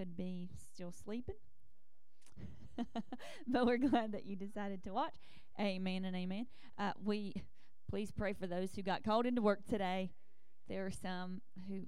could 0.00 0.16
be 0.16 0.48
still 0.72 0.92
sleeping. 0.92 1.34
but 3.46 3.66
we're 3.66 3.76
glad 3.76 4.12
that 4.12 4.24
you 4.24 4.34
decided 4.34 4.82
to 4.82 4.94
watch. 4.94 5.12
Amen 5.60 6.06
and 6.06 6.16
amen. 6.16 6.46
Uh, 6.78 6.92
we 7.04 7.34
please 7.90 8.10
pray 8.10 8.32
for 8.32 8.46
those 8.46 8.74
who 8.74 8.80
got 8.80 9.04
called 9.04 9.26
into 9.26 9.42
work 9.42 9.60
today. 9.68 10.10
There 10.70 10.86
are 10.86 10.90
some 10.90 11.42
who, 11.68 11.82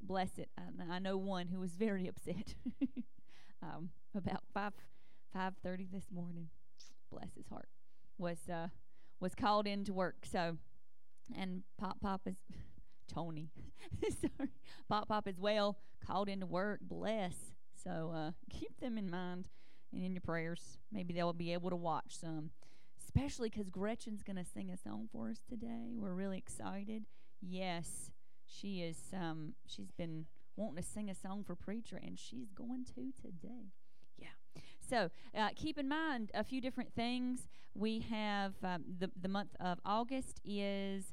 bless 0.00 0.38
it. 0.38 0.50
I, 0.56 0.94
I 0.94 0.98
know 1.00 1.16
one 1.16 1.48
who 1.48 1.58
was 1.58 1.72
very 1.72 2.06
upset 2.06 2.54
um, 3.60 3.88
about 4.14 4.44
five 4.54 4.74
five 5.32 5.54
thirty 5.64 5.88
this 5.92 6.06
morning. 6.14 6.46
Bless 7.10 7.34
his 7.36 7.48
heart. 7.48 7.68
Was 8.18 8.48
uh, 8.48 8.68
was 9.18 9.34
called 9.34 9.66
into 9.66 9.92
work. 9.92 10.18
So, 10.30 10.58
and 11.36 11.64
Pop 11.76 11.98
Pop 12.00 12.20
is 12.26 12.36
Tony. 13.06 13.50
Sorry, 14.20 14.50
Pop 14.88 15.08
Pop 15.08 15.26
as 15.26 15.38
well 15.38 15.78
called 16.04 16.28
into 16.28 16.46
work. 16.46 16.80
Bless. 16.82 17.34
So 17.82 18.12
uh, 18.14 18.30
keep 18.50 18.80
them 18.80 18.98
in 18.98 19.10
mind 19.10 19.48
and 19.92 20.04
in 20.04 20.12
your 20.12 20.20
prayers. 20.20 20.78
Maybe 20.92 21.14
they'll 21.14 21.32
be 21.32 21.52
able 21.52 21.70
to 21.70 21.76
watch 21.76 22.18
some, 22.18 22.50
especially 23.04 23.48
because 23.48 23.70
Gretchen's 23.70 24.22
going 24.22 24.36
to 24.36 24.44
sing 24.44 24.70
a 24.70 24.76
song 24.76 25.08
for 25.12 25.30
us 25.30 25.40
today. 25.48 25.94
We're 25.96 26.14
really 26.14 26.38
excited. 26.38 27.04
Yes, 27.40 28.10
she 28.46 28.82
is. 28.82 28.98
Um, 29.12 29.54
she's 29.66 29.92
been 29.92 30.26
wanting 30.56 30.82
to 30.82 30.88
sing 30.88 31.10
a 31.10 31.14
song 31.14 31.44
for 31.44 31.54
preacher, 31.54 32.00
and 32.02 32.18
she's 32.18 32.50
going 32.50 32.84
to 32.96 33.12
today. 33.20 33.72
Yeah. 34.18 34.62
So 34.88 35.10
uh, 35.36 35.50
keep 35.54 35.78
in 35.78 35.88
mind 35.88 36.30
a 36.34 36.44
few 36.44 36.60
different 36.60 36.94
things. 36.94 37.48
We 37.74 38.00
have 38.10 38.54
um, 38.62 38.84
the 38.98 39.10
the 39.20 39.28
month 39.28 39.54
of 39.60 39.78
August 39.84 40.40
is 40.44 41.12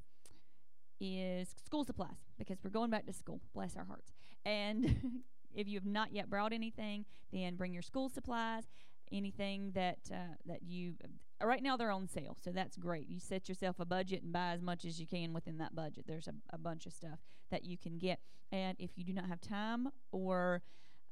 is 1.03 1.53
school 1.65 1.83
supplies 1.83 2.15
because 2.37 2.57
we're 2.63 2.69
going 2.69 2.89
back 2.89 3.05
to 3.05 3.13
school. 3.13 3.41
Bless 3.53 3.75
our 3.75 3.83
hearts. 3.83 4.13
And 4.45 5.21
if 5.53 5.67
you 5.67 5.75
have 5.75 5.85
not 5.85 6.13
yet 6.13 6.29
brought 6.29 6.53
anything, 6.53 7.05
then 7.31 7.55
bring 7.55 7.73
your 7.73 7.81
school 7.81 8.09
supplies. 8.09 8.63
Anything 9.11 9.71
that 9.75 9.99
uh, 10.11 10.35
that 10.45 10.63
you 10.63 10.93
uh, 11.03 11.45
right 11.45 11.61
now 11.61 11.77
they're 11.77 11.91
on 11.91 12.07
sale, 12.07 12.35
so 12.43 12.51
that's 12.51 12.77
great. 12.77 13.07
You 13.09 13.19
set 13.19 13.47
yourself 13.47 13.79
a 13.79 13.85
budget 13.85 14.23
and 14.23 14.33
buy 14.33 14.53
as 14.53 14.61
much 14.61 14.85
as 14.85 14.99
you 14.99 15.05
can 15.05 15.33
within 15.33 15.59
that 15.59 15.75
budget. 15.75 16.05
There's 16.07 16.27
a, 16.27 16.33
a 16.51 16.57
bunch 16.57 16.87
of 16.87 16.93
stuff 16.93 17.19
that 17.51 17.63
you 17.63 17.77
can 17.77 17.99
get, 17.99 18.19
and 18.51 18.75
if 18.79 18.91
you 18.95 19.03
do 19.03 19.13
not 19.13 19.27
have 19.27 19.39
time 19.39 19.89
or 20.11 20.63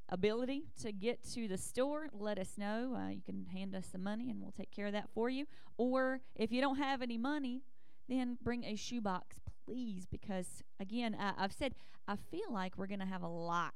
ability 0.09 0.64
to 0.81 0.92
get 0.92 1.23
to 1.33 1.48
the 1.48 1.58
store, 1.58 2.09
let 2.14 2.39
us 2.39 2.58
know. 2.58 2.95
Uh, 2.95 3.09
you 3.09 3.22
can 3.22 3.45
hand 3.45 3.76
us 3.76 3.88
some 3.92 4.03
money 4.03 4.30
and 4.30 4.42
we'll 4.42 4.52
take 4.52 4.72
care 4.72 4.88
of 4.88 4.94
that 4.94 5.09
for 5.14 5.30
you. 5.30 5.45
Or 5.78 6.22
if 6.36 6.52
you 6.52 6.61
don't 6.61 6.78
have 6.78 7.02
any 7.02 7.17
money, 7.17 7.61
then 8.09 8.38
bring 8.44 8.64
a 8.66 8.76
shoebox, 8.76 9.38
please, 9.72 10.05
because 10.05 10.64
again, 10.80 11.16
I, 11.19 11.41
have 11.41 11.53
said 11.53 11.73
I 12.08 12.16
feel 12.30 12.52
like 12.52 12.77
we're 12.77 12.88
going 12.88 13.00
to 13.00 13.05
have 13.05 13.23
a 13.23 13.27
lot 13.27 13.73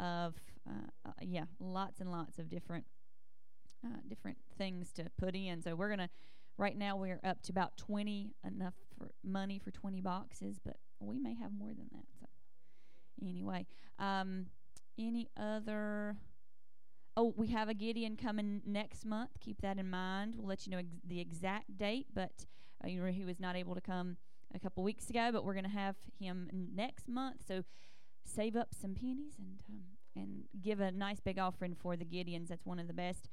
of, 0.00 0.34
uh, 0.68 0.88
uh, 1.06 1.12
yeah, 1.20 1.44
lots 1.60 2.00
and 2.00 2.10
lots 2.10 2.38
of 2.38 2.48
different, 2.48 2.86
uh, 3.84 3.98
different 4.08 4.38
things 4.56 4.92
to 4.94 5.06
put 5.18 5.34
in. 5.34 5.62
So 5.62 5.74
we're 5.74 5.88
going 5.88 6.00
to, 6.00 6.08
right 6.56 6.76
now, 6.76 6.96
we're 6.96 7.20
up 7.22 7.42
to 7.42 7.52
about 7.52 7.76
20, 7.76 8.34
enough 8.46 8.74
for 8.96 9.10
money 9.22 9.58
for 9.58 9.70
20 9.70 10.00
boxes, 10.00 10.58
but 10.64 10.76
we 11.00 11.18
may 11.18 11.34
have 11.34 11.52
more 11.52 11.74
than 11.74 11.88
that. 11.92 12.06
So 12.18 12.26
anyway, 13.26 13.66
um, 13.98 14.46
any 14.98 15.28
other? 15.36 16.16
Oh, 17.18 17.34
we 17.36 17.48
have 17.48 17.68
a 17.68 17.74
Gideon 17.74 18.16
coming 18.16 18.62
next 18.66 19.04
month. 19.04 19.30
Keep 19.40 19.60
that 19.62 19.78
in 19.78 19.88
mind. 19.90 20.34
We'll 20.36 20.48
let 20.48 20.66
you 20.66 20.72
know 20.72 20.78
ex- 20.78 21.00
the 21.06 21.20
exact 21.20 21.76
date, 21.76 22.06
but 22.14 22.46
uh, 22.82 22.88
you 22.88 23.02
know, 23.02 23.10
he 23.10 23.24
was 23.24 23.40
not 23.40 23.56
able 23.56 23.74
to 23.74 23.80
come 23.80 24.16
a 24.54 24.58
couple 24.58 24.82
weeks 24.82 25.10
ago, 25.10 25.30
but 25.32 25.44
we're 25.44 25.54
going 25.54 25.64
to 25.64 25.70
have 25.70 25.96
him 26.18 26.48
next 26.74 27.08
month. 27.08 27.42
So 27.46 27.64
save 28.24 28.56
up 28.56 28.68
some 28.74 28.94
pennies 28.94 29.34
and 29.38 29.62
um, 29.68 29.80
and 30.16 30.44
give 30.62 30.80
a 30.80 30.90
nice 30.90 31.20
big 31.20 31.38
offering 31.38 31.74
for 31.74 31.96
the 31.96 32.04
Gideons. 32.04 32.48
That's 32.48 32.64
one 32.64 32.78
of 32.78 32.86
the 32.86 32.94
best 32.94 33.28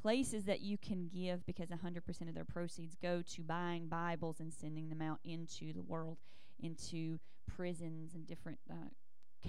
places 0.00 0.44
that 0.44 0.60
you 0.60 0.78
can 0.78 1.08
give 1.08 1.44
because 1.44 1.68
100% 1.68 2.28
of 2.28 2.34
their 2.34 2.44
proceeds 2.44 2.94
go 2.94 3.22
to 3.34 3.42
buying 3.42 3.88
Bibles 3.88 4.40
and 4.40 4.52
sending 4.52 4.88
them 4.88 5.02
out 5.02 5.18
into 5.24 5.72
the 5.72 5.82
world, 5.82 6.18
into 6.58 7.18
prisons 7.46 8.14
and 8.14 8.26
different 8.26 8.58
uh, 8.70 8.90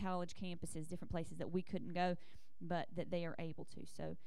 college 0.02 0.34
campuses, 0.36 0.90
different 0.90 1.12
places 1.12 1.38
that 1.38 1.52
we 1.52 1.62
couldn't 1.62 1.94
go, 1.94 2.18
but 2.60 2.88
that 2.96 3.12
they 3.12 3.26
are 3.26 3.36
able 3.40 3.66
to. 3.66 3.82
So 3.86 4.18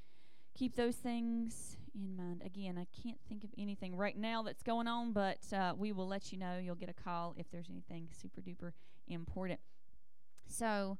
keep 0.54 0.76
those 0.76 0.97
things 0.97 1.76
in 1.94 2.16
mind. 2.16 2.42
Again, 2.44 2.78
I 2.78 2.87
can't 3.03 3.19
think 3.28 3.44
of 3.44 3.50
anything 3.59 3.97
right 3.97 4.16
now 4.16 4.42
that's 4.42 4.62
going 4.62 4.88
on, 4.88 5.12
but 5.12 5.38
uh, 5.53 5.75
we 5.76 5.92
will 5.92 6.09
let 6.09 6.32
you 6.32 6.38
know. 6.38 6.59
You'll 6.59 6.75
get 6.75 6.88
a 6.88 6.94
call 6.94 7.34
if 7.37 7.50
there's 7.50 7.69
anything 7.70 8.09
super 8.10 8.41
duper 8.41 8.72
important. 9.09 9.60
So 10.47 10.98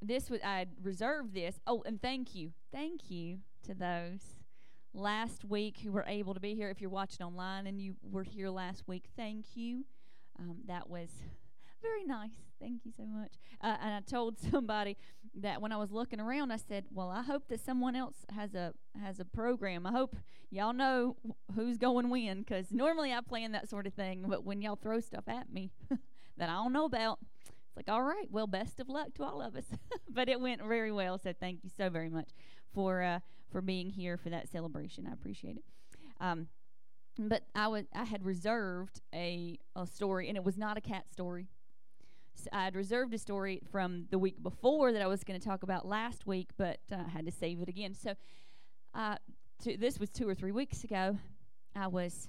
this 0.00 0.30
was 0.30 0.40
I 0.44 0.66
reserved 0.82 1.34
this. 1.34 1.60
Oh, 1.66 1.82
and 1.86 2.00
thank 2.00 2.34
you, 2.34 2.52
thank 2.72 3.10
you 3.10 3.38
to 3.64 3.74
those 3.74 4.36
last 4.94 5.44
week 5.44 5.78
who 5.82 5.92
were 5.92 6.04
able 6.06 6.34
to 6.34 6.40
be 6.40 6.54
here. 6.54 6.70
If 6.70 6.80
you're 6.80 6.90
watching 6.90 7.24
online 7.24 7.66
and 7.66 7.80
you 7.80 7.94
were 8.02 8.24
here 8.24 8.50
last 8.50 8.84
week, 8.86 9.04
thank 9.16 9.56
you. 9.56 9.84
Um, 10.38 10.58
that 10.66 10.88
was 10.88 11.10
very 11.82 12.04
nice. 12.04 12.47
Thank 12.60 12.84
you 12.84 12.92
so 12.96 13.04
much. 13.04 13.32
Uh, 13.60 13.76
and 13.82 13.94
I 13.94 14.00
told 14.00 14.38
somebody 14.50 14.96
that 15.34 15.60
when 15.60 15.72
I 15.72 15.76
was 15.76 15.92
looking 15.92 16.20
around, 16.20 16.50
I 16.50 16.56
said, 16.56 16.86
"Well, 16.90 17.10
I 17.10 17.22
hope 17.22 17.48
that 17.48 17.64
someone 17.64 17.94
else 17.94 18.16
has 18.34 18.54
a 18.54 18.74
has 19.00 19.20
a 19.20 19.24
program. 19.24 19.86
I 19.86 19.92
hope 19.92 20.16
y'all 20.50 20.72
know 20.72 21.16
who's 21.54 21.78
going 21.78 22.10
when, 22.10 22.40
because 22.40 22.72
normally 22.72 23.12
I 23.12 23.20
plan 23.20 23.52
that 23.52 23.68
sort 23.68 23.86
of 23.86 23.94
thing. 23.94 24.24
But 24.26 24.44
when 24.44 24.60
y'all 24.60 24.76
throw 24.76 25.00
stuff 25.00 25.24
at 25.28 25.52
me 25.52 25.70
that 26.36 26.48
I 26.48 26.54
don't 26.54 26.72
know 26.72 26.84
about, 26.84 27.18
it's 27.40 27.76
like, 27.76 27.88
all 27.88 28.02
right, 28.02 28.26
well, 28.30 28.46
best 28.46 28.80
of 28.80 28.88
luck 28.88 29.14
to 29.14 29.24
all 29.24 29.42
of 29.42 29.56
us. 29.56 29.66
but 30.08 30.28
it 30.28 30.40
went 30.40 30.62
very 30.64 30.92
well. 30.92 31.18
So 31.18 31.32
thank 31.38 31.62
you 31.62 31.70
so 31.76 31.90
very 31.90 32.08
much 32.08 32.30
for 32.74 33.02
uh, 33.02 33.20
for 33.50 33.60
being 33.60 33.90
here 33.90 34.16
for 34.16 34.30
that 34.30 34.48
celebration. 34.48 35.06
I 35.08 35.12
appreciate 35.12 35.56
it. 35.56 35.64
Um, 36.20 36.48
but 37.18 37.42
I 37.54 37.68
was 37.68 37.84
I 37.94 38.04
had 38.04 38.24
reserved 38.24 39.00
a 39.14 39.58
a 39.76 39.86
story, 39.86 40.28
and 40.28 40.36
it 40.36 40.44
was 40.44 40.56
not 40.56 40.76
a 40.76 40.80
cat 40.80 41.04
story. 41.10 41.48
I 42.52 42.64
had 42.64 42.76
reserved 42.76 43.14
a 43.14 43.18
story 43.18 43.60
from 43.70 44.06
the 44.10 44.18
week 44.18 44.42
before 44.42 44.92
that 44.92 45.02
I 45.02 45.06
was 45.06 45.24
going 45.24 45.38
to 45.38 45.44
talk 45.44 45.62
about 45.62 45.86
last 45.86 46.26
week, 46.26 46.50
but 46.56 46.78
uh, 46.92 46.96
I 47.06 47.10
had 47.10 47.26
to 47.26 47.32
save 47.32 47.60
it 47.60 47.68
again. 47.68 47.94
So, 47.94 48.14
uh, 48.94 49.16
to, 49.64 49.76
this 49.76 49.98
was 49.98 50.10
two 50.10 50.28
or 50.28 50.34
three 50.34 50.52
weeks 50.52 50.84
ago. 50.84 51.18
I 51.74 51.86
was, 51.86 52.28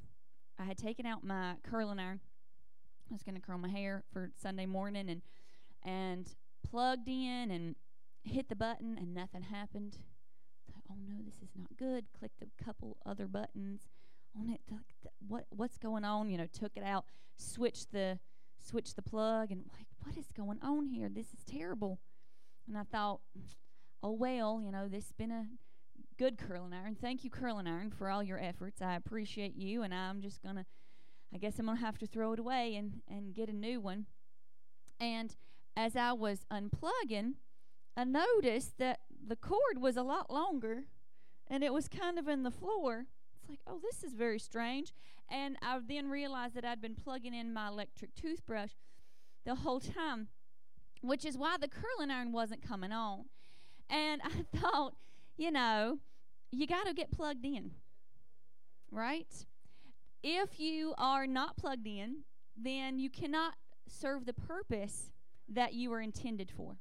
I 0.58 0.64
had 0.64 0.78
taken 0.78 1.06
out 1.06 1.24
my 1.24 1.56
curling 1.64 2.00
iron. 2.00 2.20
I 3.10 3.14
was 3.14 3.24
going 3.24 3.36
to 3.36 3.42
curl 3.42 3.58
my 3.58 3.70
hair 3.70 4.04
for 4.12 4.32
Sunday 4.36 4.66
morning, 4.66 5.10
and 5.10 5.22
and 5.84 6.28
plugged 6.70 7.08
in 7.08 7.52
and 7.52 7.76
hit 8.24 8.50
the 8.50 8.56
button, 8.56 8.98
and 8.98 9.14
nothing 9.14 9.42
happened. 9.42 9.98
Thought, 10.68 10.84
oh 10.92 10.96
no, 11.08 11.16
this 11.26 11.36
is 11.36 11.50
not 11.56 11.76
good. 11.78 12.06
Clicked 12.18 12.42
a 12.42 12.64
couple 12.64 12.98
other 13.06 13.28
buttons 13.28 13.88
on 14.40 14.50
it. 14.50 14.62
What 15.28 15.46
what's 15.50 15.78
going 15.78 16.04
on? 16.04 16.30
You 16.30 16.38
know, 16.38 16.48
took 16.48 16.78
it 16.78 16.84
out, 16.84 17.06
switched 17.38 17.92
the 17.92 18.20
switched 18.62 18.96
the 18.96 19.02
plug 19.02 19.52
and 19.52 19.64
like 19.74 19.88
what 20.04 20.18
is 20.18 20.28
going 20.36 20.60
on 20.62 20.88
here? 20.88 21.10
This 21.10 21.28
is 21.28 21.44
terrible. 21.50 22.00
And 22.68 22.78
i 22.78 22.84
thought 22.84 23.22
oh 24.02 24.12
well 24.12 24.62
you 24.64 24.72
know 24.72 24.88
this 24.88 25.06
has 25.06 25.12
been 25.14 25.32
a 25.32 25.48
good 26.18 26.38
curling 26.38 26.74
iron. 26.74 26.96
Thank 27.00 27.24
you 27.24 27.30
curling 27.30 27.68
iron 27.68 27.92
for 27.92 28.10
all 28.10 28.22
your 28.24 28.40
efforts. 28.40 28.82
I 28.82 28.96
appreciate 28.96 29.56
you 29.56 29.84
and 29.84 29.94
i'm 29.94 30.22
just 30.22 30.42
gonna 30.44 30.66
i 31.34 31.38
guess 31.38 31.60
i'm 31.60 31.66
gonna 31.66 31.80
have 31.80 31.98
to 32.00 32.08
throw 32.08 32.34
it 32.34 32.40
away 32.40 32.76
and 32.76 33.02
and 33.08 33.34
get 33.34 33.50
a 33.50 33.56
new 33.56 33.80
one. 33.80 34.06
And 35.00 35.36
as 35.76 35.96
i 35.96 36.12
was 36.14 36.46
unplugging 36.52 37.36
i 37.96 38.04
noticed 38.04 38.78
that 38.78 39.00
the 39.26 39.36
cord 39.36 39.80
was 39.80 39.98
a 39.98 40.04
lot 40.04 40.32
longer 40.32 40.84
and 41.50 41.64
it 41.64 41.74
was 41.74 41.88
kind 41.88 42.20
of 42.20 42.28
in 42.28 42.44
the 42.44 42.52
floor. 42.52 43.06
It's 43.40 43.50
like, 43.50 43.60
oh, 43.66 43.80
this 43.82 44.04
is 44.04 44.14
very 44.14 44.40
strange. 44.40 44.94
And 45.30 45.58
I 45.62 45.80
then 45.86 46.10
realized 46.10 46.56
that 46.56 46.66
I'd 46.66 46.82
been 46.82 46.96
plugging 46.96 47.34
in 47.34 47.54
my 47.54 47.68
electric 47.68 48.14
toothbrush 48.16 48.72
the 49.46 49.56
whole 49.56 49.80
time, 49.80 50.28
which 51.02 51.26
is 51.26 51.38
why 51.38 51.58
the 51.60 51.68
curling 51.68 52.12
iron 52.12 52.32
wasn't 52.32 52.68
coming 52.68 52.92
on. 52.92 53.26
And 53.90 54.22
I 54.26 54.58
thought, 54.58 54.96
you 55.38 55.52
know, 55.52 56.00
you 56.52 56.68
got 56.68 56.88
to 56.88 56.94
get 56.94 57.12
plugged 57.12 57.46
in, 57.46 57.72
right? 58.92 59.46
If 60.24 60.60
you 60.60 60.94
are 60.98 61.28
not 61.28 61.58
plugged 61.58 61.88
in, 61.88 62.24
then 62.58 63.00
you 63.00 63.10
cannot 63.10 63.54
serve 63.88 64.26
the 64.26 64.34
purpose 64.34 65.12
that 65.48 65.74
you 65.74 65.90
were 65.90 66.02
intended 66.02 66.52
for. 66.56 66.78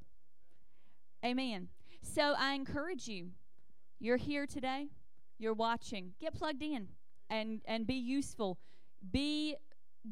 Amen. 1.25 1.69
So 2.03 2.35
I 2.37 2.53
encourage 2.55 3.09
you. 3.09 3.31
You're 4.01 4.17
here 4.17 4.47
today 4.47 4.89
you're 5.39 5.55
watching, 5.55 6.13
get 6.21 6.35
plugged 6.35 6.63
in 6.63 6.89
and 7.31 7.61
and 7.67 7.87
be 7.87 7.95
useful. 7.95 8.59
Be 9.13 9.57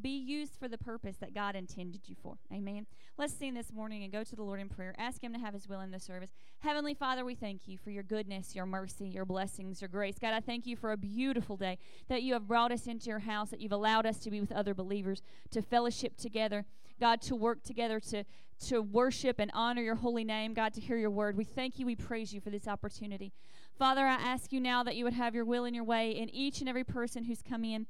be 0.03 0.17
used 0.17 0.57
for 0.57 0.69
the 0.69 0.79
purpose 0.79 1.17
that 1.21 1.35
God 1.35 1.57
intended 1.57 2.03
you 2.07 2.15
for. 2.23 2.37
Amen. 2.53 2.87
Let's 3.19 3.33
sing 3.33 3.55
this 3.55 3.73
morning 3.73 4.03
and 4.03 4.13
go 4.13 4.25
to 4.25 4.37
the 4.37 4.43
Lord 4.43 4.61
in 4.61 4.69
prayer. 4.69 4.95
Ask 4.99 5.23
Him 5.23 5.33
to 5.33 5.39
have 5.39 5.55
His 5.55 5.69
will 5.69 5.81
in 5.81 5.91
the 5.91 6.01
service. 6.01 6.31
Heavenly 6.59 6.95
Father, 6.95 7.25
we 7.25 7.35
thank 7.35 7.67
you 7.67 7.79
for 7.79 7.91
your 7.91 8.03
goodness, 8.03 8.55
your 8.55 8.67
mercy, 8.67 9.09
your 9.09 9.25
blessings, 9.25 9.81
your 9.81 9.89
grace. 9.89 10.17
God, 10.21 10.35
I 10.35 10.41
thank 10.41 10.67
you 10.67 10.77
for 10.77 10.93
a 10.93 10.97
beautiful 10.97 11.57
day 11.57 11.79
that 12.09 12.23
you 12.23 12.35
have 12.35 12.49
brought 12.49 12.73
us 12.73 12.87
into 12.87 13.07
your 13.07 13.21
house, 13.21 13.51
that 13.51 13.61
you've 13.61 13.73
allowed 13.73 14.07
us 14.07 14.19
to 14.19 14.31
be 14.31 14.41
with 14.41 14.53
other 14.53 14.75
believers, 14.75 15.23
to 15.51 15.63
fellowship 15.63 16.17
together. 16.17 16.65
God, 16.99 17.21
to 17.23 17.37
work 17.37 17.63
together 17.63 18.01
to 18.01 18.25
to 18.59 18.81
worship 18.81 19.39
and 19.39 19.51
honor 19.53 19.83
your 19.83 19.97
holy 19.97 20.25
name, 20.25 20.55
God, 20.55 20.73
to 20.75 20.81
hear 20.81 20.97
your 20.97 21.11
word. 21.11 21.37
We 21.37 21.45
thank 21.45 21.79
you, 21.79 21.85
we 21.85 21.95
praise 21.95 22.33
you 22.33 22.41
for 22.41 22.51
this 22.51 22.67
opportunity. 22.67 23.33
Father, 23.79 24.07
I 24.07 24.15
ask 24.15 24.53
you 24.53 24.61
now 24.61 24.83
that 24.83 24.97
you 24.97 25.05
would 25.05 25.13
have 25.13 25.35
your 25.35 25.45
will 25.45 25.67
in 25.67 25.75
your 25.75 25.85
way 25.85 26.11
in 26.11 26.31
each 26.31 26.61
and 26.61 26.69
every 26.69 26.85
person 26.85 27.25
who's 27.25 27.43
come 27.43 27.65
in. 27.65 27.87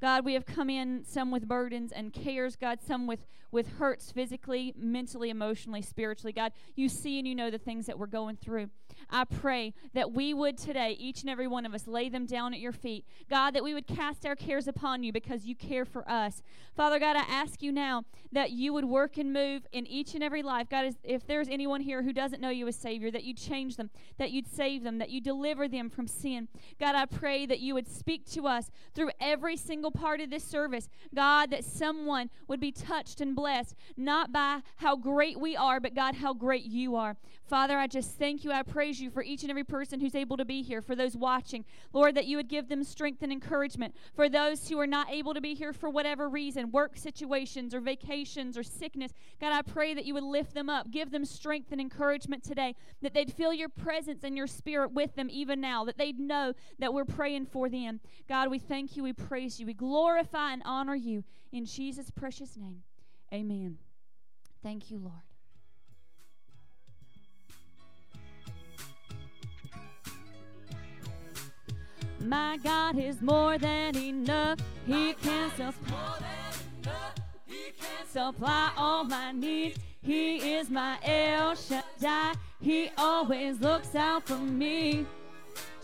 God, 0.00 0.24
we 0.24 0.34
have 0.34 0.44
come 0.44 0.68
in 0.68 1.04
some 1.04 1.30
with 1.30 1.48
burdens 1.48 1.92
and 1.92 2.12
cares, 2.12 2.56
God, 2.56 2.80
some 2.86 3.06
with, 3.06 3.26
with 3.50 3.78
hurts 3.78 4.10
physically, 4.10 4.74
mentally, 4.76 5.30
emotionally, 5.30 5.82
spiritually. 5.82 6.32
God, 6.32 6.52
you 6.74 6.88
see 6.88 7.18
and 7.18 7.26
you 7.26 7.34
know 7.34 7.50
the 7.50 7.58
things 7.58 7.86
that 7.86 7.98
we're 7.98 8.06
going 8.06 8.36
through. 8.36 8.70
I 9.10 9.24
pray 9.24 9.72
that 9.92 10.12
we 10.12 10.34
would 10.34 10.58
today, 10.58 10.96
each 10.98 11.22
and 11.22 11.30
every 11.30 11.46
one 11.46 11.64
of 11.64 11.74
us, 11.74 11.86
lay 11.86 12.08
them 12.08 12.26
down 12.26 12.52
at 12.52 12.60
your 12.60 12.72
feet. 12.72 13.06
God, 13.30 13.54
that 13.54 13.62
we 13.62 13.72
would 13.74 13.86
cast 13.86 14.26
our 14.26 14.36
cares 14.36 14.66
upon 14.66 15.02
you 15.02 15.12
because 15.12 15.46
you 15.46 15.54
care 15.54 15.84
for 15.84 16.08
us. 16.08 16.42
Father 16.76 16.98
God, 16.98 17.16
I 17.16 17.24
ask 17.28 17.62
you 17.62 17.70
now 17.72 18.04
that 18.32 18.50
you 18.50 18.72
would 18.72 18.84
work 18.84 19.16
and 19.16 19.32
move 19.32 19.66
in 19.72 19.86
each 19.86 20.14
and 20.14 20.22
every 20.22 20.42
life. 20.42 20.68
God, 20.68 20.96
if 21.02 21.26
there's 21.26 21.48
anyone 21.48 21.80
here 21.80 22.02
who 22.02 22.12
doesn't 22.12 22.40
know 22.40 22.50
you 22.50 22.66
as 22.66 22.76
Savior, 22.76 23.10
that 23.10 23.24
you'd 23.24 23.38
change 23.38 23.76
them, 23.76 23.90
that 24.18 24.32
you'd 24.32 24.48
save 24.48 24.82
them, 24.82 24.98
that 24.98 25.10
you 25.10 25.20
deliver 25.20 25.68
them 25.68 25.88
from 25.88 26.06
sin. 26.06 26.48
God, 26.80 26.94
I 26.94 27.06
pray 27.06 27.46
that 27.46 27.60
you 27.60 27.74
would 27.74 27.88
speak 27.88 28.24
to 28.32 28.46
us 28.46 28.70
through 28.94 29.10
every 29.20 29.56
single 29.56 29.83
part 29.90 30.20
of 30.20 30.30
this 30.30 30.44
service. 30.44 30.88
God, 31.14 31.50
that 31.50 31.64
someone 31.64 32.30
would 32.48 32.60
be 32.60 32.72
touched 32.72 33.20
and 33.20 33.34
blessed, 33.34 33.74
not 33.96 34.32
by 34.32 34.60
how 34.76 34.96
great 34.96 35.38
we 35.38 35.56
are, 35.56 35.80
but 35.80 35.94
God, 35.94 36.16
how 36.16 36.34
great 36.34 36.64
you 36.64 36.96
are. 36.96 37.16
Father, 37.46 37.78
I 37.78 37.86
just 37.86 38.18
thank 38.18 38.44
you. 38.44 38.52
I 38.52 38.62
praise 38.62 39.00
you 39.00 39.10
for 39.10 39.22
each 39.22 39.42
and 39.42 39.50
every 39.50 39.64
person 39.64 40.00
who's 40.00 40.14
able 40.14 40.36
to 40.38 40.44
be 40.44 40.62
here, 40.62 40.80
for 40.80 40.96
those 40.96 41.16
watching. 41.16 41.64
Lord, 41.92 42.14
that 42.14 42.26
you 42.26 42.36
would 42.36 42.48
give 42.48 42.68
them 42.68 42.82
strength 42.82 43.22
and 43.22 43.30
encouragement. 43.30 43.94
For 44.14 44.28
those 44.28 44.68
who 44.68 44.78
are 44.80 44.86
not 44.86 45.10
able 45.10 45.34
to 45.34 45.40
be 45.40 45.54
here 45.54 45.72
for 45.72 45.90
whatever 45.90 46.28
reason, 46.28 46.70
work 46.70 46.96
situations 46.96 47.74
or 47.74 47.80
vacations 47.80 48.56
or 48.56 48.62
sickness, 48.62 49.12
God, 49.40 49.52
I 49.52 49.62
pray 49.62 49.94
that 49.94 50.06
you 50.06 50.14
would 50.14 50.24
lift 50.24 50.54
them 50.54 50.70
up, 50.70 50.90
give 50.90 51.10
them 51.10 51.24
strength 51.24 51.70
and 51.70 51.80
encouragement 51.80 52.42
today, 52.42 52.74
that 53.02 53.12
they'd 53.12 53.32
feel 53.32 53.52
your 53.52 53.68
presence 53.68 54.24
and 54.24 54.36
your 54.36 54.46
spirit 54.46 54.92
with 54.92 55.14
them 55.14 55.28
even 55.30 55.60
now, 55.60 55.84
that 55.84 55.98
they'd 55.98 56.18
know 56.18 56.54
that 56.78 56.94
we're 56.94 57.04
praying 57.04 57.46
for 57.46 57.68
them. 57.68 58.00
God, 58.28 58.50
we 58.50 58.58
thank 58.58 58.96
you, 58.96 59.02
we 59.02 59.12
praise 59.12 59.60
you, 59.60 59.66
we 59.66 59.73
glorify 59.76 60.52
and 60.52 60.62
honor 60.64 60.94
you 60.94 61.24
in 61.52 61.64
Jesus' 61.64 62.10
precious 62.10 62.56
name. 62.56 62.82
Amen. 63.32 63.78
Thank 64.62 64.90
you, 64.90 64.98
Lord. 64.98 65.22
My 72.20 72.56
God 72.62 72.98
is 72.98 73.20
more 73.20 73.58
than 73.58 73.96
enough. 73.96 74.58
He 74.86 75.12
can 75.14 75.50
supply, 75.50 76.18
supply 78.10 78.70
all 78.76 79.04
my 79.04 79.32
needs. 79.32 79.78
He 80.00 80.54
is 80.54 80.70
my 80.70 80.98
El 81.02 81.54
Shaddai. 81.54 82.34
He 82.60 82.90
always 82.96 83.60
looks 83.60 83.94
out 83.94 84.26
for 84.26 84.38
me. 84.38 85.04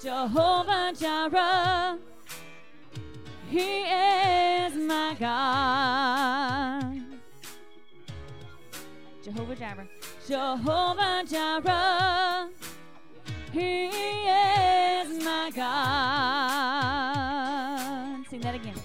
Jehovah 0.02 0.94
Jireh. 0.98 1.98
He 3.50 3.82
is 3.82 4.74
my 4.76 5.16
God. 5.18 7.02
Jehovah 9.24 9.56
Jireh. 9.56 9.88
Jehovah 10.28 11.24
Jireh. 11.28 12.48
He 13.50 13.86
is 13.86 15.24
my 15.24 15.50
God. 15.52 15.66
Sing 18.30 18.40
that 18.42 18.54
again. 18.54 18.76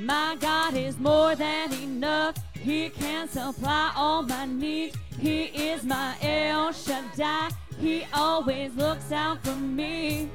My 0.00 0.36
God 0.38 0.74
is 0.74 0.98
more 0.98 1.34
than 1.34 1.72
enough. 1.72 2.36
He 2.60 2.90
can 2.90 3.26
supply 3.26 3.90
all 3.96 4.22
my 4.22 4.44
needs. 4.44 4.98
He 5.18 5.44
is 5.44 5.82
my 5.82 6.14
El 6.20 6.72
Shaddai. 6.72 7.52
He 7.80 8.04
always 8.12 8.74
looks 8.74 9.10
out 9.12 9.42
for 9.42 9.56
me. 9.56 10.28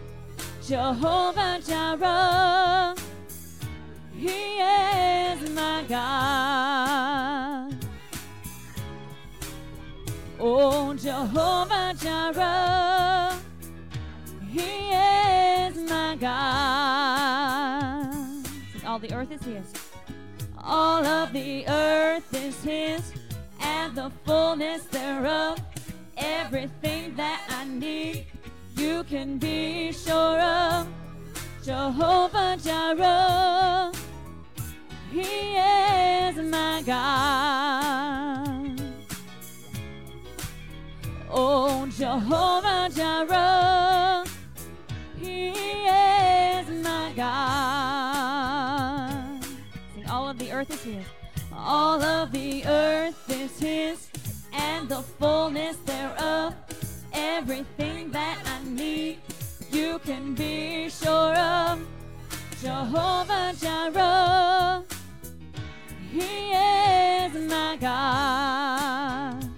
Jehovah 0.68 1.60
Jireh. 1.66 2.96
He 4.14 4.60
is 4.60 5.50
my 5.50 5.84
God. 5.90 7.76
Oh, 10.40 10.94
Jehovah 10.94 11.94
Jireh, 12.00 13.38
He 14.50 14.92
is 14.92 15.78
my 15.90 16.16
God. 16.20 16.32
All 18.86 19.00
the 19.00 19.14
earth 19.14 19.32
is 19.32 19.44
His. 19.44 19.74
All 20.58 21.06
of 21.06 21.32
the 21.34 21.68
earth 21.68 22.34
is 22.34 22.64
His, 22.64 23.14
and 23.60 23.96
the 23.96 24.12
fullness 24.26 24.84
thereof. 24.86 25.60
Everything 26.18 27.16
that 27.16 27.42
I 27.50 27.66
need, 27.66 28.26
you 28.82 29.04
can 29.04 29.38
be 29.38 29.92
sure 29.92 30.40
of. 30.40 30.88
Jehovah 31.64 32.58
Jireh, 32.64 33.92
He 35.12 35.56
is 35.56 36.36
my 36.50 36.82
God. 36.84 38.82
Oh, 41.30 41.86
Jehovah 41.96 42.90
Jireh, 42.96 44.26
He 45.20 45.50
is 45.50 46.68
my 46.84 47.14
God. 47.16 48.42
Sing, 49.94 50.10
all 50.10 50.28
of 50.30 50.40
the 50.40 50.52
earth 50.52 50.72
is 50.72 50.82
His. 50.82 51.06
All 51.54 52.02
of 52.02 52.32
the 52.32 52.66
earth 52.66 53.30
is 53.30 53.60
His, 53.60 54.10
and 54.52 54.90
the 54.90 55.04
fullness 55.04 55.78
thereof. 55.86 56.56
Everything 57.14 58.12
that 58.12 58.40
I 58.46 58.64
need, 58.70 59.20
you 59.72 60.00
can 60.00 60.34
be 60.34 60.90
sure 60.90 61.36
of. 61.36 61.80
Jehovah 62.62 63.54
Jireh, 63.60 64.84
He 66.12 66.52
is 66.52 67.34
my 67.50 67.78
God. 67.82 69.50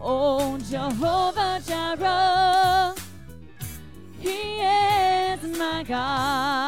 Oh, 0.00 0.58
Jehovah 0.58 1.62
Jireh, 1.64 2.94
He 4.18 4.60
is 4.60 5.58
my 5.58 5.84
God. 5.86 6.63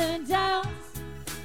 And 0.00 0.26
downs, 0.28 0.68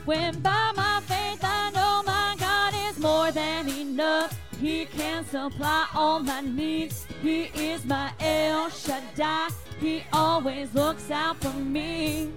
when 0.05 0.39
by 0.39 0.71
my 0.75 1.01
faith 1.05 1.43
I 1.43 1.71
know 1.71 2.03
my 2.05 2.35
God 2.39 2.73
is 2.89 2.97
more 2.99 3.31
than 3.31 3.69
enough. 3.69 4.37
He 4.59 4.85
can 4.85 5.25
supply 5.25 5.87
all 5.95 6.19
my 6.19 6.41
needs. 6.41 7.07
He 7.21 7.45
is 7.55 7.83
my 7.85 8.11
El 8.19 8.69
Shaddai. 8.69 9.49
He 9.79 10.03
always 10.13 10.73
looks 10.75 11.09
out 11.09 11.37
for 11.37 11.53
me. 11.57 12.31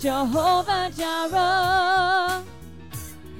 Jehovah 0.00 0.90
Jireh. 0.96 2.42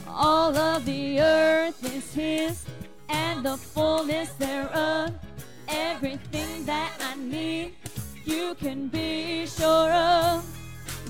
All 0.07 0.55
of 0.55 0.85
the 0.85 1.21
earth 1.21 1.83
is 1.95 2.13
His, 2.13 2.67
and 3.09 3.43
the 3.45 3.57
fullness 3.57 4.31
thereof. 4.35 5.15
Everything 5.69 6.67
that 6.67 6.93
I 7.01 7.15
need, 7.17 7.75
you 8.27 8.55
can 8.57 8.89
be 8.89 9.47
sure 9.47 9.91
of. 9.91 10.45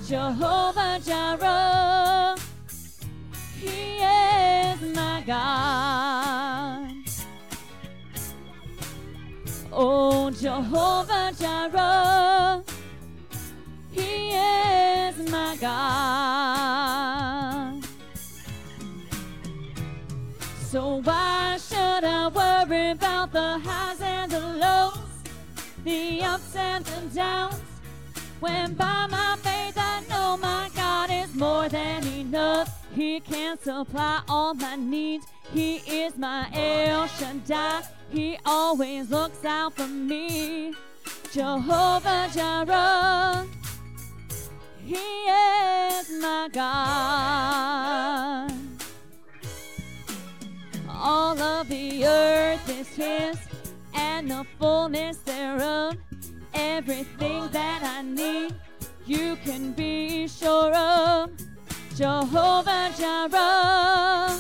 Jehovah 0.07 1.01
Jireh, 1.05 2.37
He 3.59 3.97
is 3.99 4.81
my 4.95 5.23
God. 5.27 6.93
Oh, 9.73 10.31
Jehovah 10.31 11.33
Jireh, 11.39 12.63
my 15.29 15.57
God. 15.61 17.11
So 20.71 21.03
why 21.03 21.59
should 21.59 22.05
I 22.05 22.29
worry 22.29 22.91
about 22.93 23.33
the 23.33 23.59
highs 23.59 24.01
and 24.01 24.31
the 24.31 24.39
lows, 24.39 24.99
the 25.85 26.23
ups 26.23 26.55
and 26.55 26.85
the 26.85 27.01
downs? 27.15 27.61
When 28.39 28.75
by 28.75 29.07
my 29.11 29.37
faith 29.43 29.77
I 29.77 30.03
know 30.09 30.37
my 30.37 30.71
God 30.75 31.11
is 31.11 31.35
more 31.35 31.69
than 31.69 32.07
enough. 32.07 32.87
He 32.95 33.21
can 33.21 33.59
supply 33.59 34.23
all 34.29 34.55
my 34.55 34.77
needs. 34.77 35.27
He 35.53 35.77
is 35.79 36.17
my 36.17 36.49
El 36.53 37.09
Shaddai. 37.09 37.83
He 38.11 38.39
always 38.47 39.11
looks 39.11 39.45
out 39.45 39.75
for 39.75 39.89
me. 39.89 40.75
Jehovah 41.33 42.29
Jireh. 42.33 43.60
He 44.91 44.97
is 44.97 46.11
my 46.21 46.49
God. 46.53 48.51
All 50.89 51.39
of 51.41 51.69
the 51.69 52.05
earth 52.05 52.69
is 52.69 52.89
His 52.89 53.39
and 53.95 54.29
the 54.29 54.45
fullness 54.59 55.19
thereof. 55.19 55.97
Everything 56.55 57.49
that 57.53 57.85
I 57.85 58.03
need, 58.03 58.57
you 59.07 59.37
can 59.45 59.71
be 59.71 60.27
sure 60.27 60.75
of. 60.75 61.31
Jehovah 61.95 62.91
Jireh, 62.99 64.37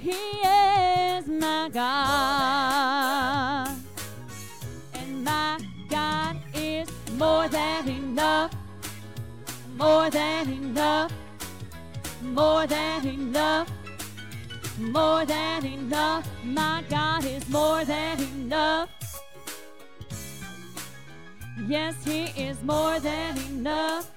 He 0.00 0.12
is 0.12 1.26
my 1.28 1.68
God. 1.70 3.68
And 4.94 5.22
my 5.22 5.58
God 5.90 6.38
is 6.54 6.88
more 7.18 7.46
than 7.48 7.88
enough, 7.88 8.53
more 9.84 10.08
than 10.08 10.48
enough, 10.48 11.12
more 12.22 12.66
than 12.66 13.06
enough, 13.06 13.70
more 14.78 15.26
than 15.26 15.66
enough. 15.66 16.26
My 16.42 16.82
God 16.88 17.26
is 17.26 17.46
more 17.50 17.84
than 17.84 18.18
enough. 18.22 18.88
Yes, 21.68 21.94
He 22.02 22.20
is 22.46 22.62
more 22.62 22.98
than 22.98 23.36
enough. 23.50 24.10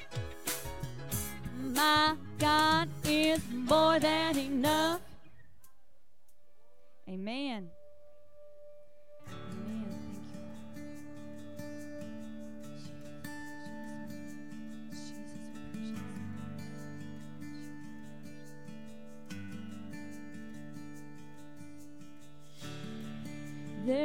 My 1.76 2.16
God 2.40 2.88
is 3.04 3.42
more 3.52 4.00
than 4.00 4.38
enough. 4.38 5.02
Amen. 7.10 7.77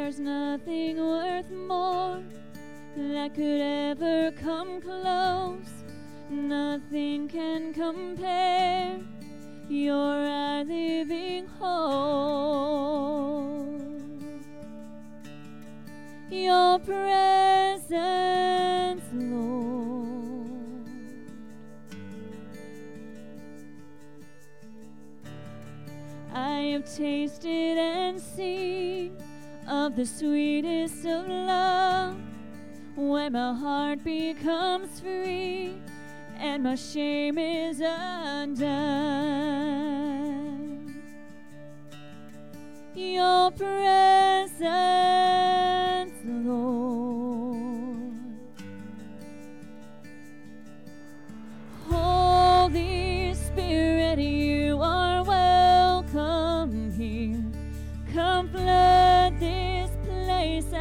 There's 0.02 0.18
nothing 0.18 0.96
worth 0.98 1.48
more 1.52 2.24
that 2.96 3.34
could 3.36 3.60
ever 3.60 4.32
come 4.32 4.80
close. 4.80 5.84
Nothing 6.28 7.28
can 7.28 7.72
compare. 7.72 8.98
You're 9.68 10.26
our 10.26 10.64
living 10.64 11.46
hope. 11.46 11.92
Your 16.30 16.80
presence, 16.80 17.84
Lord. 19.14 20.88
I 26.34 26.72
have 26.72 26.92
tasted 26.92 27.78
and 27.78 28.20
seen 28.20 29.21
of 29.72 29.96
the 29.96 30.04
sweetest 30.04 31.06
of 31.06 31.26
love 31.26 32.14
when 32.94 33.32
my 33.32 33.54
heart 33.54 34.04
becomes 34.04 35.00
free 35.00 35.80
and 36.36 36.62
my 36.62 36.74
shame 36.74 37.38
is 37.38 37.80
undone. 37.80 38.82
Your 42.94 43.50
presence, 43.52 44.52
Lord. 46.22 47.21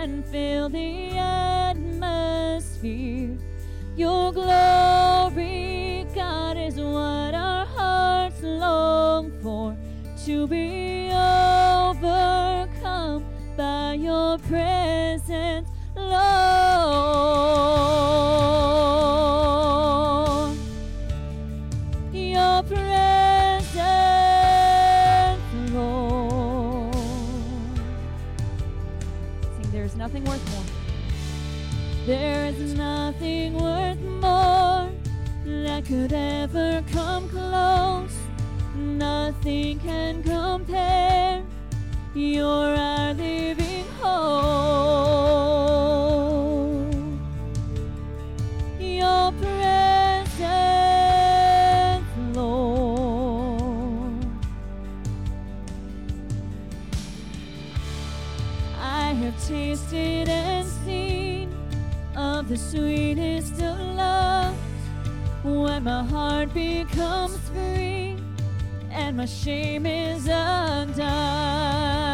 And 0.01 0.25
fill 0.25 0.67
the 0.67 1.15
atmosphere. 1.15 3.37
Your 3.95 4.33
glory, 4.33 6.07
God, 6.15 6.57
is 6.57 6.77
what 6.77 7.35
our 7.35 7.67
hearts 7.67 8.41
long 8.41 9.31
for. 9.43 9.77
To 10.25 10.47
be 10.47 11.11
overcome 11.11 13.23
by 13.55 13.93
your 13.93 14.39
presence, 14.39 15.69
could 35.91 36.13
ever 36.13 36.81
come 36.93 37.27
close. 37.27 38.15
Nothing 38.73 39.77
can 39.79 40.23
compare. 40.23 41.43
You're 42.15 42.75
our 42.77 43.13
living 43.13 43.83
hope. 43.99 44.23
Your 48.79 49.33
presence, 49.33 50.37
Lord. 52.33 54.25
I 58.79 59.11
have 59.21 59.45
tasted 59.45 60.29
and 60.29 60.65
seen 60.85 61.53
of 62.15 62.47
the 62.47 62.55
sweetest 62.55 63.50
my 65.81 66.03
heart 66.03 66.53
becomes 66.53 67.37
free 67.49 68.15
and 68.91 69.17
my 69.17 69.25
shame 69.25 69.87
is 69.87 70.27
undone. 70.27 72.10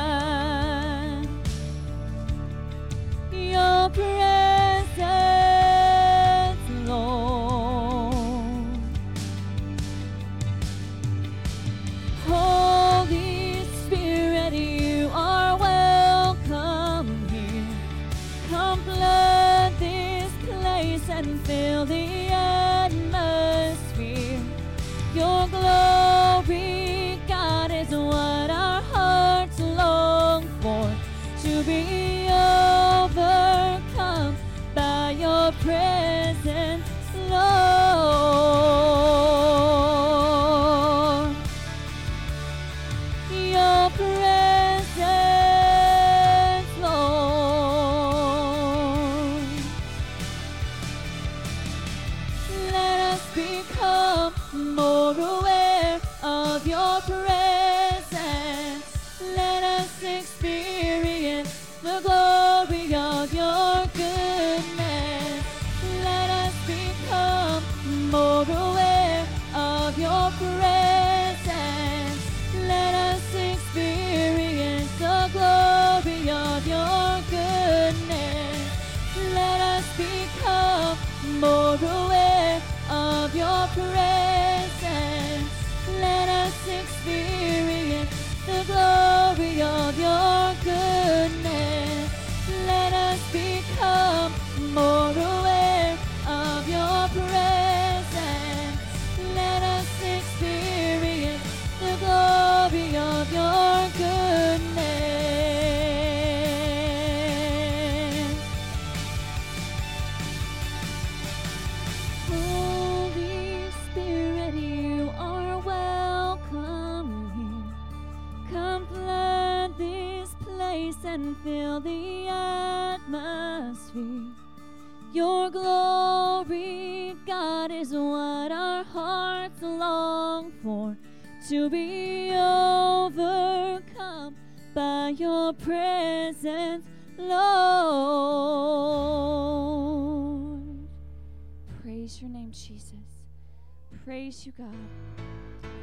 Praise 144.07 144.45
you, 144.45 144.53
God. 144.57 144.73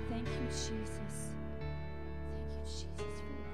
Thank 0.09 0.27
you, 0.27 0.47
Jesus. 0.49 1.35
Thank 1.61 2.55
you, 2.55 2.63
Jesus, 2.65 2.89
for 2.97 3.54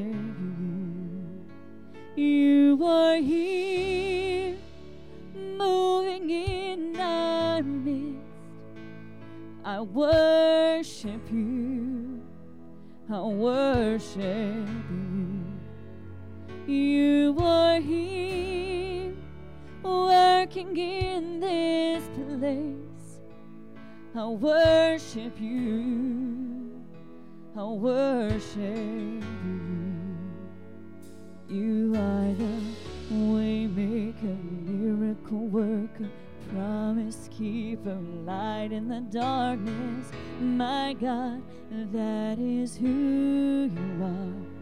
worship 14.15 14.67
you. 14.89 16.73
You 16.73 17.37
are 17.39 17.79
here, 17.79 19.13
working 19.83 20.75
in 20.77 21.39
this 21.39 22.03
place. 22.15 23.19
I 24.15 24.25
worship 24.25 25.39
you. 25.39 26.83
I 27.55 27.63
worship 27.63 28.57
you. 28.59 29.23
You 31.49 31.93
are 31.95 32.33
the 32.33 32.61
waymaker, 33.13 34.37
miracle 34.63 35.47
worker, 35.47 36.09
promise 36.53 37.29
keeper, 37.37 37.97
light 38.25 38.69
in 38.71 38.87
the 38.87 39.01
darkness. 39.09 40.11
My 40.39 40.93
God, 40.99 41.41
that 41.91 42.37
is 42.39 42.75
who 42.75 43.69
you 43.73 44.03
are. 44.03 44.61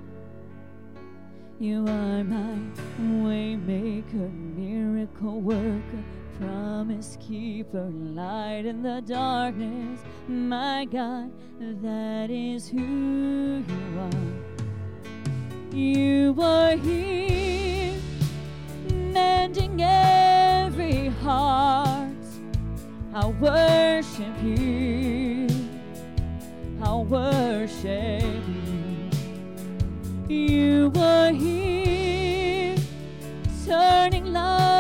You 1.60 1.82
are 1.88 2.23
my 2.23 2.58
waymaker, 3.01 4.32
miracle 4.55 5.41
worker, 5.41 6.03
promise 6.39 7.17
keeper, 7.19 7.89
light 7.91 8.65
in 8.65 8.82
the 8.82 9.01
darkness. 9.05 9.99
My 10.27 10.86
God, 10.86 11.32
that 11.60 12.29
is 12.29 12.69
who 12.69 13.63
you 13.67 13.99
are. 13.99 15.75
You 15.75 16.36
are 16.39 16.77
here, 16.77 17.99
mending 18.93 19.82
every 19.82 21.10
heart. 21.10 22.09
I 23.12 23.26
worship 23.26 24.43
you. 24.43 25.48
I 26.82 26.95
worship 26.95 28.43
you. 28.48 29.10
You 30.28 30.91
are 30.95 31.32
here, 31.32 32.76
turning 33.65 34.32
lives 34.32 34.79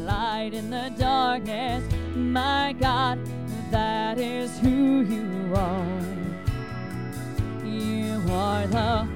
light 0.00 0.54
in 0.54 0.70
the 0.70 0.92
darkness. 0.98 1.84
My 2.14 2.74
God, 2.78 3.18
that 3.70 4.18
is 4.18 4.58
who 4.58 5.02
you 5.02 5.54
are. 5.54 6.14
You 7.64 8.20
are 8.32 8.66
the 8.66 9.08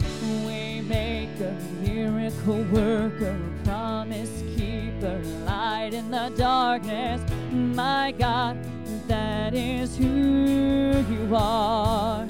waymaker, 0.46 1.54
miracle 1.80 2.62
worker, 2.72 3.38
promise 3.64 4.42
keeper, 4.56 5.20
light 5.44 5.94
in 5.94 6.10
the 6.10 6.32
darkness. 6.36 7.20
My 7.50 8.12
God, 8.16 8.56
that 9.08 9.54
is 9.54 9.96
who 9.96 10.04
you 10.04 11.34
are. 11.34 12.27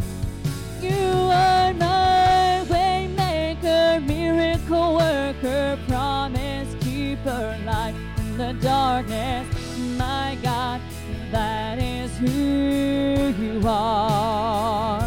The 8.49 8.55
darkness. 8.63 9.47
My 9.99 10.39
God, 10.43 10.81
that 11.31 11.79
is 11.79 12.17
who 12.17 13.35
you 13.43 13.61
are. 13.67 15.03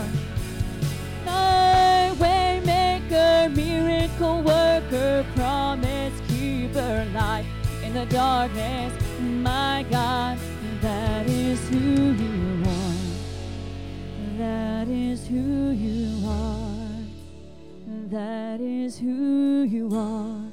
My 1.25 2.11
waymaker, 2.19 3.55
miracle 3.55 4.43
worker, 4.43 5.25
promise 5.35 6.13
keeper, 6.27 7.07
light 7.15 7.45
in 7.83 7.93
the 7.95 8.05
darkness. 8.05 8.93
My 9.19 9.85
God, 9.89 10.37
that 10.81 11.27
is 11.27 11.67
who 11.69 12.13
you 12.23 12.63
are. 12.67 12.95
That 14.37 14.87
is 14.87 15.25
who 15.25 15.71
you 15.71 16.27
are. 16.27 16.77
That 18.11 18.61
is 18.61 18.99
who 18.99 19.63
you 19.63 19.89
are. 19.95 20.50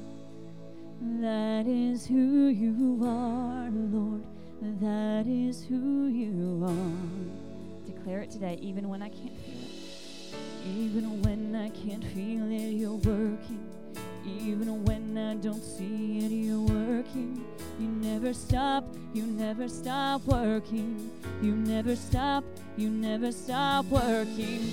That 1.19 1.67
is 1.67 2.07
who 2.07 2.47
you 2.47 3.01
are, 3.03 3.69
Lord. 3.69 4.23
That 4.61 5.25
is 5.27 5.65
who 5.65 6.07
you 6.07 6.63
are. 6.65 7.85
Declare 7.85 8.21
it 8.21 8.31
today, 8.31 8.57
even 8.61 8.87
when 8.87 9.01
I 9.01 9.09
can't 9.09 9.37
feel 9.41 9.53
it. 9.53 10.77
Even 10.77 11.21
when 11.23 11.57
I 11.57 11.71
can't 11.71 12.05
feel 12.05 12.49
it, 12.49 12.71
you're 12.71 12.93
working. 12.93 13.69
Even 14.25 14.85
when 14.85 15.17
I 15.17 15.35
don't 15.35 15.61
see 15.61 16.19
it, 16.19 16.31
you're 16.31 16.61
working. 16.61 17.43
You 17.81 17.87
never 17.89 18.33
stop, 18.33 18.85
you 19.13 19.23
never 19.23 19.67
stop 19.67 20.25
working. 20.25 21.11
You 21.41 21.53
never 21.53 21.97
stop, 21.97 22.45
you 22.77 22.89
never 22.89 23.33
stop 23.33 23.83
working. 23.87 24.71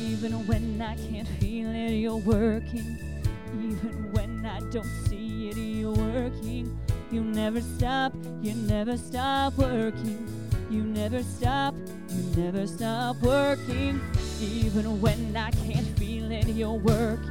Even 0.00 0.44
when 0.48 0.82
I 0.82 0.96
can't 0.96 1.28
feel 1.38 1.68
it, 1.68 1.90
you're 1.90 2.16
working. 2.16 2.98
Even 3.54 4.10
when 4.12 4.44
I 4.44 4.58
don't 4.70 4.90
see 5.08 5.33
you're 5.60 5.92
working. 5.92 6.78
You 7.10 7.22
never 7.22 7.60
stop, 7.60 8.12
you 8.42 8.54
never 8.54 8.96
stop 8.96 9.56
working. 9.56 10.26
You 10.70 10.82
never 10.82 11.22
stop, 11.22 11.74
you 12.08 12.42
never 12.42 12.66
stop 12.66 13.16
working. 13.22 14.00
Even 14.40 15.00
when 15.00 15.36
I 15.36 15.50
can't 15.50 15.86
feel 15.98 16.30
it, 16.32 16.48
you're 16.48 16.72
working. 16.72 17.30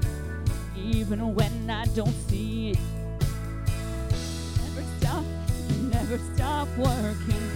Even 0.78 1.36
when 1.36 1.70
I 1.70 1.86
don't 1.96 2.16
see 2.30 2.72
it. 2.72 2.80
Never 4.62 4.84
stop, 5.00 5.26
you 5.70 5.84
never 5.90 6.18
stop 6.34 6.68
working. 6.78 7.52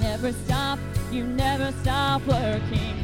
Never 0.00 0.32
stop, 0.32 0.78
you 1.10 1.24
never 1.24 1.72
stop 1.82 2.24
working. 2.26 2.94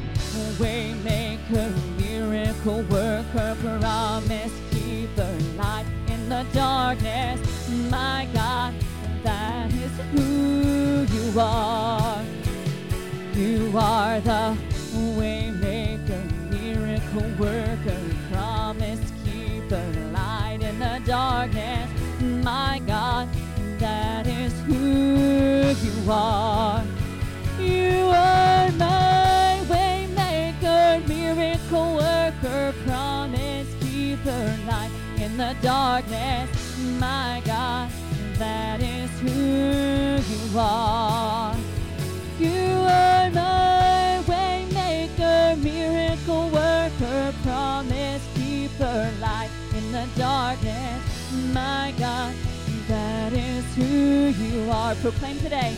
Waymaker, 0.59 1.73
miracle 1.99 2.83
worker, 2.85 3.57
promise 3.61 4.53
keeper, 4.71 5.39
light 5.57 5.87
the 6.33 6.47
darkness. 6.55 7.69
My 7.91 8.27
God, 8.33 8.73
that 9.23 9.71
is 9.71 9.93
who 10.13 11.05
you 11.15 11.39
are. 11.39 12.23
You 13.35 13.77
are 13.77 14.19
the 14.21 14.57
waymaker, 15.19 16.23
miracle 16.51 17.29
worker, 17.39 18.03
promise 18.31 19.05
keeper, 19.25 19.87
light 20.15 20.61
in 20.63 20.79
the 20.79 21.03
darkness. 21.05 21.91
My 22.43 22.81
God, 22.87 23.29
that 23.79 24.27
is 24.27 24.55
who 24.63 25.75
you 25.87 26.11
are. 26.11 26.83
You 27.61 28.07
are 28.07 28.73
my 28.73 29.61
waymaker, 29.69 31.07
miracle 31.07 31.97
worker, 31.97 32.73
promise 32.87 33.69
keeper, 33.81 34.57
light 34.67 34.92
in 35.33 35.39
the 35.39 35.57
darkness. 35.63 36.51
My 36.99 37.43
God, 37.45 37.91
that 38.39 38.83
is 38.83 39.11
who 39.21 40.21
you 40.33 40.59
are. 40.59 41.57
You 42.39 42.73
are 43.01 43.31
my 43.31 44.21
waymaker, 44.27 45.57
miracle 45.63 46.49
worker, 46.51 47.35
promise 47.45 48.23
keeper, 48.35 49.11
light 49.21 49.51
in 49.75 49.93
the 49.93 50.07
darkness. 50.17 51.03
My 51.55 51.95
God, 51.99 52.35
that 52.89 53.33
is 53.33 53.65
who 53.75 53.85
you 53.85 54.71
are. 54.71 54.95
Proclaim 54.97 55.39
today. 55.39 55.75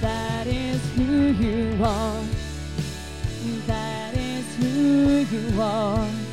That 0.00 0.46
is 0.46 0.80
who 0.96 1.32
you 1.44 1.82
are. 1.82 2.22
That 3.66 4.14
is 4.14 4.56
who 4.56 5.24
you 5.34 5.60
are. 5.60 6.23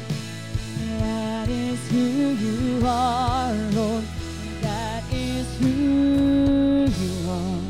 Is 1.53 1.91
who 1.91 1.97
you 1.97 2.81
are, 2.87 3.53
Lord. 3.73 4.05
That 4.61 5.03
is 5.11 5.57
who 5.59 6.85
you 6.87 7.29
are. 7.29 7.61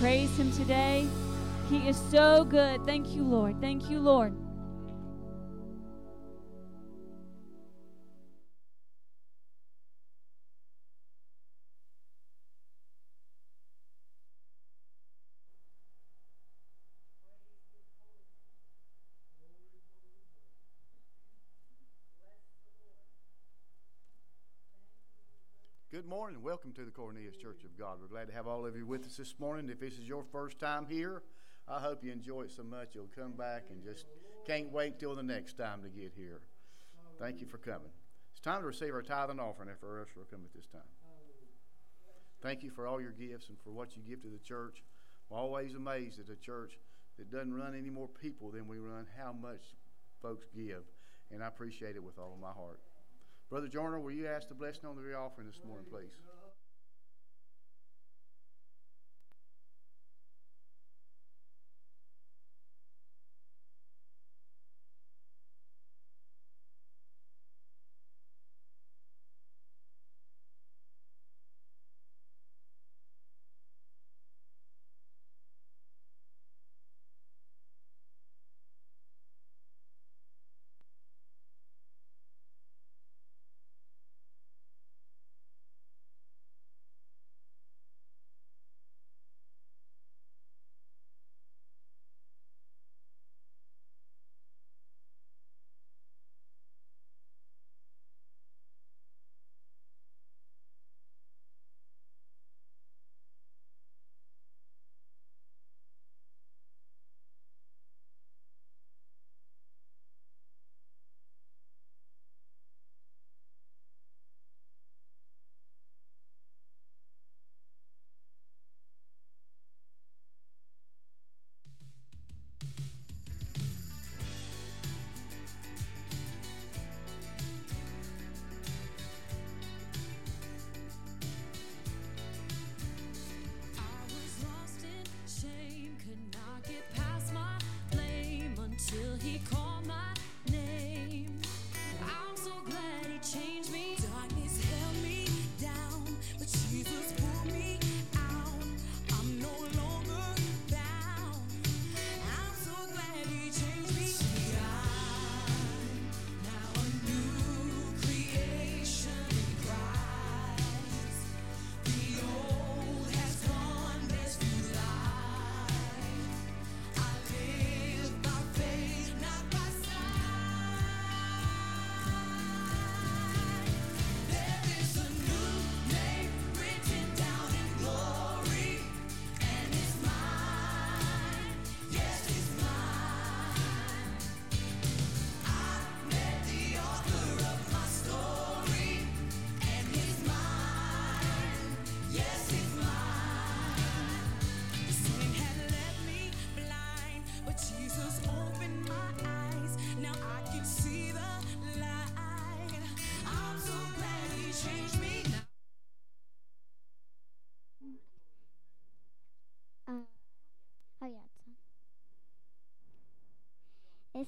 Praise 0.00 0.36
Him 0.36 0.50
today. 0.50 1.06
He 1.70 1.86
is 1.88 1.96
so 2.10 2.44
good. 2.44 2.84
Thank 2.84 3.14
you, 3.14 3.22
Lord. 3.22 3.60
Thank 3.60 3.88
you, 3.88 4.00
Lord. 4.00 4.34
Morning. 26.26 26.42
Welcome 26.42 26.72
to 26.72 26.84
the 26.84 26.90
Cornelius 26.90 27.36
Church 27.36 27.62
of 27.62 27.78
God. 27.78 27.98
We're 28.00 28.08
glad 28.08 28.26
to 28.26 28.34
have 28.34 28.48
all 28.48 28.66
of 28.66 28.76
you 28.76 28.84
with 28.84 29.06
us 29.06 29.16
this 29.16 29.36
morning. 29.38 29.70
If 29.70 29.78
this 29.78 29.92
is 29.92 30.08
your 30.08 30.24
first 30.24 30.58
time 30.58 30.84
here, 30.88 31.22
I 31.68 31.78
hope 31.78 32.02
you 32.02 32.10
enjoy 32.10 32.42
it 32.42 32.50
so 32.50 32.64
much 32.64 32.96
you'll 32.96 33.08
come 33.14 33.34
back 33.34 33.66
and 33.70 33.80
just 33.80 34.06
can't 34.44 34.72
wait 34.72 34.98
till 34.98 35.14
the 35.14 35.22
next 35.22 35.56
time 35.56 35.84
to 35.84 35.88
get 35.88 36.14
here. 36.16 36.40
Thank 37.20 37.40
you 37.40 37.46
for 37.46 37.58
coming. 37.58 37.92
It's 38.32 38.40
time 38.40 38.62
to 38.62 38.66
receive 38.66 38.92
our 38.92 39.02
tithe 39.02 39.30
and 39.30 39.40
offering 39.40 39.68
if 39.68 39.84
our 39.84 40.02
usher 40.02 40.14
will 40.16 40.24
come 40.24 40.40
at 40.44 40.52
this 40.52 40.66
time. 40.66 40.90
Thank 42.42 42.64
you 42.64 42.70
for 42.72 42.88
all 42.88 43.00
your 43.00 43.12
gifts 43.12 43.48
and 43.48 43.56
for 43.62 43.70
what 43.70 43.94
you 43.94 44.02
give 44.02 44.20
to 44.22 44.28
the 44.28 44.40
church. 44.40 44.82
I'm 45.30 45.36
always 45.36 45.74
amazed 45.74 46.18
at 46.18 46.28
a 46.28 46.34
church 46.34 46.76
that 47.18 47.30
doesn't 47.30 47.54
run 47.54 47.76
any 47.76 47.90
more 47.90 48.08
people 48.08 48.50
than 48.50 48.66
we 48.66 48.78
run, 48.78 49.06
how 49.16 49.32
much 49.32 49.76
folks 50.20 50.48
give. 50.52 50.82
And 51.30 51.40
I 51.40 51.46
appreciate 51.46 51.94
it 51.94 52.02
with 52.02 52.18
all 52.18 52.32
of 52.34 52.40
my 52.40 52.50
heart. 52.50 52.80
Brother 53.48 53.68
Joyner, 53.68 54.00
will 54.00 54.10
you 54.10 54.26
ask 54.26 54.48
the 54.48 54.54
blessing 54.54 54.86
on 54.88 54.96
the 54.96 55.14
offering 55.14 55.46
this 55.46 55.60
morning, 55.64 55.86
please? 55.88 56.10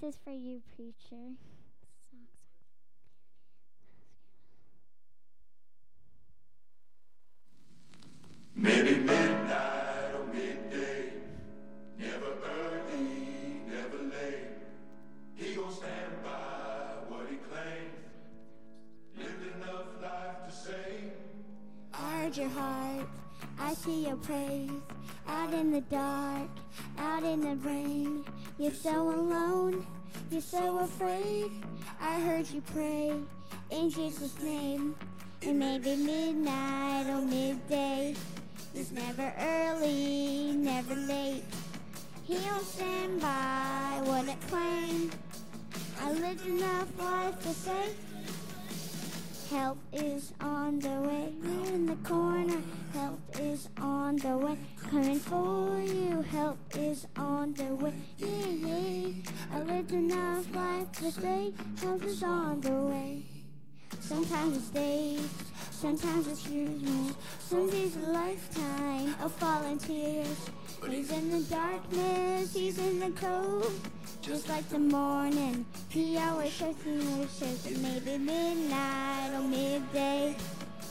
This 0.01 0.15
is 0.15 0.21
for 0.23 0.31
you, 0.31 0.63
preacher. 0.77 1.35
You're 28.69 28.77
so 28.77 29.11
alone, 29.15 29.87
you're 30.31 30.43
so 30.43 30.81
afraid. 30.81 31.51
I 32.03 32.21
heard 32.21 32.51
you 32.51 32.61
pray 32.75 33.15
in 33.71 33.89
Jesus' 33.89 34.39
name. 34.43 34.95
It 35.41 35.55
may 35.55 35.79
be 35.79 35.97
midnight 35.97 37.07
or 37.09 37.23
midday. 37.23 38.15
It's 38.75 38.91
never 38.91 39.33
early, 39.41 40.53
never 40.53 40.95
late. 40.95 41.45
He'll 42.25 42.59
stand 42.61 43.23
by 43.23 44.03
what 44.05 44.29
it 44.29 44.37
claimed. 44.49 45.17
I 46.03 46.13
lived 46.13 46.47
enough 46.47 46.89
life 46.99 47.41
to 47.45 47.49
say 47.49 47.95
Help 49.51 49.79
is 49.95 50.35
on 50.43 50.79
the 50.79 51.01
way. 51.01 51.33
In 51.69 51.87
the 51.87 51.97
corner. 52.07 52.61
Help 52.93 53.19
is 53.41 53.71
on 53.79 54.17
the 54.17 54.37
way. 54.37 54.59
Coming 54.91 55.19
for 55.19 55.81
you. 55.81 56.21
Help 56.21 56.59
is 56.77 57.07
on 57.17 57.55
the 57.55 57.75
way. 57.77 57.95
Yeah, 58.19 58.47
yeah. 58.47 59.13
I 59.55 59.63
lived 59.63 59.93
enough 59.93 60.55
life 60.55 60.93
to 60.99 61.11
say 61.11 61.55
help 61.81 62.05
is 62.05 62.23
on 62.23 62.61
the 62.61 62.73
way. 62.73 63.23
Sometimes 64.01 64.59
it's 64.59 64.69
days, 64.69 65.29
sometimes 65.71 66.27
it's 66.29 66.47
years. 66.47 67.15
Some 67.39 67.71
days 67.71 67.97
a 67.97 68.01
lifetime 68.01 69.15
of 69.23 69.33
falling 69.33 69.79
tears. 69.79 70.51
He's 70.91 71.11
in 71.11 71.31
the 71.31 71.41
darkness, 71.41 72.53
he's 72.53 72.79
in 72.79 73.01
the 73.01 73.11
cold. 73.13 73.73
Just 74.29 74.47
like 74.47 74.69
the 74.69 74.79
morning, 74.79 75.65
he 75.89 76.19
always 76.19 76.53
shows 76.53 76.77
me 76.85 76.99
wishes. 77.19 77.65
It 77.65 77.79
may 77.79 78.19
midnight 78.19 79.31
or 79.33 79.41
midday. 79.41 80.37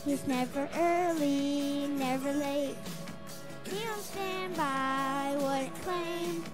He's 0.03 0.25
never 0.25 0.67
early, 0.75 1.85
never 1.87 2.33
late. 2.33 2.75
He 3.63 3.77
don't 3.85 4.01
stand 4.01 4.57
by 4.57 5.35
what 5.37 5.61
it 5.61 5.75
claimed. 5.83 6.49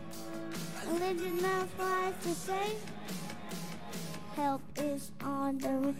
I 0.85 0.91
lived 0.91 1.21
enough 1.21 1.79
life 1.79 2.21
to 2.23 2.35
say 2.35 2.75
help 4.35 4.61
is 4.75 5.11
on 5.23 5.59
the 5.59 5.69
way. 5.69 5.95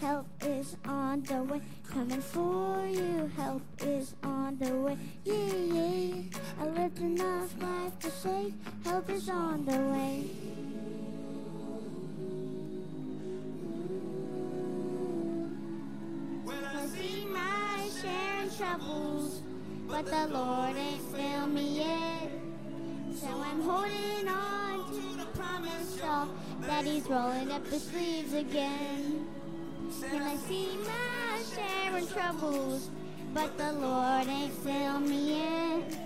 Help 0.00 0.26
is 0.40 0.76
on 0.84 1.22
the 1.22 1.42
way. 1.42 1.60
Coming 1.92 2.20
for 2.20 2.86
you. 2.86 3.28
Help 3.36 3.62
is 3.80 4.14
on 4.22 4.56
the 4.58 4.70
way. 4.70 4.96
Yeah, 5.24 5.34
yeah. 5.34 6.22
I 6.60 6.66
lived 6.66 7.00
enough 7.00 7.60
life 7.60 7.98
to 7.98 8.10
say 8.12 8.54
help 8.84 9.10
is 9.10 9.28
on 9.28 9.64
the 9.64 9.76
way. 9.76 10.30
Well, 16.44 16.64
I 16.64 16.86
see 16.86 17.26
my 17.26 17.88
share 18.00 18.46
of 18.46 18.56
troubles, 18.56 19.42
but 19.88 20.06
the 20.06 20.28
Lord 20.28 20.76
ain't 20.76 21.02
failed 21.12 21.50
me 21.52 21.78
yet. 21.78 22.30
So 23.16 23.26
I'm 23.26 23.62
holding 23.62 24.28
on 24.28 24.92
to 24.92 25.16
the 25.18 25.26
promise 25.36 25.98
shawl 25.98 26.28
that 26.60 26.84
He's 26.84 27.04
rolling 27.10 27.50
up 27.50 27.66
His 27.66 27.82
sleeves 27.82 28.32
again. 28.32 29.26
And 30.12 30.22
I 30.22 30.36
see 30.36 30.68
my 30.86 31.09
share 31.60 31.96
of 31.96 32.12
troubles, 32.12 32.90
but 33.34 33.56
the 33.58 33.72
Lord 33.72 34.26
ain't 34.28 34.52
failed 34.52 35.02
me 35.02 35.38
yet. 35.38 35.98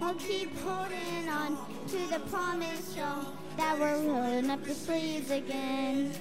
I'll 0.00 0.14
keep 0.14 0.56
holding 0.58 1.28
on 1.28 1.58
to 1.88 1.98
the 2.12 2.20
promise 2.30 2.94
shawl 2.94 3.32
that 3.56 3.78
we're 3.78 3.98
rolling 4.02 4.50
up 4.50 4.62
the 4.64 4.74
sleeves 4.74 5.30
again. 5.30 6.12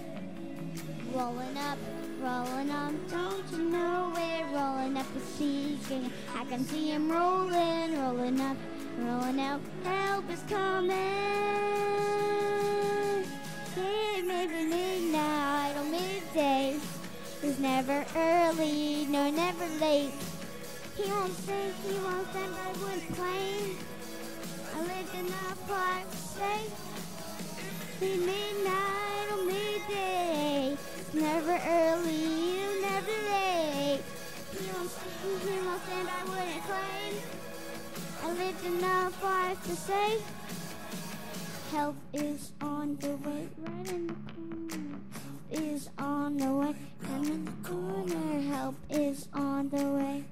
Rolling 1.13 1.57
up, 1.57 1.77
rolling 2.21 2.69
up, 2.69 2.93
don't 3.09 3.43
you 3.51 3.69
know 3.69 4.11
we're 4.15 4.57
rolling 4.57 4.97
up 4.97 5.13
the 5.13 5.19
sleeves 5.19 5.85
again? 5.87 6.11
I 6.35 6.45
can 6.45 6.65
see 6.65 6.91
him 6.91 7.11
rolling, 7.11 7.99
rolling 7.99 8.39
up, 8.41 8.57
rolling 8.99 9.39
out. 9.39 9.61
Help 9.83 10.29
is 10.29 10.43
coming. 10.49 10.91
It 13.77 14.25
may 14.25 14.47
be 14.47 14.63
midnight 14.65 15.73
or 15.77 15.83
midday. 15.83 16.14
It's 17.47 17.59
never 17.59 18.03
early, 18.15 19.05
no, 19.05 19.29
never 19.29 19.67
late. 19.79 20.09
He 20.97 21.11
won't 21.11 21.31
say, 21.45 21.69
he 21.87 21.93
won't 21.99 22.27
stand 22.31 22.51
by 22.55 22.71
wood 22.81 23.03
plane. 23.13 23.77
I 24.73 24.81
lived 24.81 25.13
enough 25.13 25.69
life 25.69 26.09
to 26.09 26.17
say. 26.17 26.61
Be 27.99 28.17
midnight 28.17 29.27
or 29.31 29.45
midday. 29.45 30.75
Never 31.13 31.59
early, 31.69 32.15
you 32.15 32.81
never 32.81 33.15
late. 33.29 34.01
He 34.51 34.65
won't, 34.73 34.89
say 34.89 35.03
he 35.47 35.59
won't 35.67 35.83
stand 35.83 36.07
by 36.07 36.23
wood 36.25 36.63
claim. 36.65 37.13
I 38.23 38.33
lived 38.33 38.65
enough 38.65 39.23
life 39.23 39.63
to 39.65 39.75
say. 39.75 40.17
Help 41.69 41.95
is 42.11 42.53
on 42.59 42.97
the 43.01 43.15
way, 43.17 43.47
right 43.59 43.91
in 43.91 44.07
the 44.07 44.15
corner. 44.33 44.94
Is 45.51 45.89
on 45.97 46.37
the 46.37 46.51
way, 46.51 46.75
I'm 47.13 47.23
in 47.23 47.45
the 47.45 47.69
corner. 47.69 48.41
Help 48.53 48.75
is 48.89 49.27
on 49.33 49.69
the 49.69 49.77
way. 49.77 50.23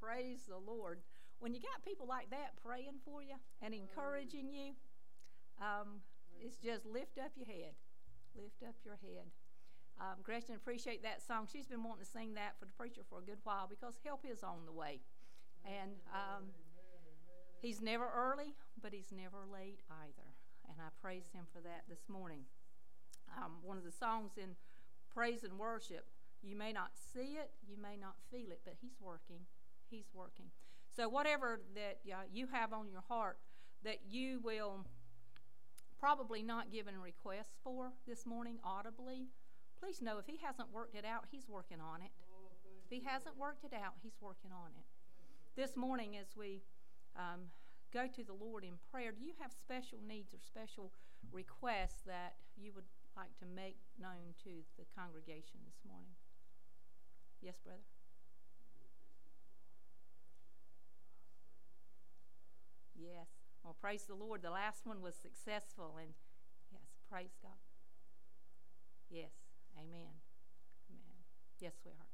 Praise 0.00 0.42
the 0.48 0.58
Lord. 0.58 0.98
When 1.38 1.54
you 1.54 1.60
got 1.60 1.84
people 1.84 2.06
like 2.06 2.30
that 2.30 2.56
praying 2.64 3.00
for 3.04 3.22
you 3.22 3.34
and 3.60 3.74
encouraging 3.74 4.52
you, 4.52 4.72
um, 5.62 6.02
it's 6.42 6.58
just 6.58 6.84
lift 6.84 7.18
up 7.18 7.30
your 7.38 7.46
head. 7.46 7.78
Lift 8.34 8.62
up 8.66 8.74
your 8.84 8.98
head. 8.98 9.30
Um, 10.00 10.18
Gretchen, 10.22 10.56
appreciate 10.56 11.02
that 11.04 11.22
song. 11.22 11.46
She's 11.46 11.66
been 11.66 11.84
wanting 11.84 12.04
to 12.04 12.10
sing 12.10 12.34
that 12.34 12.58
for 12.58 12.66
the 12.66 12.72
preacher 12.72 13.02
for 13.08 13.20
a 13.20 13.22
good 13.22 13.38
while 13.44 13.68
because 13.70 13.94
help 14.04 14.24
is 14.26 14.42
on 14.42 14.66
the 14.66 14.72
way. 14.72 14.98
And 15.64 15.92
um, 16.10 16.50
he's 17.60 17.80
never 17.80 18.08
early, 18.10 18.54
but 18.82 18.92
he's 18.92 19.12
never 19.12 19.46
late 19.46 19.80
either. 20.02 20.28
And 20.68 20.80
I 20.80 20.90
praise 21.00 21.30
him 21.32 21.44
for 21.54 21.60
that 21.60 21.84
this 21.88 22.08
morning. 22.08 22.42
Um, 23.38 23.62
one 23.62 23.76
of 23.78 23.84
the 23.84 23.92
songs 23.92 24.32
in 24.36 24.56
praise 25.14 25.44
and 25.44 25.58
worship, 25.58 26.06
you 26.42 26.56
may 26.56 26.72
not 26.72 26.90
see 27.14 27.38
it, 27.38 27.50
you 27.68 27.76
may 27.80 27.96
not 27.96 28.16
feel 28.30 28.50
it, 28.50 28.60
but 28.64 28.74
he's 28.80 28.98
working. 29.00 29.46
He's 29.88 30.10
working. 30.12 30.46
So, 30.96 31.08
whatever 31.08 31.60
that 31.74 32.00
uh, 32.10 32.24
you 32.32 32.48
have 32.50 32.72
on 32.72 32.88
your 32.90 33.02
heart 33.08 33.38
that 33.84 33.98
you 34.08 34.40
will 34.42 34.86
probably 36.02 36.42
not 36.42 36.72
given 36.72 36.98
requests 36.98 37.54
for 37.62 37.92
this 38.08 38.26
morning 38.26 38.58
audibly, 38.64 39.28
please 39.78 40.02
know 40.02 40.18
if 40.18 40.26
he 40.26 40.36
hasn't 40.42 40.66
worked 40.74 40.96
it 40.96 41.04
out, 41.04 41.22
he's 41.30 41.48
working 41.48 41.78
on 41.78 42.02
it. 42.02 42.10
If 42.84 42.90
he 42.90 43.06
hasn't 43.06 43.38
worked 43.38 43.62
it 43.62 43.72
out, 43.72 43.94
he's 44.02 44.18
working 44.20 44.50
on 44.50 44.74
it. 44.74 44.82
This 45.54 45.76
morning, 45.76 46.16
as 46.16 46.34
we 46.36 46.60
um, 47.14 47.46
go 47.94 48.08
to 48.10 48.24
the 48.24 48.34
Lord 48.34 48.64
in 48.64 48.82
prayer, 48.90 49.12
do 49.12 49.22
you 49.22 49.34
have 49.40 49.52
special 49.52 49.98
needs 50.02 50.34
or 50.34 50.42
special 50.42 50.90
requests 51.30 52.02
that 52.04 52.34
you 52.58 52.72
would 52.74 52.90
like 53.16 53.30
to 53.38 53.46
make 53.46 53.78
known 53.94 54.34
to 54.42 54.50
the 54.76 54.84
congregation 54.98 55.62
this 55.62 55.78
morning? 55.86 56.18
Yes, 57.40 57.54
brother? 57.62 57.86
Yes. 62.98 63.41
Well, 63.62 63.76
praise 63.80 64.02
the 64.02 64.14
Lord. 64.14 64.42
The 64.42 64.50
last 64.50 64.82
one 64.84 65.00
was 65.00 65.14
successful, 65.14 65.94
and 66.00 66.10
yes, 66.72 66.82
praise 67.08 67.38
God. 67.40 67.62
Yes. 69.08 69.30
Amen. 69.78 70.18
Amen. 70.90 71.22
Yes, 71.60 71.74
sweetheart. 71.80 72.10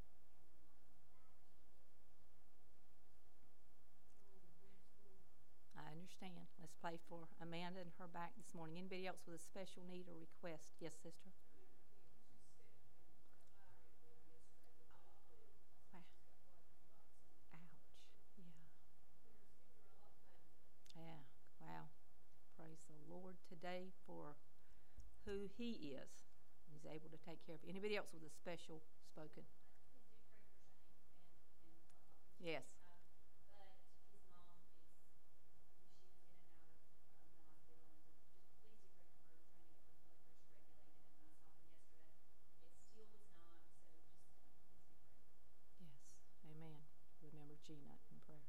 I 5.72 5.96
understand. 5.96 6.52
Let's 6.60 6.76
pray 6.82 7.00
for 7.08 7.24
Amanda 7.40 7.80
and 7.80 7.96
her 7.98 8.06
back 8.12 8.36
this 8.36 8.52
morning. 8.52 8.76
Anybody 8.76 9.06
else 9.06 9.24
with 9.24 9.40
a 9.40 9.42
special 9.42 9.82
need 9.88 10.04
or 10.04 10.20
request? 10.20 10.76
Yes, 10.80 10.92
sister. 11.00 11.32
Wow. 15.94 16.04
Ouch. 17.56 17.80
Yeah. 20.92 21.28
today 23.48 23.88
for 24.06 24.36
He 25.56 25.94
is. 25.96 26.10
He's 26.70 26.84
able 26.86 27.08
to 27.10 27.18
take 27.24 27.44
care 27.46 27.54
of. 27.56 27.60
Anybody 27.68 27.96
else 27.96 28.12
with 28.12 28.22
a 28.22 28.30
special 28.30 28.82
spoken? 29.10 29.42
Yes. 32.38 32.62
Yes. 33.50 33.78
Amen. 46.46 46.78
Remember 47.22 47.54
Gina 47.66 47.98
in 48.12 48.18
prayer. 48.26 48.46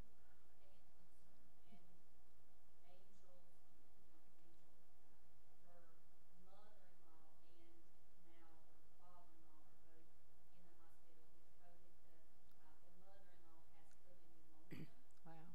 Wow. 15.25 15.45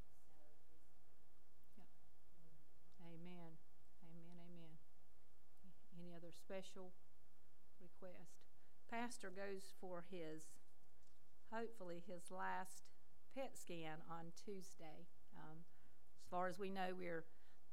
Yep. 1.79 1.87
Amen. 3.03 3.51
Amen. 4.07 4.35
Amen. 4.39 4.73
Any 5.99 6.15
other 6.15 6.31
special 6.31 6.93
request? 7.81 8.39
Pastor 8.91 9.24
goes 9.35 9.75
for 9.81 10.05
his, 10.11 10.45
hopefully, 11.53 12.03
his 12.07 12.31
last 12.31 12.83
PET 13.35 13.57
scan 13.59 13.99
on 14.11 14.33
Tuesday. 14.45 15.07
Um, 15.37 15.59
as 16.23 16.27
far 16.31 16.49
as 16.49 16.59
we 16.59 16.71
know, 16.71 16.95
we're, 16.97 17.25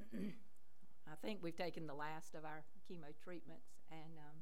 I 0.13 1.15
think 1.21 1.39
we've 1.41 1.55
taken 1.55 1.87
the 1.87 1.93
last 1.93 2.35
of 2.35 2.45
our 2.45 2.63
chemo 2.89 3.13
treatments, 3.23 3.77
and 3.91 4.17
um, 4.17 4.41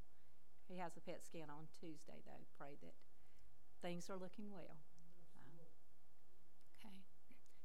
he 0.67 0.77
has 0.77 0.95
a 0.97 1.01
PET 1.01 1.23
scan 1.23 1.49
on 1.49 1.67
Tuesday, 1.79 2.21
though. 2.25 2.43
Pray 2.57 2.75
that 2.81 2.93
things 3.81 4.09
are 4.09 4.17
looking 4.17 4.49
well. 4.51 4.77
Um, 5.35 5.59
Okay. 6.79 6.95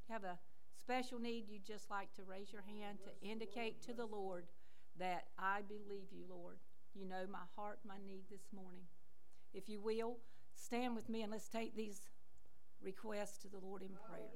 You 0.08 0.12
have 0.12 0.24
a 0.24 0.38
special 0.78 1.18
need, 1.18 1.48
you'd 1.48 1.64
just 1.64 1.90
like 1.90 2.12
to 2.14 2.24
raise 2.24 2.52
your 2.52 2.62
hand 2.62 2.98
to 3.04 3.10
indicate 3.26 3.80
to 3.82 3.94
the 3.94 4.06
Lord 4.06 4.46
that 4.98 5.28
I 5.38 5.62
believe 5.62 6.12
you, 6.12 6.24
Lord. 6.28 6.58
You 6.94 7.06
know 7.06 7.26
my 7.30 7.46
heart, 7.56 7.80
my 7.86 7.96
need 8.06 8.24
this 8.30 8.46
morning. 8.54 8.86
If 9.54 9.68
you 9.68 9.80
will, 9.80 10.18
stand 10.54 10.94
with 10.96 11.08
me 11.08 11.22
and 11.22 11.30
let's 11.32 11.48
take 11.48 11.76
these 11.76 12.00
requests 12.82 13.38
to 13.38 13.48
the 13.48 13.58
Lord 13.58 13.82
in 13.82 13.90
prayer. 14.08 14.28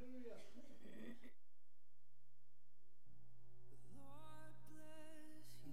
Lord 3.96 4.54
bless 4.70 5.66
you 5.66 5.72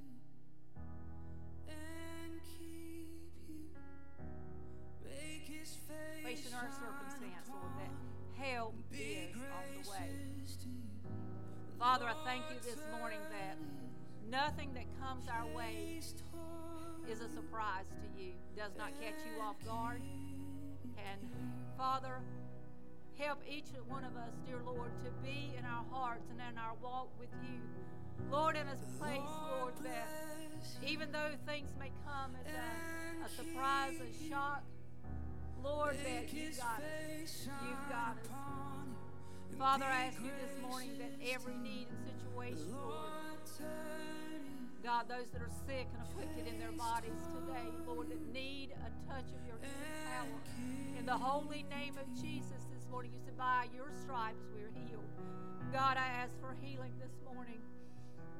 and 1.68 2.42
keep 2.44 3.32
you. 3.48 3.70
Make 5.04 5.48
his 5.48 5.70
face 5.70 6.24
Facing 6.24 6.54
our 6.56 6.70
circumstance, 6.72 7.48
Lord, 7.50 7.72
that 7.80 8.44
help 8.44 8.74
is 8.92 9.36
on 9.36 9.84
the 9.84 9.90
way. 9.90 10.10
gracious 10.10 10.56
to 10.58 10.68
you. 10.70 10.90
Father, 11.80 12.06
I 12.06 12.14
thank 12.26 12.44
you 12.50 12.58
this 12.64 12.80
morning 12.98 13.20
that 13.32 13.58
nothing 14.30 14.74
that 14.74 14.86
comes 15.00 15.28
our 15.28 15.46
way 15.56 16.02
surprise 17.56 17.86
to 17.88 18.22
you, 18.22 18.32
does 18.58 18.72
not 18.78 18.90
catch 19.00 19.16
you 19.24 19.42
off 19.42 19.56
guard. 19.66 20.02
And 20.98 21.22
Father, 21.78 22.20
help 23.18 23.40
each 23.50 23.68
one 23.88 24.04
of 24.04 24.18
us, 24.18 24.34
dear 24.46 24.60
Lord, 24.66 24.92
to 25.06 25.12
be 25.24 25.56
in 25.58 25.64
our 25.64 25.86
hearts 25.90 26.26
and 26.32 26.40
in 26.40 26.58
our 26.58 26.74
walk 26.84 27.08
with 27.18 27.30
you. 27.44 27.60
Lord, 28.30 28.58
in 28.58 28.68
a 28.68 28.76
place, 29.00 29.22
Lord, 29.60 29.74
that 29.84 30.08
even 30.86 31.12
though 31.14 31.32
things 31.46 31.70
may 31.80 31.92
come 32.06 32.36
as 32.46 32.52
a, 32.54 33.26
a 33.26 33.46
surprise, 33.46 33.94
a 34.02 34.30
shock, 34.30 34.64
Lord, 35.64 35.96
that 36.04 36.34
you've 36.34 36.58
got 36.58 36.82
us. 36.82 37.48
You've 37.64 37.90
got 37.90 38.18
us. 38.18 39.58
Father, 39.58 39.86
I 39.86 40.08
ask 40.08 40.20
you 40.20 40.32
this 40.42 40.62
morning 40.62 40.98
that 40.98 41.14
every 41.32 41.56
need 41.56 41.88
and 41.90 42.20
situation, 42.20 42.74
Lord, 42.74 43.40
God, 44.86 45.10
those 45.10 45.26
that 45.34 45.42
are 45.42 45.50
sick 45.66 45.90
and 45.98 46.02
afflicted 46.06 46.46
in 46.46 46.60
their 46.62 46.72
bodies 46.78 47.18
today, 47.34 47.74
Lord, 47.90 48.06
that 48.06 48.22
need 48.32 48.70
a 48.86 48.90
touch 49.10 49.26
of 49.34 49.42
your 49.50 49.58
power. 49.58 50.38
In 50.94 51.08
the 51.08 51.18
holy 51.18 51.66
name 51.74 51.98
of 51.98 52.06
Jesus 52.14 52.70
this 52.70 52.86
morning, 52.92 53.10
you 53.12 53.18
said, 53.26 53.36
by 53.36 53.66
your 53.74 53.90
stripes 54.06 54.46
we're 54.54 54.70
healed. 54.86 55.10
God, 55.74 55.98
I 55.98 56.06
ask 56.22 56.38
for 56.38 56.54
healing 56.62 56.94
this 57.02 57.18
morning. 57.34 57.58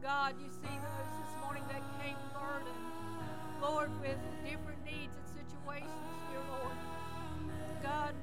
God, 0.04 0.36
you 0.38 0.46
see 0.54 0.70
those 0.70 1.12
this 1.18 1.34
morning 1.42 1.64
that 1.66 1.82
came 1.98 2.14
burdened, 2.38 2.94
Lord, 3.60 3.90
with 4.00 4.22
different 4.46 4.86
needs 4.86 5.18
and 5.18 5.26
situations, 5.34 6.06
dear 6.30 6.46
Lord. 6.62 6.78
God, 7.82 8.14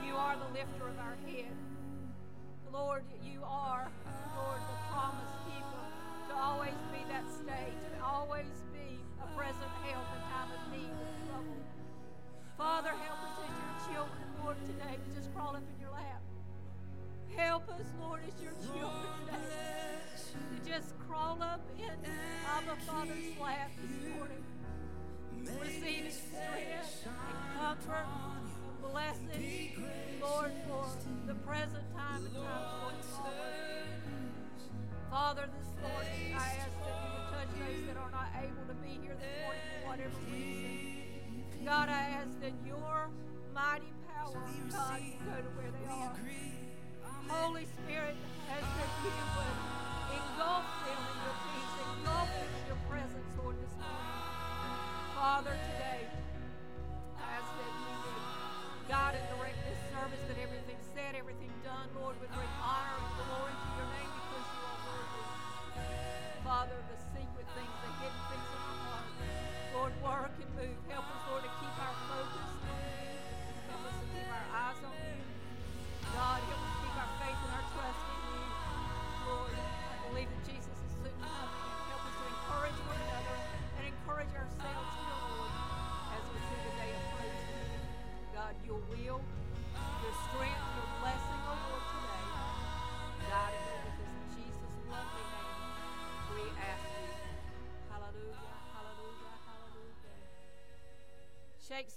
you 0.00 0.16
are 0.16 0.34
the 0.40 0.48
lifter 0.56 0.88
of 0.88 0.96
our 0.96 1.20
head. 1.28 1.52
Lord, 2.72 3.04
you 3.22 3.44
are, 3.44 3.84
Lord, 4.32 4.60
the 4.64 4.78
promise 4.88 5.35
always 6.36 6.76
be 6.92 7.00
that 7.08 7.24
stay, 7.32 7.72
to 7.72 8.04
always 8.04 8.46
be 8.72 9.00
a 9.22 9.26
present 9.36 9.72
help 9.88 10.06
in 10.14 10.20
time 10.28 10.50
of 10.52 10.72
need 10.72 10.90
and 10.90 11.28
trouble. 11.28 11.60
Father, 12.56 12.90
help 12.90 13.20
us 13.24 13.36
as 13.44 13.52
your 13.56 13.74
children, 13.94 14.24
Lord, 14.44 14.56
today 14.66 14.96
to 14.96 15.08
just 15.16 15.34
crawl 15.34 15.56
up 15.56 15.62
in 15.62 15.80
your 15.80 15.90
lap. 15.90 16.22
Help 17.34 17.68
us, 17.70 17.86
Lord, 18.00 18.20
as 18.26 18.42
your 18.42 18.52
children 18.64 19.12
today 19.26 20.06
to 20.54 20.70
just 20.70 20.94
crawl 21.06 21.42
up 21.42 21.60
in 21.78 21.90
Abba 22.56 22.76
Father's 22.86 23.38
lap 23.40 23.70
this 23.80 23.96
morning, 24.14 24.44
receiving 25.60 26.10
strength 26.10 27.06
and 27.06 27.60
comfort 27.60 28.06
and 28.06 28.92
blessing, 28.92 29.84
Lord, 30.20 30.52
for 30.68 30.86
the 31.26 31.34
present 31.34 31.84
time 31.96 32.24
and 32.24 32.34
times 32.34 32.76
going 32.80 33.02
forward. 33.02 33.95
Father, 35.10 35.48
this 35.58 35.70
morning 35.80 36.34
I 36.34 36.66
ask 36.66 36.74
that 36.82 36.96
you 36.98 37.08
would 37.14 37.28
touch 37.30 37.52
those 37.54 37.86
that 37.86 37.96
are 37.96 38.10
not 38.10 38.26
able 38.42 38.64
to 38.66 38.74
be 38.82 38.98
here 39.00 39.14
this 39.14 39.34
morning 39.42 39.62
for 39.70 39.86
whatever 39.86 40.18
reason. 40.26 41.64
God, 41.64 41.88
I 41.88 42.02
ask 42.18 42.34
that 42.42 42.52
your 42.66 43.10
mighty 43.54 43.92
power, 44.10 44.34
God, 44.34 44.98
go 44.98 45.36
to 45.40 45.50
where 45.54 45.70
they 45.70 45.86
are. 45.86 46.14
Holy 47.30 47.66
Spirit, 47.86 48.14
as 48.50 48.62
that 48.66 48.92
you 49.02 49.14
would 49.14 49.56
engulf 50.10 50.66
them 50.86 50.98
in 50.98 51.16
your 51.22 51.36
peace, 51.54 51.74
engulf 51.86 52.30
them 52.30 52.50
in 52.50 52.64
your 52.66 52.80
presence, 52.90 53.30
Lord, 53.38 53.56
this 53.62 53.74
morning. 53.78 54.14
Father, 55.14 55.54
today, 55.54 56.02
I 57.18 57.26
ask 57.34 57.50
that 57.50 57.72
you 57.78 57.94
would 58.04 58.22
guide 58.90 59.14
and 59.18 59.26
direct 59.38 59.58
this 59.70 59.80
service, 59.90 60.22
that 60.30 60.38
everything 60.42 60.78
said, 60.94 61.14
everything 61.14 61.50
done, 61.62 61.90
Lord, 61.98 62.14
would 62.22 62.30
bring 62.34 62.50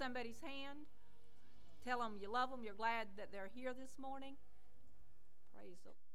somebody's 0.09 0.41
hand. 0.41 0.89
Tell 1.85 1.99
them 1.99 2.17
you 2.19 2.31
love 2.31 2.49
them. 2.49 2.61
You're 2.63 2.73
glad 2.73 3.09
that 3.17 3.31
they're 3.31 3.51
here 3.53 3.75
this 3.79 3.93
morning. 3.99 4.33
Praise 5.53 5.77
the 5.85 5.91
I 5.91 6.08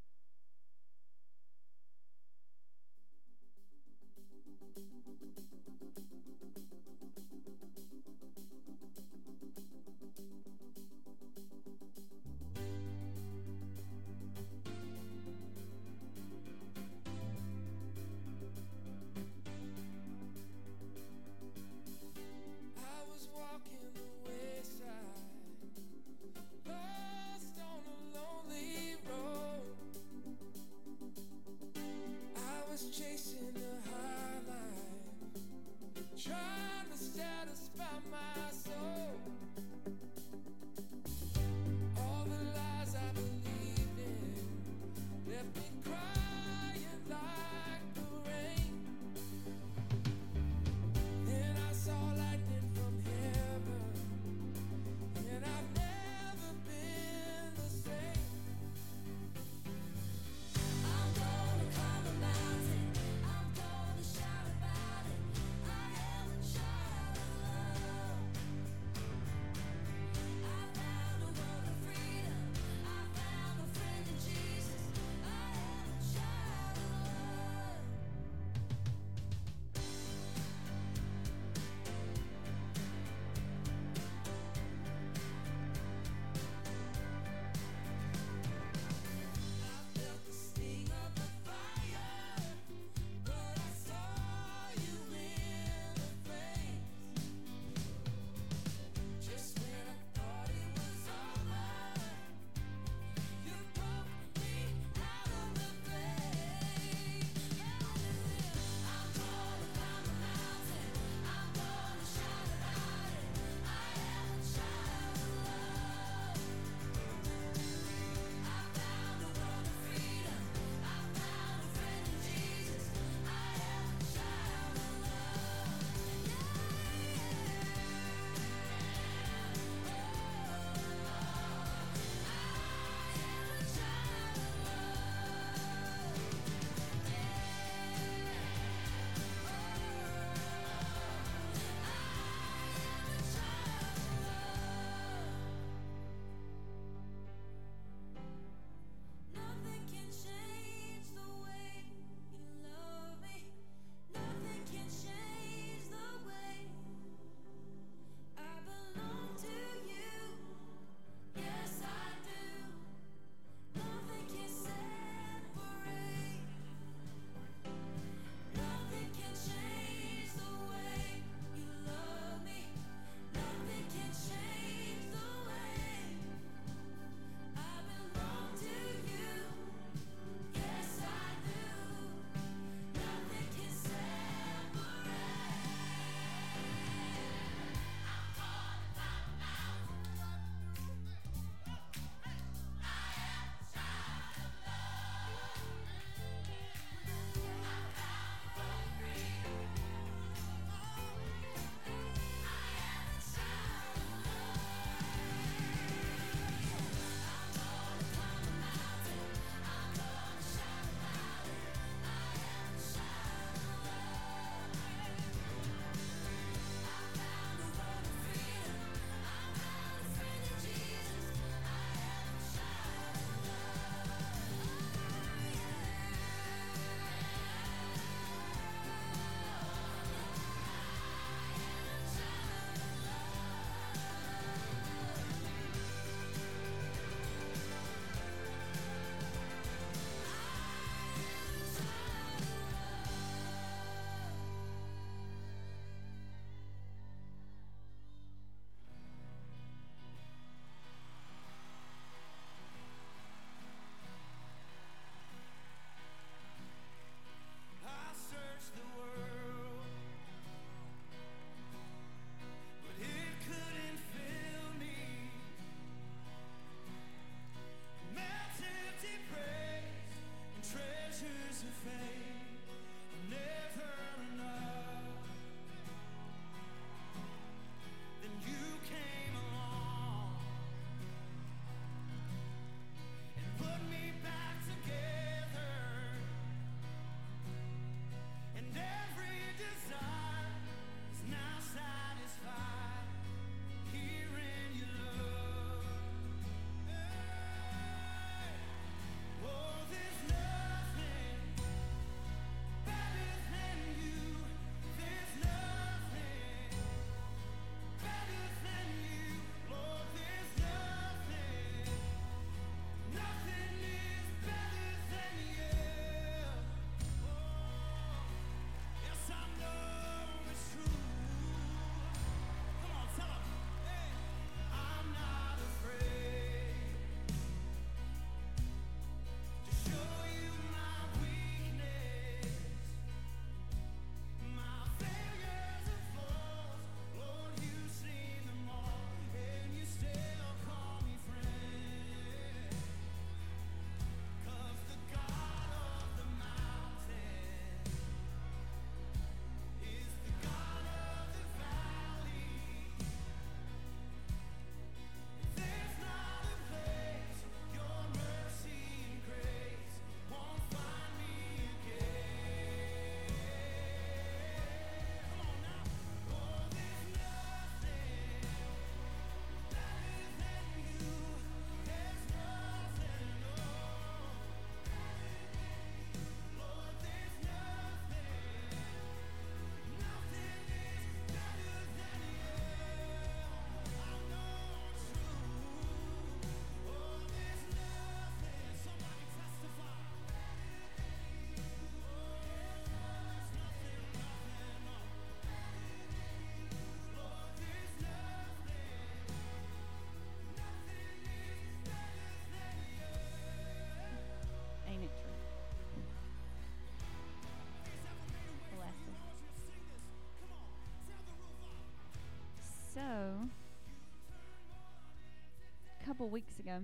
couple 416.15 416.31
weeks 416.31 416.61
ago, 416.61 416.79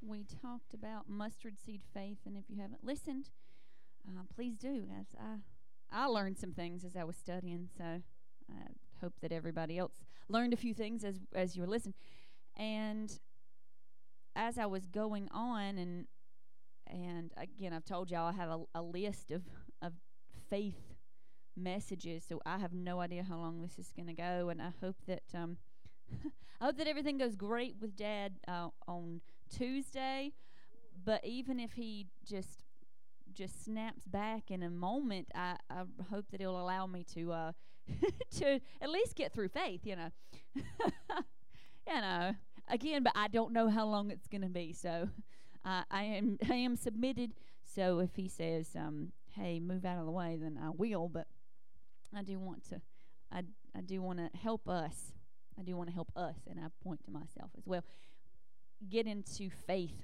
we 0.00 0.24
talked 0.24 0.72
about 0.72 1.06
mustard 1.06 1.58
seed 1.60 1.82
faith, 1.92 2.16
and 2.24 2.34
if 2.34 2.44
you 2.48 2.62
haven't 2.62 2.82
listened, 2.82 3.28
uh, 4.08 4.22
please 4.34 4.56
do. 4.56 4.88
As 4.98 5.08
I, 5.20 6.04
I 6.04 6.06
learned 6.06 6.38
some 6.38 6.52
things 6.52 6.82
as 6.82 6.96
I 6.96 7.04
was 7.04 7.14
studying, 7.14 7.68
so 7.76 8.00
I 8.50 8.68
hope 9.02 9.12
that 9.20 9.32
everybody 9.32 9.76
else 9.76 9.92
learned 10.30 10.54
a 10.54 10.56
few 10.56 10.72
things 10.72 11.04
as 11.04 11.20
as 11.34 11.56
you 11.56 11.60
were 11.60 11.68
listening. 11.68 11.96
And 12.56 13.12
as 14.34 14.56
I 14.56 14.64
was 14.64 14.86
going 14.86 15.28
on, 15.30 15.76
and 15.76 16.06
and 16.86 17.32
again, 17.36 17.74
I've 17.74 17.84
told 17.84 18.10
y'all 18.10 18.28
I 18.28 18.32
have 18.32 18.48
a, 18.48 18.62
a 18.76 18.82
list 18.82 19.30
of 19.30 19.42
of 19.82 19.92
faith 20.48 20.94
messages, 21.54 22.24
so 22.26 22.40
I 22.46 22.56
have 22.60 22.72
no 22.72 23.00
idea 23.00 23.24
how 23.24 23.36
long 23.36 23.60
this 23.60 23.78
is 23.78 23.92
going 23.94 24.08
to 24.08 24.14
go, 24.14 24.48
and 24.48 24.62
I 24.62 24.70
hope 24.80 24.96
that 25.06 25.24
um, 25.34 25.58
I 26.60 26.64
hope 26.66 26.78
that 26.78 26.86
everything 26.86 27.18
goes 27.18 27.36
great 27.36 27.76
with 27.80 27.96
Dad 27.96 28.34
uh, 28.48 28.68
on 28.88 29.20
Tuesday. 29.54 30.32
But 31.04 31.24
even 31.24 31.60
if 31.60 31.72
he 31.72 32.06
just 32.24 32.64
just 33.32 33.64
snaps 33.64 34.06
back 34.06 34.50
in 34.50 34.62
a 34.62 34.70
moment, 34.70 35.28
I, 35.34 35.56
I 35.68 35.82
hope 36.10 36.24
that 36.30 36.40
he'll 36.40 36.58
allow 36.58 36.86
me 36.86 37.04
to 37.14 37.32
uh, 37.32 37.52
to 38.38 38.60
at 38.80 38.90
least 38.90 39.14
get 39.14 39.32
through 39.32 39.48
faith. 39.48 39.82
You 39.84 39.96
know, 39.96 40.10
you 40.54 42.00
know. 42.00 42.34
Again, 42.68 43.04
but 43.04 43.12
I 43.14 43.28
don't 43.28 43.52
know 43.52 43.68
how 43.68 43.86
long 43.86 44.10
it's 44.10 44.26
going 44.26 44.42
to 44.42 44.48
be, 44.48 44.72
so 44.72 45.08
uh, 45.64 45.82
I 45.88 46.02
am 46.02 46.38
I 46.50 46.54
am 46.54 46.76
submitted. 46.76 47.32
So 47.62 48.00
if 48.00 48.16
he 48.16 48.28
says, 48.28 48.70
um, 48.74 49.12
"Hey, 49.34 49.60
move 49.60 49.84
out 49.84 49.98
of 49.98 50.06
the 50.06 50.10
way," 50.12 50.38
then 50.40 50.58
I 50.60 50.70
will. 50.70 51.08
But 51.08 51.26
I 52.14 52.22
do 52.22 52.38
want 52.38 52.68
to, 52.70 52.80
I 53.30 53.42
I 53.76 53.82
do 53.82 54.00
want 54.02 54.18
to 54.18 54.36
help 54.38 54.68
us. 54.68 55.12
I 55.58 55.62
do 55.62 55.76
want 55.76 55.88
to 55.88 55.94
help 55.94 56.10
us, 56.16 56.36
and 56.48 56.58
I 56.60 56.66
point 56.82 57.04
to 57.04 57.10
myself 57.10 57.50
as 57.56 57.66
well. 57.66 57.82
Get 58.88 59.06
into 59.06 59.50
faith, 59.66 59.96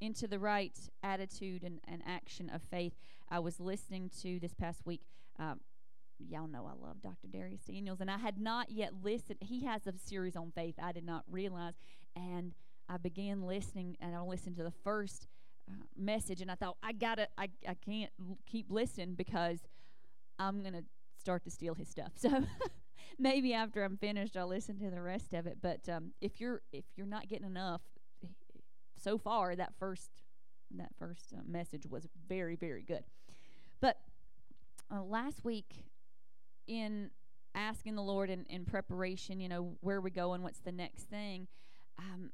into 0.00 0.28
the 0.28 0.38
right 0.38 0.78
attitude 1.02 1.62
and, 1.64 1.80
and 1.88 2.02
action 2.06 2.48
of 2.50 2.62
faith. 2.62 2.92
I 3.28 3.40
was 3.40 3.58
listening 3.58 4.10
to 4.22 4.38
this 4.38 4.54
past 4.54 4.86
week. 4.86 5.02
Um, 5.38 5.60
y'all 6.18 6.46
know 6.48 6.66
I 6.66 6.86
love 6.86 7.02
Dr. 7.02 7.28
Dharius 7.28 7.64
Daniels, 7.64 8.00
and 8.00 8.10
I 8.10 8.18
had 8.18 8.38
not 8.38 8.70
yet 8.70 8.92
listened. 9.02 9.38
He 9.40 9.64
has 9.64 9.86
a 9.86 9.92
series 9.98 10.36
on 10.36 10.52
faith 10.54 10.74
I 10.82 10.92
did 10.92 11.04
not 11.04 11.24
realize, 11.30 11.74
and 12.16 12.54
I 12.88 12.96
began 12.96 13.42
listening, 13.42 13.96
and 14.00 14.14
I 14.14 14.20
listened 14.20 14.56
to 14.56 14.62
the 14.62 14.72
first 14.84 15.26
uh, 15.68 15.74
message, 15.96 16.40
and 16.40 16.50
I 16.50 16.54
thought 16.54 16.76
I 16.82 16.92
gotta, 16.92 17.28
I 17.36 17.48
I 17.66 17.74
can't 17.74 18.10
l- 18.20 18.38
keep 18.46 18.70
listening 18.70 19.14
because 19.14 19.58
I'm 20.38 20.62
gonna 20.62 20.84
start 21.18 21.44
to 21.44 21.50
steal 21.50 21.74
his 21.74 21.88
stuff. 21.88 22.12
So 22.16 22.44
maybe 23.18 23.52
after 23.52 23.84
I'm 23.84 23.96
finished, 23.96 24.36
I'll 24.36 24.48
listen 24.48 24.78
to 24.78 24.90
the 24.90 25.02
rest 25.02 25.32
of 25.34 25.46
it. 25.46 25.58
But 25.60 25.88
um, 25.88 26.12
if 26.20 26.40
you're 26.40 26.62
if 26.72 26.84
you're 26.96 27.06
not 27.06 27.28
getting 27.28 27.46
enough, 27.46 27.82
so 29.02 29.18
far 29.18 29.56
that 29.56 29.72
first 29.78 30.10
that 30.76 30.90
first 30.98 31.32
uh, 31.36 31.40
message 31.46 31.86
was 31.86 32.06
very 32.28 32.56
very 32.56 32.82
good. 32.82 33.04
But 33.80 33.98
uh, 34.92 35.02
last 35.02 35.44
week, 35.44 35.84
in 36.66 37.10
asking 37.54 37.94
the 37.94 38.02
Lord 38.02 38.30
in, 38.30 38.44
in 38.48 38.64
preparation, 38.64 39.40
you 39.40 39.48
know, 39.48 39.76
where 39.80 40.00
we 40.00 40.10
go 40.10 40.32
and 40.32 40.44
what's 40.44 40.60
the 40.60 40.72
next 40.72 41.04
thing, 41.04 41.48
um, 41.98 42.30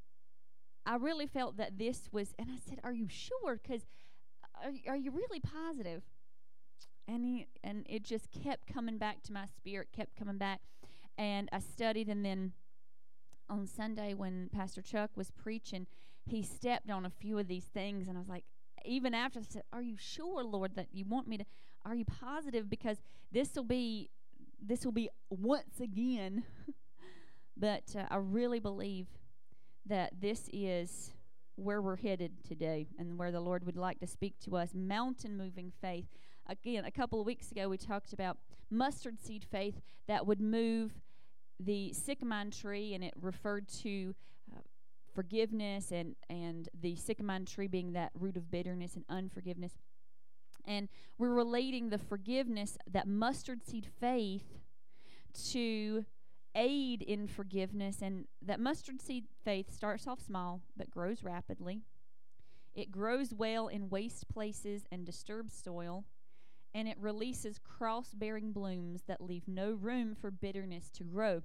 I 0.86 0.96
really 0.96 1.26
felt 1.26 1.56
that 1.56 1.78
this 1.78 2.08
was, 2.12 2.34
and 2.38 2.48
I 2.50 2.58
said, 2.68 2.80
"Are 2.84 2.92
you 2.92 3.08
sure? 3.08 3.60
Because 3.62 3.86
are, 4.62 4.72
are 4.92 4.96
you 4.96 5.10
really 5.10 5.40
positive?" 5.40 6.02
And 7.06 7.24
he, 7.24 7.46
and 7.62 7.84
it 7.88 8.02
just 8.02 8.28
kept 8.30 8.66
coming 8.66 8.96
back 8.96 9.22
to 9.24 9.32
my 9.32 9.44
spirit, 9.58 9.88
kept 9.94 10.16
coming 10.16 10.38
back, 10.38 10.60
and 11.16 11.48
I 11.52 11.60
studied, 11.60 12.08
and 12.08 12.24
then 12.24 12.52
on 13.48 13.66
Sunday 13.66 14.14
when 14.14 14.48
Pastor 14.52 14.82
Chuck 14.82 15.10
was 15.16 15.30
preaching, 15.30 15.86
he 16.26 16.42
stepped 16.42 16.90
on 16.90 17.04
a 17.04 17.10
few 17.10 17.38
of 17.38 17.48
these 17.48 17.64
things, 17.64 18.08
and 18.08 18.16
I 18.16 18.20
was 18.20 18.28
like, 18.28 18.44
even 18.84 19.14
after 19.14 19.40
I 19.40 19.42
said, 19.42 19.62
"Are 19.72 19.82
you 19.82 19.96
sure, 19.96 20.42
Lord, 20.42 20.76
that 20.76 20.88
you 20.92 21.04
want 21.04 21.28
me 21.28 21.38
to? 21.38 21.44
Are 21.84 21.94
you 21.94 22.04
positive? 22.04 22.68
Because 22.68 22.98
this 23.30 23.54
will 23.54 23.64
be, 23.64 24.10
this 24.60 24.84
will 24.84 24.92
be 24.92 25.08
once 25.30 25.80
again." 25.80 26.44
but 27.56 27.84
uh, 27.96 28.04
I 28.10 28.16
really 28.16 28.60
believe 28.60 29.06
that 29.86 30.12
this 30.20 30.48
is 30.52 31.12
where 31.56 31.80
we're 31.80 31.96
headed 31.96 32.44
today, 32.44 32.88
and 32.98 33.18
where 33.18 33.30
the 33.30 33.40
Lord 33.40 33.64
would 33.64 33.76
like 33.76 34.00
to 34.00 34.06
speak 34.06 34.34
to 34.40 34.56
us. 34.56 34.70
Mountain 34.74 35.36
moving 35.36 35.72
faith. 35.80 36.06
Again, 36.46 36.84
a 36.84 36.90
couple 36.90 37.20
of 37.20 37.26
weeks 37.26 37.50
ago, 37.52 37.68
we 37.68 37.78
talked 37.78 38.12
about 38.12 38.38
mustard 38.70 39.20
seed 39.20 39.44
faith 39.50 39.80
that 40.08 40.26
would 40.26 40.40
move 40.40 40.92
the 41.60 41.92
sycamore 41.92 42.50
tree, 42.50 42.94
and 42.94 43.04
it 43.04 43.14
referred 43.20 43.68
to 43.82 44.14
uh, 44.54 44.60
forgiveness 45.14 45.92
and 45.92 46.16
and 46.28 46.68
the 46.80 46.96
sycamore 46.96 47.40
tree 47.46 47.68
being 47.68 47.92
that 47.92 48.10
root 48.14 48.36
of 48.36 48.50
bitterness 48.50 48.94
and 48.94 49.04
unforgiveness. 49.08 49.72
And 50.66 50.88
we're 51.18 51.34
relating 51.34 51.90
the 51.90 51.98
forgiveness 51.98 52.78
that 52.90 53.06
mustard 53.06 53.64
seed 53.64 53.86
faith 54.00 54.60
to 55.50 56.04
aid 56.54 57.02
in 57.02 57.26
forgiveness 57.26 58.00
and 58.00 58.26
that 58.40 58.60
mustard 58.60 59.02
seed 59.02 59.24
faith 59.44 59.72
starts 59.72 60.06
off 60.06 60.20
small 60.20 60.60
but 60.76 60.90
grows 60.90 61.22
rapidly. 61.22 61.82
It 62.74 62.90
grows 62.90 63.32
well 63.32 63.68
in 63.68 63.88
waste 63.88 64.28
places 64.28 64.84
and 64.90 65.04
disturbed 65.04 65.52
soil, 65.52 66.04
and 66.74 66.88
it 66.88 66.96
releases 67.00 67.58
cross 67.58 68.12
bearing 68.12 68.52
blooms 68.52 69.02
that 69.06 69.20
leave 69.20 69.46
no 69.46 69.72
room 69.72 70.16
for 70.20 70.30
bitterness 70.30 70.90
to 70.90 71.04
grow. 71.04 71.42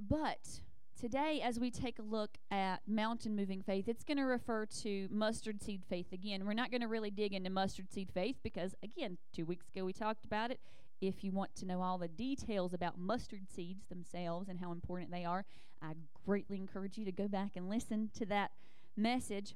But 0.00 0.60
today, 0.98 1.40
as 1.44 1.60
we 1.60 1.70
take 1.70 1.98
a 1.98 2.02
look 2.02 2.38
at 2.50 2.80
mountain 2.86 3.36
moving 3.36 3.62
faith, 3.62 3.88
it's 3.88 4.04
going 4.04 4.16
to 4.16 4.24
refer 4.24 4.66
to 4.82 5.08
mustard 5.10 5.62
seed 5.62 5.84
faith 5.88 6.12
again. 6.12 6.46
We're 6.46 6.54
not 6.54 6.70
going 6.70 6.80
to 6.80 6.88
really 6.88 7.10
dig 7.10 7.34
into 7.34 7.50
mustard 7.50 7.92
seed 7.92 8.10
faith 8.12 8.36
because, 8.42 8.74
again, 8.82 9.18
two 9.34 9.44
weeks 9.44 9.68
ago 9.68 9.84
we 9.84 9.92
talked 9.92 10.24
about 10.24 10.50
it. 10.50 10.60
If 11.00 11.22
you 11.22 11.30
want 11.30 11.54
to 11.56 11.66
know 11.66 11.82
all 11.82 11.98
the 11.98 12.08
details 12.08 12.72
about 12.72 12.98
mustard 12.98 13.50
seeds 13.54 13.86
themselves 13.88 14.48
and 14.48 14.58
how 14.58 14.72
important 14.72 15.10
they 15.10 15.26
are, 15.26 15.44
I 15.82 15.92
greatly 16.24 16.56
encourage 16.56 16.96
you 16.96 17.04
to 17.04 17.12
go 17.12 17.28
back 17.28 17.52
and 17.54 17.68
listen 17.68 18.10
to 18.14 18.24
that 18.26 18.52
message. 18.96 19.54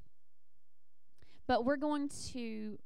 But 1.47 1.65
we're 1.65 1.77
going 1.77 2.11
to 2.33 2.79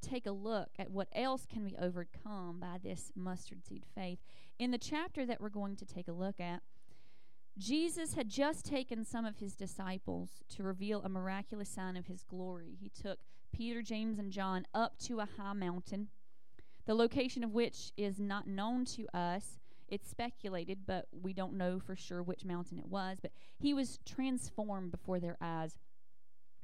take 0.00 0.26
a 0.26 0.32
look 0.32 0.70
at 0.78 0.90
what 0.90 1.08
else 1.14 1.46
can 1.46 1.64
we 1.64 1.76
overcome 1.80 2.58
by 2.60 2.78
this 2.82 3.12
mustard 3.14 3.64
seed 3.64 3.84
faith. 3.94 4.18
In 4.58 4.70
the 4.70 4.78
chapter 4.78 5.24
that 5.26 5.40
we're 5.40 5.48
going 5.48 5.76
to 5.76 5.86
take 5.86 6.08
a 6.08 6.12
look 6.12 6.40
at, 6.40 6.62
Jesus 7.58 8.14
had 8.14 8.28
just 8.28 8.64
taken 8.64 9.04
some 9.04 9.24
of 9.24 9.38
his 9.38 9.54
disciples 9.54 10.42
to 10.50 10.62
reveal 10.62 11.02
a 11.02 11.08
miraculous 11.08 11.68
sign 11.68 11.96
of 11.96 12.06
his 12.06 12.22
glory. 12.22 12.76
He 12.80 12.88
took 12.88 13.18
Peter, 13.52 13.82
James, 13.82 14.18
and 14.18 14.30
John 14.30 14.64
up 14.72 14.96
to 15.00 15.18
a 15.18 15.28
high 15.36 15.54
mountain, 15.54 16.08
the 16.86 16.94
location 16.94 17.42
of 17.42 17.52
which 17.52 17.92
is 17.96 18.20
not 18.20 18.46
known 18.46 18.84
to 18.86 19.06
us. 19.12 19.58
It's 19.88 20.08
speculated, 20.08 20.80
but 20.86 21.06
we 21.10 21.32
don't 21.32 21.54
know 21.54 21.80
for 21.80 21.96
sure 21.96 22.22
which 22.22 22.44
mountain 22.44 22.78
it 22.78 22.86
was. 22.86 23.18
But 23.20 23.32
he 23.58 23.74
was 23.74 23.98
transformed 24.06 24.92
before 24.92 25.18
their 25.18 25.36
eyes. 25.40 25.78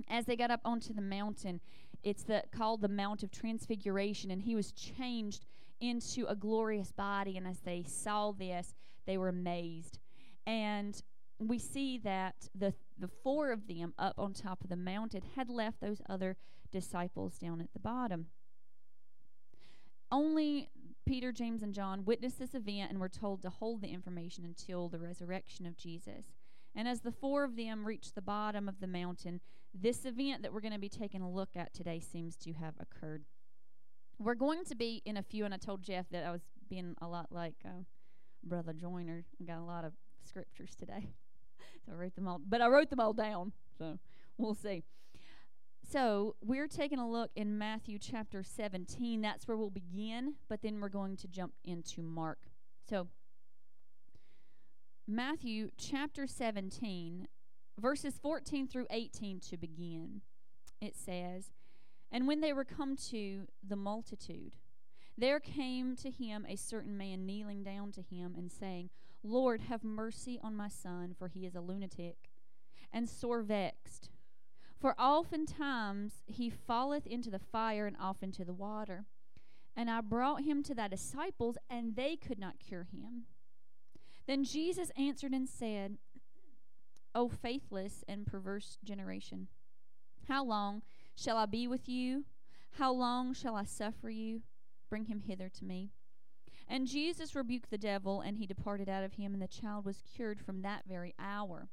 As 0.08 0.26
they 0.26 0.36
got 0.36 0.50
up 0.50 0.60
onto 0.64 0.92
the 0.92 1.00
mountain, 1.00 1.60
it's 2.04 2.22
the, 2.22 2.44
called 2.52 2.82
the 2.82 2.88
Mount 2.88 3.22
of 3.22 3.30
Transfiguration, 3.30 4.30
and 4.30 4.42
he 4.42 4.54
was 4.54 4.72
changed 4.72 5.46
into 5.80 6.26
a 6.26 6.36
glorious 6.36 6.92
body. 6.92 7.36
And 7.36 7.46
as 7.46 7.60
they 7.60 7.82
saw 7.82 8.32
this, 8.32 8.74
they 9.06 9.18
were 9.18 9.28
amazed 9.28 9.98
and 10.46 11.02
we 11.38 11.58
see 11.58 11.98
that 11.98 12.48
the 12.54 12.74
the 12.98 13.08
four 13.08 13.50
of 13.50 13.66
them 13.66 13.92
up 13.98 14.14
on 14.18 14.32
top 14.32 14.62
of 14.62 14.70
the 14.70 14.76
mountain 14.76 15.22
had 15.34 15.50
left 15.50 15.80
those 15.80 16.00
other 16.08 16.36
disciples 16.70 17.38
down 17.38 17.60
at 17.60 17.72
the 17.72 17.80
bottom. 17.80 18.26
Only 20.12 20.70
Peter, 21.04 21.32
James, 21.32 21.62
and 21.62 21.74
John 21.74 22.04
witnessed 22.04 22.38
this 22.38 22.54
event 22.54 22.90
and 22.90 23.00
were 23.00 23.08
told 23.08 23.42
to 23.42 23.50
hold 23.50 23.82
the 23.82 23.88
information 23.88 24.44
until 24.44 24.88
the 24.88 25.00
resurrection 25.00 25.66
of 25.66 25.76
Jesus. 25.76 26.26
And 26.74 26.88
as 26.88 27.00
the 27.00 27.12
four 27.12 27.44
of 27.44 27.56
them 27.56 27.86
reached 27.86 28.14
the 28.14 28.22
bottom 28.22 28.68
of 28.68 28.80
the 28.80 28.86
mountain, 28.86 29.40
this 29.72 30.04
event 30.04 30.42
that 30.42 30.52
we're 30.52 30.60
going 30.60 30.72
to 30.72 30.78
be 30.78 30.88
taking 30.88 31.20
a 31.20 31.30
look 31.30 31.56
at 31.56 31.74
today 31.74 32.00
seems 32.00 32.36
to 32.36 32.52
have 32.52 32.74
occurred. 32.80 33.24
We're 34.18 34.34
going 34.34 34.64
to 34.66 34.76
be 34.76 35.02
in 35.04 35.16
a 35.16 35.22
few, 35.22 35.44
and 35.44 35.52
I 35.52 35.56
told 35.56 35.82
Jeff 35.82 36.08
that 36.10 36.24
I 36.24 36.30
was 36.30 36.42
being 36.68 36.94
a 37.00 37.08
lot 37.08 37.26
like 37.30 37.54
uh, 37.64 37.82
Brother 38.42 38.72
Joyner. 38.72 39.24
I 39.40 39.44
got 39.44 39.58
a 39.58 39.64
lot 39.64 39.84
of 39.84 39.92
scriptures 40.22 40.74
today. 40.76 41.10
so 41.86 41.92
I 41.92 41.94
wrote 41.96 42.14
them 42.14 42.28
all, 42.28 42.40
but 42.46 42.60
I 42.60 42.68
wrote 42.68 42.90
them 42.90 43.00
all 43.00 43.12
down. 43.12 43.52
So 43.76 43.98
we'll 44.38 44.54
see. 44.54 44.84
So 45.90 46.36
we're 46.40 46.68
taking 46.68 46.98
a 46.98 47.08
look 47.08 47.30
in 47.36 47.58
Matthew 47.58 47.98
chapter 47.98 48.42
17. 48.42 49.20
That's 49.20 49.46
where 49.46 49.56
we'll 49.56 49.70
begin, 49.70 50.34
but 50.48 50.62
then 50.62 50.80
we're 50.80 50.88
going 50.88 51.16
to 51.18 51.28
jump 51.28 51.52
into 51.64 52.02
Mark. 52.02 52.38
So 52.88 53.08
Matthew 55.06 55.68
chapter 55.76 56.26
17, 56.26 57.28
verses 57.78 58.18
14 58.22 58.66
through 58.66 58.86
18 58.88 59.38
to 59.50 59.58
begin. 59.58 60.22
It 60.80 60.96
says, 60.96 61.52
And 62.10 62.26
when 62.26 62.40
they 62.40 62.54
were 62.54 62.64
come 62.64 62.96
to 63.10 63.46
the 63.62 63.76
multitude, 63.76 64.56
there 65.18 65.40
came 65.40 65.94
to 65.96 66.10
him 66.10 66.46
a 66.48 66.56
certain 66.56 66.96
man 66.96 67.26
kneeling 67.26 67.62
down 67.62 67.92
to 67.92 68.00
him 68.00 68.34
and 68.34 68.50
saying, 68.50 68.88
Lord, 69.22 69.60
have 69.68 69.84
mercy 69.84 70.40
on 70.42 70.56
my 70.56 70.68
son, 70.68 71.14
for 71.18 71.28
he 71.28 71.44
is 71.44 71.54
a 71.54 71.60
lunatic 71.60 72.30
and 72.90 73.06
sore 73.06 73.42
vexed. 73.42 74.08
For 74.80 74.98
oftentimes 74.98 76.22
he 76.24 76.48
falleth 76.48 77.06
into 77.06 77.30
the 77.30 77.38
fire 77.38 77.86
and 77.86 77.96
often 78.00 78.32
to 78.32 78.44
the 78.46 78.54
water. 78.54 79.04
And 79.76 79.90
I 79.90 80.00
brought 80.00 80.44
him 80.44 80.62
to 80.62 80.74
thy 80.74 80.88
disciples, 80.88 81.58
and 81.68 81.94
they 81.94 82.16
could 82.16 82.38
not 82.38 82.58
cure 82.58 82.84
him. 82.90 83.24
Then 84.26 84.44
Jesus 84.44 84.90
answered 84.96 85.32
and 85.32 85.48
said, 85.48 85.98
O 87.14 87.28
faithless 87.28 88.02
and 88.08 88.26
perverse 88.26 88.78
generation, 88.82 89.48
how 90.28 90.44
long 90.44 90.82
shall 91.14 91.36
I 91.36 91.46
be 91.46 91.68
with 91.68 91.88
you? 91.88 92.24
How 92.78 92.92
long 92.92 93.34
shall 93.34 93.54
I 93.54 93.64
suffer 93.64 94.10
you? 94.10 94.42
Bring 94.90 95.04
him 95.04 95.20
hither 95.20 95.48
to 95.48 95.64
me. 95.64 95.90
And 96.66 96.86
Jesus 96.86 97.34
rebuked 97.34 97.70
the 97.70 97.78
devil, 97.78 98.20
and 98.20 98.38
he 98.38 98.46
departed 98.46 98.88
out 98.88 99.04
of 99.04 99.14
him, 99.14 99.34
and 99.34 99.42
the 99.42 99.46
child 99.46 99.84
was 99.84 100.02
cured 100.14 100.40
from 100.40 100.62
that 100.62 100.84
very 100.88 101.14
hour. 101.18 101.68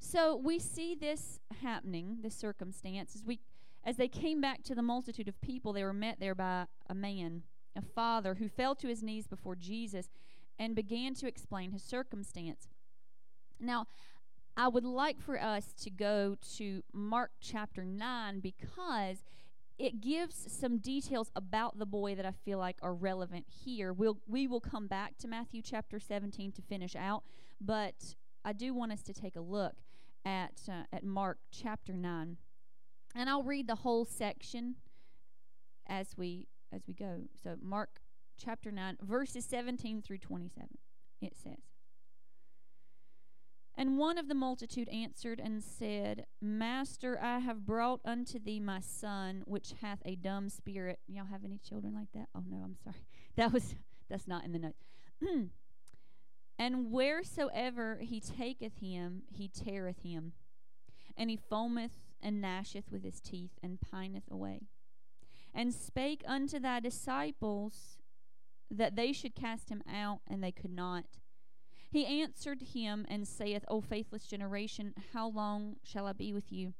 So 0.00 0.34
we 0.36 0.58
see 0.58 0.96
this 0.96 1.38
happening, 1.62 2.18
this 2.22 2.34
circumstance, 2.34 3.14
as 3.14 3.22
we 3.24 3.40
as 3.84 3.96
they 3.96 4.08
came 4.08 4.40
back 4.40 4.62
to 4.64 4.74
the 4.74 4.82
multitude 4.82 5.26
of 5.26 5.40
people, 5.40 5.72
they 5.72 5.82
were 5.82 5.92
met 5.92 6.20
there 6.20 6.34
by 6.36 6.66
a 6.88 6.94
man, 6.94 7.42
a 7.74 7.82
father, 7.82 8.34
who 8.34 8.48
fell 8.48 8.74
to 8.76 8.86
his 8.86 9.02
knees 9.02 9.26
before 9.26 9.56
Jesus 9.56 10.08
and 10.62 10.76
began 10.76 11.12
to 11.12 11.26
explain 11.26 11.72
his 11.72 11.82
circumstance. 11.82 12.68
Now, 13.58 13.86
I 14.56 14.68
would 14.68 14.84
like 14.84 15.20
for 15.20 15.40
us 15.42 15.72
to 15.82 15.90
go 15.90 16.36
to 16.56 16.84
Mark 16.92 17.32
chapter 17.40 17.84
9 17.84 18.38
because 18.38 19.24
it 19.76 20.00
gives 20.00 20.36
some 20.52 20.78
details 20.78 21.32
about 21.34 21.80
the 21.80 21.86
boy 21.86 22.14
that 22.14 22.24
I 22.24 22.30
feel 22.30 22.58
like 22.58 22.76
are 22.80 22.94
relevant 22.94 23.46
here. 23.48 23.92
We'll 23.92 24.18
we 24.28 24.46
will 24.46 24.60
come 24.60 24.86
back 24.86 25.18
to 25.18 25.26
Matthew 25.26 25.62
chapter 25.62 25.98
17 25.98 26.52
to 26.52 26.62
finish 26.62 26.94
out, 26.94 27.24
but 27.60 28.14
I 28.44 28.52
do 28.52 28.72
want 28.72 28.92
us 28.92 29.02
to 29.02 29.12
take 29.12 29.34
a 29.34 29.40
look 29.40 29.74
at 30.24 30.60
uh, 30.68 30.84
at 30.92 31.02
Mark 31.02 31.38
chapter 31.50 31.92
9. 31.92 32.36
And 33.16 33.28
I'll 33.28 33.42
read 33.42 33.66
the 33.66 33.76
whole 33.76 34.04
section 34.04 34.76
as 35.88 36.16
we 36.16 36.46
as 36.72 36.82
we 36.86 36.94
go. 36.94 37.22
So 37.42 37.56
Mark 37.60 38.01
chapter 38.42 38.70
9 38.70 38.98
verses 39.02 39.44
17 39.44 40.02
through 40.02 40.18
27. 40.18 40.68
It 41.20 41.34
says 41.36 41.58
and 43.74 43.96
one 43.98 44.18
of 44.18 44.28
the 44.28 44.34
multitude 44.34 44.88
answered 44.90 45.40
and 45.42 45.62
said, 45.62 46.26
Master, 46.42 47.18
I 47.22 47.38
have 47.38 47.64
brought 47.64 48.00
unto 48.04 48.38
thee 48.38 48.60
my 48.60 48.80
son, 48.80 49.42
which 49.46 49.72
hath 49.80 50.00
a 50.04 50.14
dumb 50.14 50.50
spirit. 50.50 50.98
Y'all 51.06 51.26
have 51.26 51.44
any 51.44 51.58
children 51.58 51.94
like 51.94 52.12
that? 52.14 52.28
Oh 52.34 52.44
no, 52.48 52.58
I'm 52.64 52.76
sorry. 52.82 53.06
That 53.36 53.50
was 53.50 53.74
that's 54.10 54.28
not 54.28 54.44
in 54.44 54.52
the 54.52 54.58
notes. 54.58 54.84
and 56.58 56.92
wheresoever 56.92 57.98
he 58.02 58.20
taketh 58.20 58.78
him, 58.78 59.22
he 59.32 59.48
teareth 59.48 60.02
him, 60.02 60.32
and 61.16 61.30
he 61.30 61.38
foameth 61.38 61.92
and 62.22 62.44
gnasheth 62.44 62.92
with 62.92 63.02
his 63.02 63.22
teeth, 63.22 63.52
and 63.62 63.80
pineth 63.80 64.30
away. 64.30 64.68
And 65.54 65.72
spake 65.72 66.22
unto 66.26 66.58
thy 66.58 66.80
disciples 66.80 68.01
that 68.72 68.96
they 68.96 69.12
should 69.12 69.34
cast 69.34 69.68
him 69.68 69.82
out, 69.90 70.20
and 70.28 70.42
they 70.42 70.52
could 70.52 70.72
not. 70.72 71.04
He 71.90 72.06
answered 72.06 72.62
him 72.74 73.04
and 73.08 73.28
saith, 73.28 73.64
O 73.68 73.80
faithless 73.80 74.26
generation, 74.26 74.94
how 75.12 75.28
long 75.28 75.76
shall 75.84 76.06
I 76.06 76.12
be 76.12 76.32
with 76.32 76.50
you? 76.50 76.72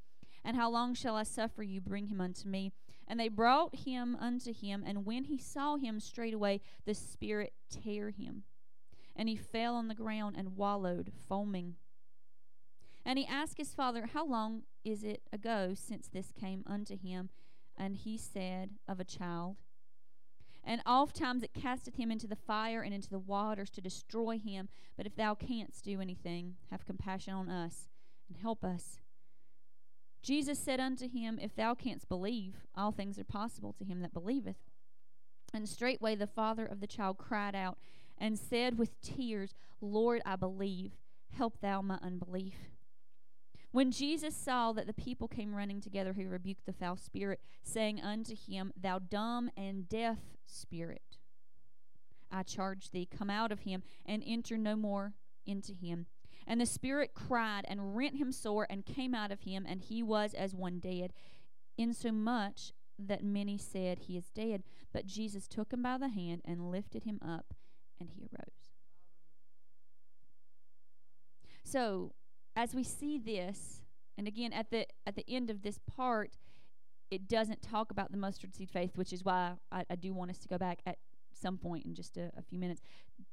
And 0.45 0.57
how 0.57 0.71
long 0.71 0.95
shall 0.95 1.17
I 1.17 1.23
suffer 1.23 1.63
you? 1.63 1.81
Bring 1.81 2.07
him 2.07 2.21
unto 2.21 2.49
me. 2.49 2.73
And 3.07 3.21
they 3.21 3.29
brought 3.29 3.77
him 3.77 4.17
unto 4.19 4.55
him, 4.55 4.83
and 4.87 5.05
when 5.05 5.25
he 5.25 5.37
saw 5.37 5.77
him 5.77 6.01
straightway, 6.01 6.61
the 6.87 6.95
spirit 6.95 7.53
tear 7.69 8.11
him. 8.11 8.45
And 9.15 9.29
he 9.29 9.37
fell 9.37 9.75
on 9.75 9.89
the 9.89 9.95
ground 9.95 10.37
and 10.39 10.57
wallowed, 10.57 11.13
foaming. 11.29 11.75
And 13.05 13.19
he 13.19 13.27
asked 13.27 13.59
his 13.59 13.75
father, 13.75 14.09
How 14.15 14.25
long 14.25 14.63
is 14.85 15.05
it 15.05 15.23
ago 15.33 15.75
since 15.75 16.09
this 16.09 16.33
came 16.33 16.65
unto 16.67 16.97
him? 16.97 17.29
And 17.77 17.97
he 17.97 18.17
said, 18.17 18.71
Of 18.89 18.99
a 18.99 19.05
child. 19.05 19.57
And 20.65 20.81
oft 20.87 21.17
times 21.17 21.43
it 21.43 21.55
casteth 21.55 21.97
him 21.97 22.11
into 22.11 22.27
the 22.27 22.37
fire 22.37 22.83
and 22.83 22.95
into 22.95 23.11
the 23.11 23.19
waters 23.19 23.71
to 23.71 23.81
destroy 23.81 24.39
him. 24.39 24.69
But 24.97 25.07
if 25.07 25.17
thou 25.17 25.35
canst 25.35 25.85
do 25.85 26.01
anything, 26.01 26.55
have 26.71 26.87
compassion 26.87 27.35
on 27.35 27.49
us 27.49 27.89
and 28.29 28.39
help 28.39 28.65
us. 28.65 29.01
Jesus 30.23 30.59
said 30.59 30.79
unto 30.79 31.09
him, 31.09 31.39
If 31.43 31.57
thou 31.57 31.75
canst 31.75 32.09
believe, 32.09 32.55
all 32.77 32.93
things 32.93 33.19
are 33.19 33.25
possible 33.25 33.73
to 33.73 33.85
him 33.85 34.01
that 34.03 34.15
believeth. 34.15 34.57
And 35.53 35.69
straightway 35.69 36.15
the 36.15 36.29
father 36.29 36.65
of 36.65 36.81
the 36.81 36.87
child 36.87 37.19
cried 37.19 37.57
out 37.57 37.77
and 38.17 38.39
said 38.39 38.79
with 38.79 39.01
tears, 39.01 39.55
Lord, 39.81 40.23
I 40.25 40.37
believe, 40.37 40.93
help 41.31 41.61
thou 41.61 41.83
my 41.83 41.99
unbelief. 42.03 42.72
When 43.73 43.91
Jesus 43.91 44.37
saw 44.37 44.73
that 44.73 44.87
the 44.87 44.93
people 44.93 45.29
came 45.29 45.55
running 45.55 45.81
together, 45.81 46.13
he 46.13 46.27
rebuked 46.27 46.67
the 46.67 46.75
foul 46.75 46.97
spirit, 46.97 47.41
saying 47.63 48.01
unto 48.01 48.37
him, 48.37 48.71
Thou 48.79 48.99
dumb 48.99 49.51
and 49.57 49.89
deaf 49.89 50.19
spirit, 50.45 51.17
I 52.31 52.43
charge 52.43 52.91
thee, 52.91 53.07
come 53.07 53.31
out 53.31 53.51
of 53.51 53.61
him, 53.61 53.83
and 54.05 54.23
enter 54.27 54.59
no 54.59 54.77
more 54.77 55.15
into 55.47 55.73
him. 55.73 56.07
And 56.47 56.61
the 56.61 56.67
spirit 56.67 57.13
cried 57.15 57.65
and 57.67 57.97
rent 57.97 58.17
him 58.17 58.31
sore, 58.31 58.67
and 58.69 58.85
came 58.85 59.15
out 59.15 59.33
of 59.33 59.41
him, 59.41 59.65
and 59.67 59.81
he 59.81 60.03
was 60.03 60.35
as 60.35 60.55
one 60.55 60.79
dead, 60.79 61.15
insomuch 61.79 62.73
that 62.99 63.25
many 63.25 63.57
said, 63.57 64.01
He 64.01 64.19
is 64.19 64.29
dead. 64.31 64.65
But 64.93 65.07
Jesus 65.07 65.49
took 65.49 65.73
him 65.73 65.83
by 65.83 65.97
the 65.97 66.09
hand 66.09 66.43
and 66.45 66.71
lifted 66.71 67.05
him 67.05 67.19
up, 67.27 67.55
and 67.99 68.11
he 68.11 68.23
arose. 68.23 68.71
So, 71.65 72.13
as 72.57 72.75
we 72.75 72.85
see 72.85 73.19
this, 73.19 73.83
and 74.19 74.29
again 74.29 74.53
at 74.53 74.71
the 74.71 74.87
at 75.07 75.17
the 75.17 75.25
end 75.29 75.51
of 75.51 75.63
this 75.63 75.79
part, 75.87 76.37
it 77.11 77.29
doesn't 77.29 77.63
talk 77.63 77.91
about 77.91 78.11
the 78.11 78.19
mustard 78.19 78.55
seed 78.55 78.71
faith, 78.71 78.97
which 78.97 79.13
is 79.13 79.25
why 79.25 79.53
I, 79.71 79.85
I 79.91 79.97
do 79.97 80.13
want 80.13 80.31
us 80.31 80.39
to 80.39 80.49
go 80.49 80.59
back 80.59 80.81
at 80.87 80.99
some 81.33 81.59
point 81.59 81.85
in 81.87 81.95
just 81.95 82.17
a, 82.17 82.31
a 82.37 82.43
few 82.43 82.59
minutes. 82.59 82.81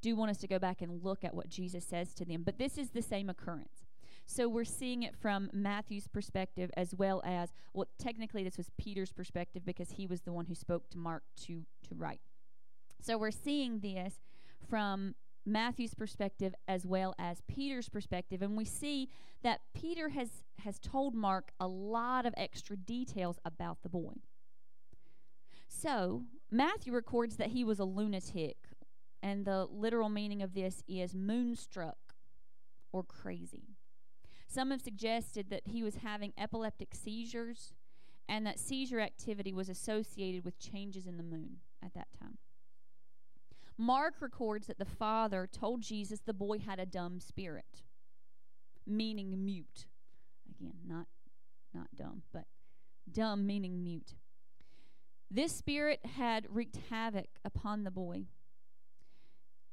Do 0.02 0.16
want 0.16 0.32
us 0.32 0.38
to 0.38 0.48
go 0.48 0.60
back 0.60 0.82
and 0.82 1.04
look 1.04 1.24
at 1.24 1.34
what 1.34 1.50
Jesus 1.50 1.86
says 1.86 2.14
to 2.16 2.26
them. 2.26 2.44
But 2.44 2.58
this 2.58 2.78
is 2.78 2.90
the 2.90 3.02
same 3.02 3.30
occurrence. 3.30 3.86
So 4.26 4.48
we're 4.48 4.64
seeing 4.64 5.04
it 5.04 5.16
from 5.16 5.50
Matthew's 5.54 6.08
perspective 6.08 6.70
as 6.78 6.94
well 6.94 7.22
as 7.26 7.50
well 7.74 7.88
technically 7.98 8.44
this 8.44 8.58
was 8.58 8.70
Peter's 8.78 9.12
perspective 9.12 9.66
because 9.66 9.92
he 9.92 10.06
was 10.06 10.22
the 10.22 10.32
one 10.32 10.46
who 10.46 10.54
spoke 10.54 10.88
to 10.92 10.98
Mark 10.98 11.24
to 11.46 11.66
to 11.88 11.96
write. 11.96 12.22
So 13.02 13.18
we're 13.18 13.32
seeing 13.32 13.80
this 13.80 14.16
from 14.70 15.16
Matthew's 15.50 15.94
perspective 15.94 16.54
as 16.68 16.86
well 16.86 17.14
as 17.20 17.42
Peter's 17.48 17.90
perspective 17.90 18.42
and 18.42 18.56
we 18.56 18.66
see 18.66 19.10
that 19.44 19.62
Peter 19.74 20.10
has 20.10 20.44
has 20.60 20.80
told 20.80 21.16
Mark 21.16 21.52
a 21.60 21.68
lot 21.68 22.26
of 22.26 22.34
extra 22.38 22.76
details 22.76 23.40
about 23.46 23.82
the 23.82 23.90
boy. 23.90 24.14
So, 25.68 26.24
Matthew 26.52 26.92
records 26.92 27.38
that 27.38 27.50
he 27.50 27.64
was 27.64 27.80
a 27.80 27.86
lunatic 27.86 28.58
and 29.22 29.46
the 29.46 29.66
literal 29.66 30.10
meaning 30.10 30.42
of 30.42 30.54
this 30.54 30.84
is 30.88 31.16
moonstruck 31.16 31.98
or 32.92 33.04
crazy. 33.04 33.76
Some 34.48 34.72
have 34.72 34.82
suggested 34.82 35.50
that 35.52 35.68
he 35.68 35.84
was 35.84 35.98
having 35.98 36.34
epileptic 36.38 36.96
seizures 36.96 37.74
and 38.28 38.46
that 38.46 38.60
seizure 38.60 39.00
activity 39.00 39.54
was 39.54 39.70
associated 39.70 40.44
with 40.44 40.60
changes 40.60 41.06
in 41.06 41.18
the 41.18 41.24
moon 41.24 41.58
at 41.84 41.94
that 41.94 42.08
time. 42.20 42.38
Mark 43.82 44.16
records 44.20 44.68
that 44.68 44.78
the 44.78 44.84
father 44.84 45.48
told 45.50 45.82
Jesus 45.82 46.20
the 46.20 46.34
boy 46.34 46.60
had 46.60 46.80
a 46.80 46.86
dumb 46.86 47.22
spirit, 47.22 47.84
meaning 48.86 49.46
mute. 49.46 49.86
Again, 50.50 50.74
not 50.86 51.08
not 51.74 51.88
dumb, 51.96 52.24
but 52.34 52.44
dumb 53.10 53.48
meaning 53.48 53.82
mute. 53.82 54.16
This 55.32 55.56
spirit 55.56 56.02
had 56.18 56.46
wreaked 56.50 56.78
havoc 56.90 57.30
upon 57.46 57.86
the 57.86 57.92
boy. 57.92 58.26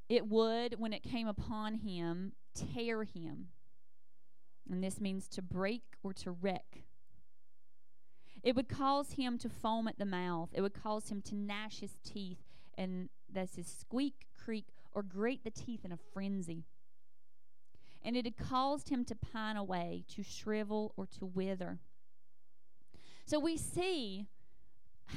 It 0.08 0.28
would, 0.28 0.78
when 0.78 0.92
it 0.92 1.02
came 1.02 1.26
upon 1.26 1.74
him, 1.74 2.32
tear 2.54 3.02
him. 3.02 3.48
And 4.70 4.84
this 4.84 5.00
means 5.00 5.26
to 5.30 5.42
break 5.42 5.82
or 6.04 6.12
to 6.12 6.30
wreck. 6.30 6.84
It 8.44 8.54
would 8.54 8.68
cause 8.68 9.12
him 9.12 9.38
to 9.38 9.48
foam 9.48 9.88
at 9.88 9.98
the 9.98 10.04
mouth. 10.04 10.50
It 10.52 10.60
would 10.60 10.74
cause 10.74 11.08
him 11.08 11.22
to 11.22 11.34
gnash 11.34 11.80
his 11.80 11.96
teeth, 12.04 12.45
and 12.76 13.08
that's 13.32 13.56
his 13.56 13.66
squeak, 13.66 14.26
creak, 14.36 14.66
or 14.92 15.02
grate 15.02 15.44
the 15.44 15.50
teeth 15.50 15.84
in 15.84 15.92
a 15.92 15.98
frenzy. 16.12 16.64
And 18.02 18.16
it 18.16 18.24
had 18.24 18.36
caused 18.36 18.88
him 18.88 19.04
to 19.06 19.14
pine 19.14 19.56
away, 19.56 20.04
to 20.14 20.22
shrivel, 20.22 20.92
or 20.96 21.06
to 21.18 21.26
wither. 21.26 21.78
So 23.24 23.40
we 23.40 23.56
see 23.56 24.26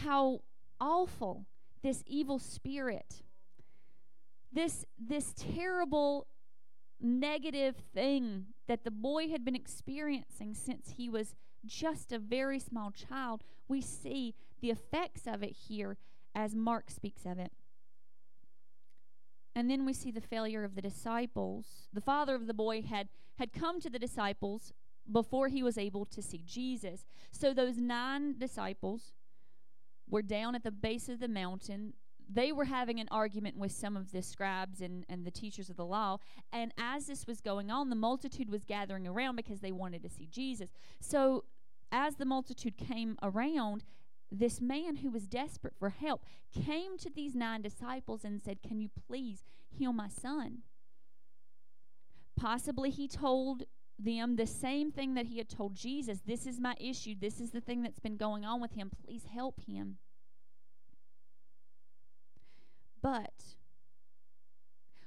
how 0.03 0.41
awful 0.79 1.45
this 1.83 2.03
evil 2.07 2.39
spirit, 2.39 3.23
this 4.51 4.85
this 4.97 5.33
terrible 5.33 6.27
negative 6.99 7.75
thing 7.93 8.47
that 8.67 8.83
the 8.83 8.91
boy 8.91 9.29
had 9.29 9.45
been 9.45 9.55
experiencing 9.55 10.53
since 10.53 10.93
he 10.97 11.09
was 11.09 11.35
just 11.65 12.11
a 12.11 12.19
very 12.19 12.59
small 12.59 12.91
child, 12.91 13.43
we 13.67 13.81
see 13.81 14.33
the 14.61 14.69
effects 14.69 15.27
of 15.27 15.43
it 15.43 15.55
here 15.67 15.97
as 16.35 16.55
Mark 16.55 16.89
speaks 16.89 17.25
of 17.25 17.39
it. 17.39 17.51
And 19.55 19.69
then 19.69 19.85
we 19.85 19.93
see 19.93 20.11
the 20.11 20.21
failure 20.21 20.63
of 20.63 20.75
the 20.75 20.81
disciples. 20.81 21.89
The 21.91 22.01
father 22.01 22.35
of 22.35 22.47
the 22.47 22.53
boy 22.53 22.81
had 22.81 23.09
had 23.37 23.53
come 23.53 23.79
to 23.79 23.89
the 23.89 23.99
disciples 23.99 24.73
before 25.11 25.47
he 25.47 25.63
was 25.63 25.77
able 25.77 26.05
to 26.05 26.21
see 26.21 26.43
Jesus. 26.45 27.05
So 27.31 27.53
those 27.53 27.77
nine 27.77 28.37
disciples 28.37 29.13
were 30.09 30.21
down 30.21 30.55
at 30.55 30.63
the 30.63 30.71
base 30.71 31.09
of 31.09 31.19
the 31.19 31.27
mountain. 31.27 31.93
They 32.31 32.51
were 32.51 32.65
having 32.65 32.99
an 32.99 33.07
argument 33.09 33.57
with 33.57 33.71
some 33.71 33.97
of 33.97 34.11
the 34.11 34.21
scribes 34.21 34.81
and, 34.81 35.05
and 35.09 35.25
the 35.25 35.31
teachers 35.31 35.69
of 35.69 35.77
the 35.77 35.85
law. 35.85 36.17
And 36.51 36.73
as 36.77 37.07
this 37.07 37.25
was 37.25 37.41
going 37.41 37.71
on, 37.71 37.89
the 37.89 37.95
multitude 37.95 38.49
was 38.49 38.63
gathering 38.65 39.07
around 39.07 39.35
because 39.35 39.61
they 39.61 39.71
wanted 39.71 40.03
to 40.03 40.09
see 40.09 40.27
Jesus. 40.27 40.69
So 40.99 41.45
as 41.91 42.15
the 42.15 42.25
multitude 42.25 42.77
came 42.77 43.17
around, 43.23 43.83
this 44.31 44.61
man 44.61 44.97
who 44.97 45.09
was 45.09 45.27
desperate 45.27 45.75
for 45.77 45.89
help 45.89 46.23
came 46.53 46.97
to 46.97 47.09
these 47.09 47.35
nine 47.35 47.61
disciples 47.61 48.23
and 48.23 48.41
said, 48.41 48.61
Can 48.61 48.79
you 48.79 48.89
please 49.07 49.45
heal 49.69 49.93
my 49.93 50.07
son? 50.07 50.59
Possibly 52.35 52.89
he 52.89 53.07
told 53.07 53.63
them 53.97 54.35
the 54.35 54.47
same 54.47 54.91
thing 54.91 55.15
that 55.15 55.25
he 55.25 55.37
had 55.37 55.49
told 55.49 55.75
Jesus 55.75 56.21
This 56.25 56.45
is 56.45 56.59
my 56.59 56.75
issue. 56.79 57.15
This 57.19 57.39
is 57.39 57.51
the 57.51 57.61
thing 57.61 57.81
that's 57.81 57.99
been 57.99 58.17
going 58.17 58.45
on 58.45 58.61
with 58.61 58.73
him. 58.73 58.91
Please 59.05 59.25
help 59.31 59.61
him. 59.61 59.97
But 63.01 63.55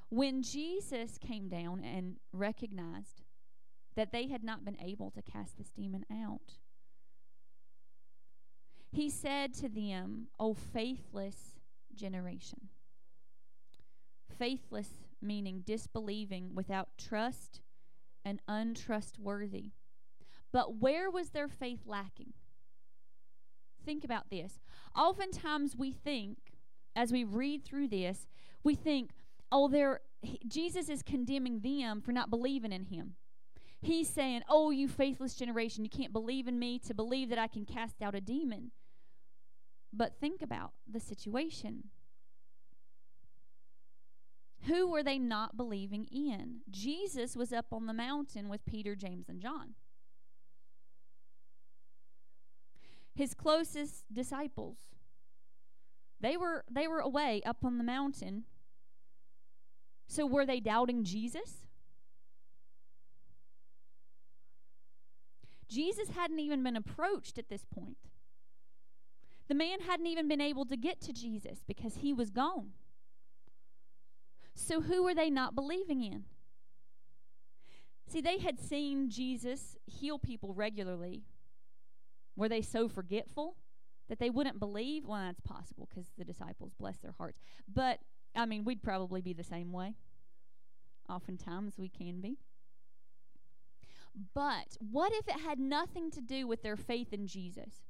when 0.08 0.42
Jesus 0.42 1.18
came 1.18 1.48
down 1.48 1.84
and 1.84 2.16
recognized 2.32 3.22
that 3.94 4.12
they 4.12 4.28
had 4.28 4.42
not 4.42 4.64
been 4.64 4.78
able 4.80 5.10
to 5.10 5.22
cast 5.22 5.58
this 5.58 5.70
demon 5.70 6.04
out, 6.10 6.58
he 8.92 9.08
said 9.08 9.54
to 9.54 9.68
them, 9.68 10.28
O 10.38 10.52
faithless 10.52 11.54
generation. 11.94 12.68
Faithless 14.38 14.88
meaning 15.20 15.62
disbelieving 15.64 16.50
without 16.54 16.88
trust 16.98 17.62
and 18.24 18.40
untrustworthy. 18.46 19.70
But 20.52 20.76
where 20.76 21.10
was 21.10 21.30
their 21.30 21.48
faith 21.48 21.80
lacking? 21.86 22.34
Think 23.84 24.04
about 24.04 24.30
this. 24.30 24.60
Oftentimes 24.94 25.74
we 25.74 25.90
think, 25.90 26.38
as 26.94 27.10
we 27.10 27.24
read 27.24 27.64
through 27.64 27.88
this, 27.88 28.26
we 28.62 28.74
think, 28.74 29.10
oh, 29.50 29.68
they're, 29.68 30.00
Jesus 30.46 30.88
is 30.90 31.02
condemning 31.02 31.60
them 31.60 32.02
for 32.02 32.12
not 32.12 32.30
believing 32.30 32.72
in 32.72 32.84
him. 32.84 33.14
He's 33.80 34.08
saying, 34.08 34.42
oh, 34.48 34.70
you 34.70 34.86
faithless 34.86 35.34
generation, 35.34 35.82
you 35.82 35.90
can't 35.90 36.12
believe 36.12 36.46
in 36.46 36.58
me 36.58 36.78
to 36.80 36.94
believe 36.94 37.30
that 37.30 37.38
I 37.38 37.48
can 37.48 37.64
cast 37.64 38.02
out 38.02 38.14
a 38.14 38.20
demon. 38.20 38.70
But 39.92 40.18
think 40.20 40.40
about 40.42 40.72
the 40.90 41.00
situation. 41.00 41.84
Who 44.66 44.88
were 44.88 45.02
they 45.02 45.18
not 45.18 45.56
believing 45.56 46.04
in? 46.04 46.60
Jesus 46.70 47.36
was 47.36 47.52
up 47.52 47.66
on 47.72 47.86
the 47.86 47.92
mountain 47.92 48.48
with 48.48 48.64
Peter, 48.64 48.94
James, 48.94 49.28
and 49.28 49.40
John. 49.40 49.74
His 53.14 53.34
closest 53.34 54.04
disciples. 54.12 54.78
They 56.20 56.36
were 56.36 56.64
they 56.70 56.86
were 56.86 57.00
away 57.00 57.42
up 57.44 57.58
on 57.64 57.78
the 57.78 57.84
mountain. 57.84 58.44
So 60.06 60.24
were 60.24 60.46
they 60.46 60.60
doubting 60.60 61.04
Jesus? 61.04 61.66
Jesus 65.68 66.10
hadn't 66.10 66.38
even 66.38 66.62
been 66.62 66.76
approached 66.76 67.38
at 67.38 67.48
this 67.48 67.64
point. 67.64 68.11
The 69.52 69.58
man 69.58 69.80
hadn't 69.80 70.06
even 70.06 70.28
been 70.28 70.40
able 70.40 70.64
to 70.64 70.78
get 70.78 70.98
to 71.02 71.12
Jesus 71.12 71.58
because 71.68 71.96
he 71.96 72.14
was 72.14 72.30
gone. 72.30 72.70
So, 74.54 74.80
who 74.80 75.02
were 75.02 75.14
they 75.14 75.28
not 75.28 75.54
believing 75.54 76.02
in? 76.02 76.24
See, 78.08 78.22
they 78.22 78.38
had 78.38 78.58
seen 78.58 79.10
Jesus 79.10 79.76
heal 79.84 80.18
people 80.18 80.54
regularly. 80.54 81.24
Were 82.34 82.48
they 82.48 82.62
so 82.62 82.88
forgetful 82.88 83.56
that 84.08 84.18
they 84.18 84.30
wouldn't 84.30 84.58
believe? 84.58 85.04
Well, 85.06 85.20
that's 85.20 85.42
possible 85.42 85.86
because 85.86 86.10
the 86.16 86.24
disciples, 86.24 86.72
bless 86.80 86.96
their 86.96 87.14
hearts. 87.18 87.38
But, 87.70 87.98
I 88.34 88.46
mean, 88.46 88.64
we'd 88.64 88.82
probably 88.82 89.20
be 89.20 89.34
the 89.34 89.44
same 89.44 89.70
way. 89.70 89.96
Oftentimes, 91.10 91.74
we 91.76 91.90
can 91.90 92.22
be. 92.22 92.38
But 94.32 94.78
what 94.78 95.12
if 95.12 95.28
it 95.28 95.42
had 95.42 95.58
nothing 95.58 96.10
to 96.12 96.22
do 96.22 96.46
with 96.46 96.62
their 96.62 96.78
faith 96.78 97.12
in 97.12 97.26
Jesus? 97.26 97.82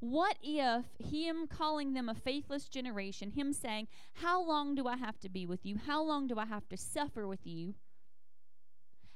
What 0.00 0.36
if 0.42 0.84
him 0.98 1.48
calling 1.48 1.94
them 1.94 2.08
a 2.08 2.14
faithless 2.14 2.68
generation, 2.68 3.32
him 3.32 3.52
saying, 3.52 3.88
How 4.14 4.40
long 4.42 4.74
do 4.74 4.86
I 4.86 4.96
have 4.96 5.18
to 5.20 5.28
be 5.28 5.44
with 5.44 5.66
you? 5.66 5.76
How 5.86 6.02
long 6.02 6.26
do 6.26 6.38
I 6.38 6.46
have 6.46 6.68
to 6.68 6.76
suffer 6.76 7.26
with 7.26 7.46
you? 7.46 7.74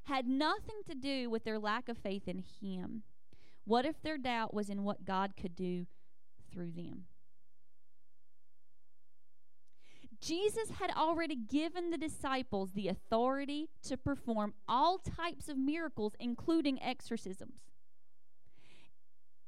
had 0.04 0.26
nothing 0.26 0.80
to 0.86 0.94
do 0.94 1.30
with 1.30 1.44
their 1.44 1.58
lack 1.58 1.88
of 1.88 1.98
faith 1.98 2.26
in 2.26 2.42
him. 2.60 3.02
What 3.64 3.86
if 3.86 4.02
their 4.02 4.18
doubt 4.18 4.52
was 4.52 4.68
in 4.68 4.82
what 4.82 5.04
God 5.04 5.34
could 5.40 5.54
do 5.54 5.86
through 6.52 6.72
them? 6.72 7.04
Jesus 10.20 10.70
had 10.78 10.90
already 10.96 11.34
given 11.36 11.90
the 11.90 11.98
disciples 11.98 12.72
the 12.72 12.88
authority 12.88 13.68
to 13.84 13.96
perform 13.96 14.54
all 14.68 14.98
types 14.98 15.48
of 15.48 15.56
miracles, 15.56 16.14
including 16.20 16.80
exorcisms. 16.80 17.71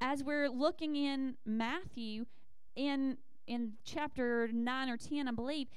As 0.01 0.23
we're 0.23 0.49
looking 0.49 0.97
in 0.97 1.37
Matthew, 1.45 2.27
in 2.77 3.19
in 3.47 3.75
chapter 3.85 4.49
9 4.53 4.89
or 4.89 4.97
10, 4.97 5.29
I 5.29 5.33
believe, 5.33 5.69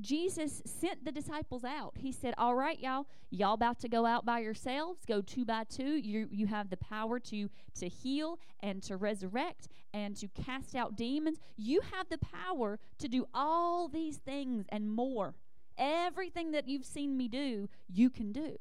Jesus 0.00 0.62
sent 0.64 1.04
the 1.04 1.12
disciples 1.12 1.64
out. 1.64 1.92
He 1.96 2.12
said, 2.12 2.34
"All 2.38 2.54
right, 2.54 2.78
y'all, 2.78 3.06
y'all 3.30 3.54
about 3.54 3.78
to 3.80 3.88
go 3.88 4.06
out 4.06 4.24
by 4.24 4.38
yourselves, 4.38 5.04
go 5.04 5.20
two 5.20 5.44
by 5.44 5.64
two. 5.64 5.96
You 5.96 6.28
you 6.30 6.46
have 6.46 6.70
the 6.70 6.78
power 6.78 7.20
to 7.20 7.50
to 7.74 7.88
heal 7.88 8.38
and 8.60 8.82
to 8.84 8.96
resurrect 8.96 9.68
and 9.92 10.16
to 10.16 10.28
cast 10.28 10.74
out 10.74 10.96
demons. 10.96 11.38
You 11.56 11.82
have 11.92 12.08
the 12.08 12.18
power 12.18 12.78
to 12.98 13.08
do 13.08 13.26
all 13.34 13.88
these 13.88 14.16
things 14.16 14.64
and 14.70 14.90
more. 14.90 15.34
Everything 15.76 16.52
that 16.52 16.68
you've 16.68 16.86
seen 16.86 17.16
me 17.16 17.28
do, 17.28 17.68
you 17.88 18.08
can 18.08 18.32
do. 18.32 18.58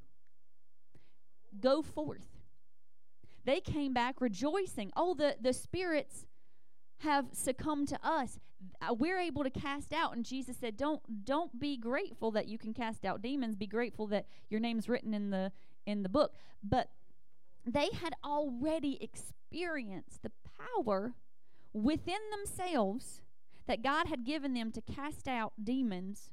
Go 1.60 1.82
forth." 1.82 2.31
They 3.46 3.60
came 3.60 3.94
back 3.94 4.22
rejoicing. 4.22 4.92
Oh, 4.96 5.14
the 5.14 5.36
the 5.40 5.54
spirits 5.54 6.26
have 7.00 7.28
succumbed 7.32 7.88
to 7.90 8.00
us. 8.04 8.40
Uh, 8.80 8.94
we're 8.94 9.20
able 9.20 9.44
to 9.44 9.50
cast 9.50 9.92
out. 9.92 10.16
And 10.16 10.24
jesus 10.24 10.58
said 10.58 10.78
don't 10.78 11.26
don't 11.26 11.60
be 11.60 11.78
grateful 11.78 12.32
that 12.32 12.48
you 12.48 12.58
can 12.58 12.74
cast 12.74 13.06
out 13.06 13.22
demons. 13.22 13.56
Be 13.56 13.68
grateful 13.68 14.08
that 14.08 14.26
your 14.50 14.60
name's 14.60 14.88
written 14.88 15.14
in 15.14 15.32
the 15.32 15.52
in 15.86 16.04
the 16.04 16.10
book. 16.10 16.34
But 16.64 16.90
they 17.66 17.90
had 18.02 18.14
already 18.24 18.98
experienced 19.02 20.24
the 20.24 20.32
power 20.76 21.14
within 21.74 22.20
themselves 22.32 23.22
that 23.68 23.82
god 23.82 24.08
had 24.08 24.26
given 24.26 24.54
them 24.54 24.72
to 24.72 24.82
cast 24.82 25.28
out 25.28 25.54
demons. 25.64 26.30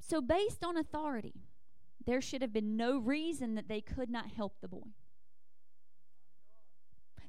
So 0.00 0.20
based 0.20 0.64
on 0.64 0.76
authority 0.76 1.34
there 2.06 2.20
should 2.20 2.42
have 2.42 2.52
been 2.52 2.76
no 2.76 2.98
reason 2.98 3.54
that 3.54 3.68
they 3.68 3.80
could 3.80 4.10
not 4.10 4.30
help 4.36 4.60
the 4.60 4.68
boy 4.68 4.88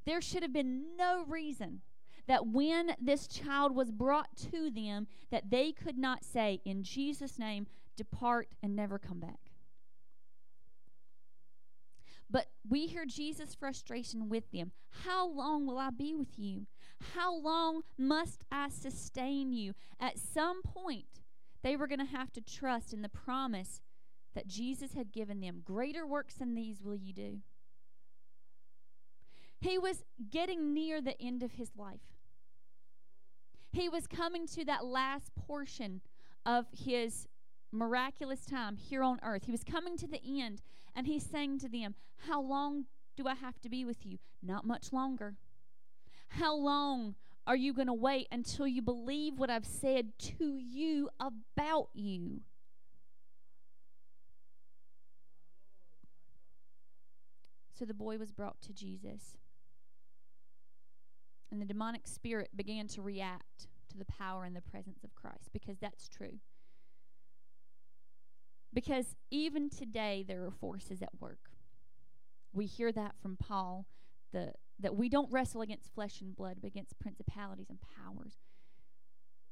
there 0.05 0.21
should 0.21 0.41
have 0.41 0.53
been 0.53 0.95
no 0.97 1.25
reason 1.27 1.81
that 2.27 2.47
when 2.47 2.95
this 2.99 3.27
child 3.27 3.75
was 3.75 3.91
brought 3.91 4.35
to 4.51 4.69
them 4.69 5.07
that 5.31 5.49
they 5.49 5.71
could 5.71 5.97
not 5.97 6.23
say 6.23 6.61
in 6.65 6.83
Jesus 6.83 7.39
name 7.39 7.67
depart 7.97 8.47
and 8.61 8.75
never 8.75 8.99
come 8.99 9.19
back. 9.19 9.51
But 12.29 12.47
we 12.67 12.87
hear 12.87 13.05
Jesus' 13.05 13.55
frustration 13.55 14.29
with 14.29 14.51
them. 14.51 14.71
How 15.05 15.27
long 15.27 15.65
will 15.65 15.77
I 15.77 15.89
be 15.89 16.13
with 16.13 16.37
you? 16.37 16.67
How 17.15 17.33
long 17.33 17.81
must 17.97 18.43
I 18.51 18.69
sustain 18.69 19.53
you? 19.53 19.73
At 19.99 20.19
some 20.19 20.61
point, 20.61 21.21
they 21.63 21.77
were 21.77 21.87
going 21.87 21.99
to 21.99 22.05
have 22.05 22.33
to 22.33 22.41
trust 22.41 22.93
in 22.93 23.01
the 23.01 23.09
promise 23.09 23.81
that 24.37 24.45
Jesus 24.45 24.93
had 24.93 25.11
given 25.11 25.41
them. 25.41 25.63
Greater 25.65 26.05
works 26.05 26.35
than 26.35 26.53
these 26.53 26.83
will 26.83 26.95
you 26.95 27.11
do. 27.11 27.39
He 29.59 29.79
was 29.79 30.03
getting 30.29 30.75
near 30.75 31.01
the 31.01 31.19
end 31.19 31.41
of 31.41 31.53
his 31.53 31.71
life. 31.75 32.13
He 33.71 33.89
was 33.89 34.05
coming 34.05 34.45
to 34.49 34.63
that 34.65 34.85
last 34.85 35.33
portion 35.35 36.01
of 36.45 36.67
his 36.71 37.27
miraculous 37.71 38.45
time 38.45 38.77
here 38.77 39.01
on 39.01 39.19
earth. 39.23 39.45
He 39.45 39.51
was 39.51 39.63
coming 39.63 39.97
to 39.97 40.07
the 40.07 40.21
end, 40.23 40.61
and 40.95 41.07
he's 41.07 41.25
saying 41.25 41.57
to 41.61 41.67
them, 41.67 41.95
How 42.27 42.39
long 42.39 42.85
do 43.15 43.27
I 43.27 43.33
have 43.33 43.59
to 43.61 43.69
be 43.69 43.85
with 43.85 44.05
you? 44.05 44.19
Not 44.43 44.67
much 44.67 44.93
longer. 44.93 45.33
How 46.27 46.55
long 46.55 47.15
are 47.47 47.55
you 47.55 47.73
going 47.73 47.87
to 47.87 47.93
wait 47.93 48.27
until 48.31 48.67
you 48.67 48.83
believe 48.83 49.39
what 49.39 49.49
I've 49.49 49.65
said 49.65 50.11
to 50.37 50.59
you 50.59 51.09
about 51.19 51.89
you? 51.95 52.41
So 57.77 57.85
the 57.85 57.93
boy 57.93 58.17
was 58.17 58.31
brought 58.31 58.61
to 58.61 58.73
Jesus. 58.73 59.37
And 61.51 61.61
the 61.61 61.65
demonic 61.65 62.07
spirit 62.07 62.49
began 62.55 62.87
to 62.89 63.01
react 63.01 63.67
to 63.89 63.97
the 63.97 64.05
power 64.05 64.43
and 64.43 64.55
the 64.55 64.61
presence 64.61 65.03
of 65.03 65.15
Christ 65.15 65.49
because 65.53 65.77
that's 65.79 66.09
true. 66.09 66.39
Because 68.73 69.15
even 69.31 69.69
today 69.69 70.25
there 70.27 70.43
are 70.43 70.51
forces 70.51 71.01
at 71.01 71.09
work. 71.19 71.51
We 72.51 72.65
hear 72.65 72.91
that 72.91 73.15
from 73.21 73.37
Paul 73.37 73.85
the 74.33 74.53
that 74.79 74.95
we 74.95 75.09
don't 75.09 75.31
wrestle 75.31 75.61
against 75.61 75.93
flesh 75.93 76.21
and 76.21 76.35
blood 76.35 76.57
but 76.61 76.67
against 76.67 76.99
principalities 76.99 77.69
and 77.69 77.79
powers, 77.81 78.33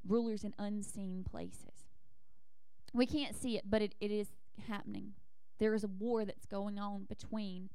rulers 0.08 0.44
in 0.44 0.54
unseen 0.60 1.24
places. 1.24 1.86
We 2.94 3.08
can't 3.08 3.36
see 3.36 3.58
it, 3.58 3.64
but 3.68 3.82
it, 3.82 3.96
it 4.00 4.12
is 4.12 4.28
happening. 4.68 5.14
There 5.60 5.74
is 5.74 5.84
a 5.84 5.88
war 5.88 6.26
that's 6.26 6.46
going 6.46 6.78
on 6.78 7.06
between 7.06 7.70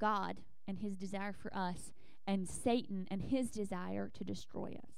God 0.00 0.40
and 0.66 0.78
his 0.78 0.96
desire 0.96 1.32
for 1.32 1.54
us 1.54 1.92
and 2.26 2.48
Satan 2.48 3.06
and 3.10 3.22
his 3.22 3.50
desire 3.50 4.10
to 4.14 4.24
destroy 4.24 4.76
us. 4.82 4.92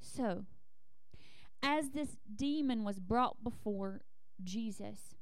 So, 0.00 0.44
as 1.62 1.90
this 1.90 2.16
demon 2.34 2.84
was 2.84 2.98
brought 2.98 3.42
before 3.44 4.02
Jesus, 4.42 5.14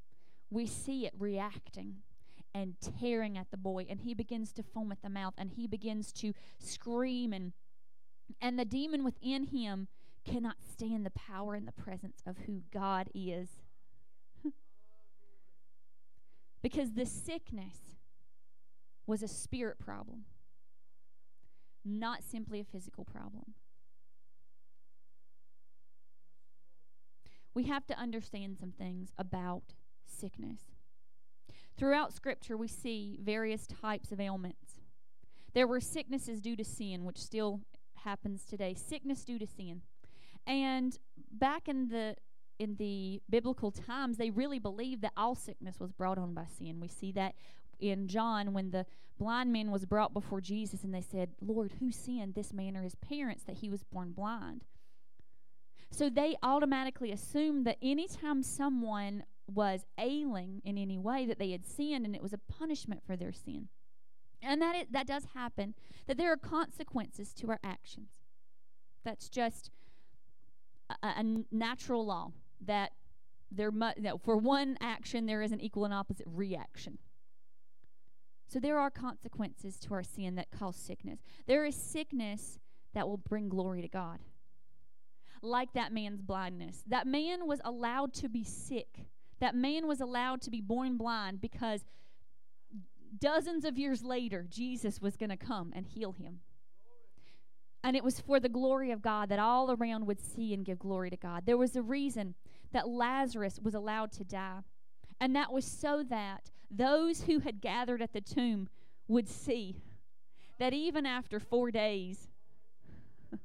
we 0.49 0.65
see 0.65 1.05
it 1.05 1.13
reacting 1.17 1.97
and 2.53 2.75
tearing 2.99 3.37
at 3.37 3.51
the 3.51 3.57
boy 3.57 3.85
and 3.89 4.01
he 4.01 4.13
begins 4.13 4.51
to 4.53 4.63
foam 4.63 4.91
at 4.91 5.01
the 5.01 5.09
mouth 5.09 5.33
and 5.37 5.51
he 5.51 5.67
begins 5.67 6.11
to 6.11 6.33
scream 6.59 7.31
and 7.31 7.53
and 8.41 8.59
the 8.59 8.65
demon 8.65 9.03
within 9.03 9.45
him 9.45 9.87
cannot 10.25 10.57
stand 10.61 11.05
the 11.05 11.11
power 11.11 11.55
and 11.55 11.67
the 11.67 11.71
presence 11.71 12.21
of 12.25 12.37
who 12.45 12.61
God 12.71 13.09
is. 13.13 13.60
Because 16.61 16.93
the 16.93 17.05
sickness 17.05 17.95
was 19.07 19.23
a 19.23 19.27
spirit 19.27 19.79
problem, 19.79 20.25
not 21.83 22.23
simply 22.23 22.59
a 22.59 22.63
physical 22.63 23.03
problem. 23.03 23.55
We 27.53 27.63
have 27.63 27.85
to 27.87 27.97
understand 27.97 28.57
some 28.57 28.71
things 28.71 29.11
about 29.17 29.73
sickness. 30.05 30.61
Throughout 31.77 32.13
Scripture, 32.13 32.55
we 32.55 32.67
see 32.67 33.17
various 33.21 33.67
types 33.67 34.11
of 34.11 34.19
ailments. 34.19 34.81
There 35.53 35.67
were 35.67 35.81
sicknesses 35.81 36.41
due 36.41 36.55
to 36.55 36.63
sin, 36.63 37.03
which 37.03 37.17
still 37.17 37.61
happens 37.95 38.45
today. 38.45 38.73
Sickness 38.73 39.25
due 39.25 39.39
to 39.39 39.47
sin. 39.47 39.81
And 40.47 40.97
back 41.31 41.67
in 41.67 41.89
the 41.89 42.15
in 42.61 42.75
the 42.75 43.19
biblical 43.27 43.71
times, 43.71 44.17
they 44.17 44.29
really 44.29 44.59
believed 44.59 45.01
that 45.01 45.13
all 45.17 45.33
sickness 45.33 45.79
was 45.79 45.91
brought 45.91 46.19
on 46.19 46.35
by 46.35 46.45
sin. 46.45 46.79
We 46.79 46.87
see 46.87 47.11
that 47.13 47.33
in 47.79 48.07
John 48.07 48.53
when 48.53 48.69
the 48.69 48.85
blind 49.17 49.51
man 49.51 49.71
was 49.71 49.83
brought 49.85 50.13
before 50.13 50.41
Jesus 50.41 50.83
and 50.83 50.93
they 50.93 51.01
said, 51.01 51.31
Lord, 51.41 51.73
who 51.79 51.91
sinned, 51.91 52.35
this 52.35 52.53
man 52.53 52.77
or 52.77 52.83
his 52.83 52.93
parents, 52.93 53.43
that 53.45 53.57
he 53.57 53.69
was 53.71 53.81
born 53.81 54.11
blind? 54.11 54.63
So 55.89 56.07
they 56.07 56.35
automatically 56.43 57.11
assumed 57.11 57.65
that 57.65 57.77
anytime 57.81 58.43
someone 58.43 59.23
was 59.47 59.83
ailing 59.97 60.61
in 60.63 60.77
any 60.77 60.99
way, 60.99 61.25
that 61.25 61.39
they 61.39 61.49
had 61.49 61.65
sinned 61.65 62.05
and 62.05 62.15
it 62.15 62.21
was 62.21 62.31
a 62.31 62.37
punishment 62.37 63.01
for 63.03 63.15
their 63.15 63.33
sin. 63.33 63.69
And 64.43 64.61
that, 64.61 64.75
it, 64.75 64.91
that 64.91 65.07
does 65.07 65.25
happen, 65.33 65.73
that 66.05 66.17
there 66.17 66.31
are 66.31 66.37
consequences 66.37 67.33
to 67.33 67.49
our 67.49 67.59
actions. 67.63 68.21
That's 69.03 69.29
just 69.29 69.71
a, 71.01 71.07
a 71.07 71.23
natural 71.51 72.05
law 72.05 72.33
that 72.65 72.91
there 73.51 73.71
mu- 73.71 73.91
that 73.97 74.21
for 74.23 74.37
one 74.37 74.77
action 74.79 75.25
there 75.25 75.41
is 75.41 75.51
an 75.51 75.59
equal 75.59 75.85
and 75.85 75.93
opposite 75.93 76.27
reaction. 76.27 76.97
So 78.47 78.59
there 78.59 78.79
are 78.79 78.89
consequences 78.89 79.77
to 79.79 79.93
our 79.93 80.03
sin 80.03 80.35
that 80.35 80.51
cause 80.51 80.75
sickness. 80.75 81.19
There 81.47 81.65
is 81.65 81.75
sickness 81.75 82.59
that 82.93 83.07
will 83.07 83.17
bring 83.17 83.47
glory 83.47 83.81
to 83.81 83.87
God. 83.87 84.19
Like 85.41 85.73
that 85.73 85.93
man's 85.93 86.21
blindness. 86.21 86.83
That 86.87 87.07
man 87.07 87.47
was 87.47 87.61
allowed 87.63 88.13
to 88.15 88.29
be 88.29 88.43
sick. 88.43 89.07
That 89.39 89.55
man 89.55 89.87
was 89.87 90.01
allowed 90.01 90.41
to 90.41 90.51
be 90.51 90.61
born 90.61 90.97
blind 90.97 91.41
because 91.41 91.85
dozens 93.19 93.65
of 93.65 93.77
years 93.77 94.03
later, 94.03 94.45
Jesus 94.49 95.01
was 95.01 95.15
going 95.15 95.29
to 95.29 95.37
come 95.37 95.71
and 95.75 95.87
heal 95.87 96.11
him. 96.11 96.39
And 97.83 97.95
it 97.95 98.03
was 98.03 98.19
for 98.19 98.39
the 98.39 98.49
glory 98.49 98.91
of 98.91 99.01
God 99.01 99.29
that 99.29 99.39
all 99.39 99.71
around 99.71 100.05
would 100.05 100.19
see 100.19 100.53
and 100.53 100.63
give 100.63 100.77
glory 100.77 101.09
to 101.09 101.17
God. 101.17 101.45
There 101.45 101.57
was 101.57 101.75
a 101.75 101.81
reason 101.81 102.35
that 102.71 102.87
Lazarus 102.87 103.59
was 103.61 103.73
allowed 103.73 104.11
to 104.13 104.23
die. 104.23 104.61
And 105.19 105.35
that 105.35 105.51
was 105.51 105.65
so 105.65 106.03
that 106.09 106.49
those 106.69 107.23
who 107.23 107.39
had 107.39 107.61
gathered 107.61 108.01
at 108.01 108.13
the 108.13 108.21
tomb 108.21 108.69
would 109.07 109.27
see 109.27 109.75
that 110.57 110.73
even 110.73 111.05
after 111.05 111.39
four 111.39 111.71
days, 111.71 112.29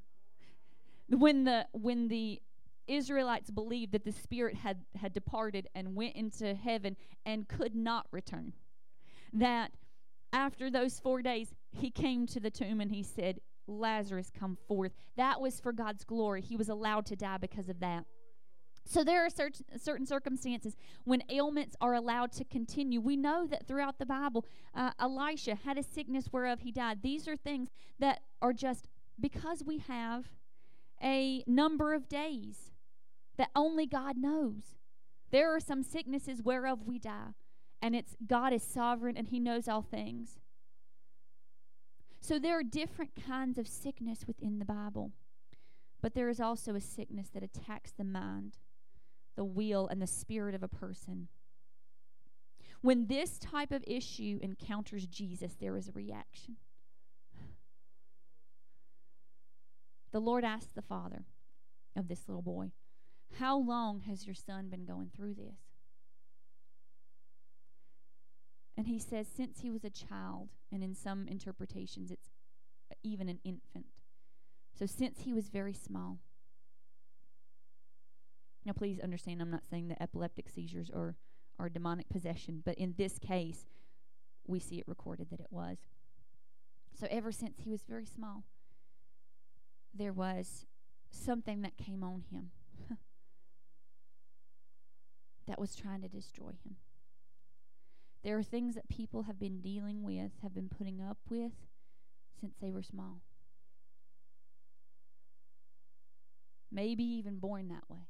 when 1.09 1.45
the 1.45 1.67
when 1.73 2.09
the 2.09 2.41
Israelites 2.87 3.51
believed 3.51 3.93
that 3.93 4.05
the 4.05 4.13
spirit 4.13 4.55
had 4.55 4.79
had 4.95 5.13
departed 5.13 5.69
and 5.75 5.95
went 5.95 6.15
into 6.15 6.55
heaven 6.55 6.97
and 7.25 7.49
could 7.49 7.75
not 7.75 8.07
return, 8.11 8.53
that 9.33 9.73
after 10.33 10.71
those 10.71 11.01
four 11.01 11.21
days 11.21 11.55
he 11.73 11.91
came 11.91 12.27
to 12.27 12.39
the 12.39 12.51
tomb 12.51 12.81
and 12.81 12.93
he 12.93 13.03
said, 13.03 13.41
"Lazarus, 13.67 14.31
come 14.31 14.57
forth." 14.69 14.93
That 15.17 15.41
was 15.41 15.59
for 15.59 15.73
God's 15.73 16.05
glory. 16.05 16.43
He 16.43 16.57
was 16.57 16.69
allowed 16.69 17.07
to 17.07 17.17
die 17.17 17.39
because 17.39 17.69
of 17.69 17.81
that. 17.81 18.05
So 18.89 19.03
there 19.03 19.27
are 19.27 19.31
cer- 19.31 19.51
certain 19.77 20.07
circumstances 20.07 20.77
when 21.05 21.23
ailments 21.29 21.75
are 21.81 21.95
allowed 21.95 22.31
to 22.33 22.45
continue. 22.45 23.01
We 23.01 23.17
know 23.17 23.45
that 23.49 23.67
throughout 23.67 23.99
the 23.99 24.07
Bible, 24.07 24.47
uh, 24.75 24.93
Elisha 25.01 25.57
had 25.57 25.77
a 25.77 25.83
sickness 25.83 26.29
whereof 26.31 26.61
he 26.61 26.71
died. 26.71 27.03
These 27.03 27.27
are 27.27 27.37
things 27.37 27.69
that 27.99 28.21
are 28.41 28.53
just 28.53 28.87
because 29.21 29.65
we 29.65 29.79
have 29.79 30.27
a 31.03 31.43
number 31.49 31.95
of 31.95 32.09
days 32.09 32.71
that 33.37 33.51
only 33.57 33.87
God 33.87 34.17
knows. 34.17 34.77
There 35.33 35.55
are 35.55 35.61
some 35.61 35.83
sicknesses 35.83 36.41
whereof 36.43 36.85
we 36.87 37.01
die, 37.01 37.35
and 37.83 37.97
it's 37.97 38.17
God 38.25 38.53
is 38.53 38.63
sovereign 38.63 39.17
and 39.17 39.29
He 39.29 39.41
knows 39.41 39.67
all 39.67 39.83
things. 39.83 40.39
So 42.21 42.39
there 42.39 42.59
are 42.59 42.63
different 42.63 43.11
kinds 43.27 43.59
of 43.59 43.67
sickness 43.67 44.27
within 44.27 44.61
the 44.61 44.65
Bible, 44.65 45.11
but 46.01 46.15
there 46.15 46.29
is 46.29 46.41
also 46.41 46.77
a 46.77 46.81
sickness 46.81 47.29
that 47.35 47.43
attacks 47.43 47.91
the 47.91 48.05
mind 48.05 48.59
the 49.37 49.45
will 49.45 49.87
and 49.87 50.01
the 50.01 50.07
spirit 50.07 50.55
of 50.55 50.63
a 50.63 50.69
person. 50.69 51.29
When 52.83 53.07
this 53.07 53.39
type 53.39 53.73
of 53.73 53.85
issue 53.87 54.39
encounters 54.43 55.07
Jesus, 55.07 55.55
there 55.61 55.77
is 55.77 55.89
a 55.89 55.93
reaction. 55.93 56.57
The 60.13 60.21
Lord 60.21 60.45
asked 60.45 60.75
the 60.75 60.83
father 60.83 61.25
of 61.97 62.09
this 62.09 62.29
little 62.29 62.43
boy, 62.43 62.71
How 63.39 63.59
long 63.59 64.01
has 64.01 64.27
your 64.27 64.35
son 64.35 64.69
been 64.69 64.85
going 64.85 65.11
through 65.15 65.35
this? 65.35 65.59
And 68.77 68.87
he 68.87 68.99
says, 68.99 69.27
Since 69.27 69.61
he 69.61 69.71
was 69.71 69.85
a 69.85 69.91
child, 69.91 70.51
and 70.71 70.83
in 70.83 70.95
some 70.95 71.27
interpretations, 71.29 72.11
it's 72.11 72.29
even 73.03 73.29
an 73.29 73.41
infant. 73.45 74.03
So, 74.79 74.87
since 74.87 75.21
he 75.23 75.33
was 75.33 75.49
very 75.49 75.73
small. 75.73 76.19
Now, 78.67 78.73
please 78.73 78.99
understand, 78.99 79.41
I'm 79.41 79.51
not 79.51 79.65
saying 79.65 79.87
that 79.89 80.03
epileptic 80.03 80.49
seizures 80.51 80.91
are, 80.91 81.15
are 81.57 81.69
demonic 81.69 82.09
possession, 82.09 82.63
but 82.65 82.77
in 82.77 82.95
this 82.99 83.17
case, 83.21 83.65
we 84.45 84.59
see 84.59 84.79
it 84.79 84.89
recorded 84.89 85.31
that 85.31 85.39
it 85.39 85.47
was. 85.51 85.79
So, 86.93 87.07
ever 87.09 87.31
since 87.31 87.61
he 87.61 87.71
was 87.71 87.85
very 87.89 88.05
small, 88.05 88.43
there 89.95 90.13
was 90.13 90.67
something 91.11 91.63
that 91.63 91.77
came 91.77 92.03
on 92.03 92.25
him 92.33 92.51
that 95.47 95.61
was 95.61 95.77
trying 95.77 96.03
to 96.03 96.09
destroy 96.09 96.59
him. 96.65 96.77
There 98.25 98.37
are 98.37 98.43
things 98.43 98.75
that 98.75 98.89
people 98.89 99.23
have 99.23 99.39
been 99.39 99.61
dealing 99.61 100.03
with, 100.03 100.33
have 100.43 100.55
been 100.55 100.69
putting 100.69 101.01
up 101.01 101.19
with 101.31 101.53
since 102.41 102.57
they 102.61 102.73
were 102.73 102.83
small. 102.83 103.21
Maybe 106.73 107.05
even 107.05 107.39
born 107.39 107.69
that 107.69 107.89
way. 107.89 108.09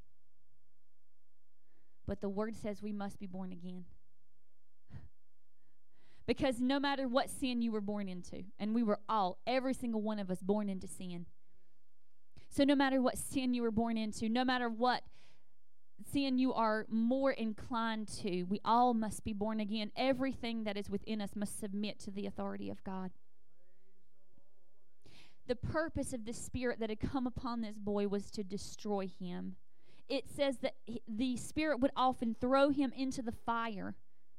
But 2.07 2.20
the 2.20 2.28
word 2.28 2.54
says 2.57 2.82
we 2.82 2.92
must 2.92 3.18
be 3.18 3.26
born 3.26 3.52
again. 3.52 3.84
because 6.26 6.61
no 6.61 6.80
matter 6.80 7.07
what 7.07 7.30
sin 7.30 7.62
you 7.62 7.70
were 7.70 7.80
born 7.80 8.09
into, 8.09 8.44
and 8.59 8.74
we 8.74 8.82
were 8.82 8.98
all, 9.09 9.38
every 9.46 9.74
single 9.74 10.02
one 10.02 10.18
of 10.18 10.30
us, 10.30 10.42
born 10.42 10.68
into 10.68 10.88
sin. 10.88 11.26
So 12.48 12.64
no 12.64 12.74
matter 12.74 13.00
what 13.00 13.16
sin 13.16 13.54
you 13.54 13.62
were 13.62 13.70
born 13.70 13.96
into, 13.96 14.28
no 14.28 14.44
matter 14.44 14.68
what 14.68 15.02
sin 16.12 16.38
you 16.38 16.52
are 16.52 16.86
more 16.90 17.30
inclined 17.30 18.09
to, 18.22 18.42
we 18.44 18.61
all 18.64 18.92
must 18.92 19.24
be 19.24 19.32
born 19.32 19.61
again. 19.61 19.92
Everything 19.96 20.64
that 20.64 20.76
is 20.76 20.90
within 20.90 21.20
us 21.20 21.36
must 21.36 21.61
submit 21.61 21.98
to 22.00 22.11
the 22.11 22.26
authority 22.26 22.70
of 22.70 22.82
God. 22.82 23.12
The 25.46 25.54
purpose 25.54 26.12
of 26.12 26.24
the 26.24 26.32
spirit 26.32 26.80
that 26.80 26.90
had 26.90 26.98
come 27.00 27.26
upon 27.26 27.61
this 27.61 27.78
boy 27.78 28.09
was 28.09 28.30
to 28.32 28.42
destroy 28.42 29.07
him 29.07 29.57
it 30.09 30.28
says 30.28 30.59
that 30.59 30.74
the 31.09 31.36
Spirit 31.36 31.80
would 31.80 31.90
often 31.96 32.36
throw 32.40 32.70
him 32.70 32.92
into 32.96 33.22
the 33.22 33.32
fire 33.32 33.94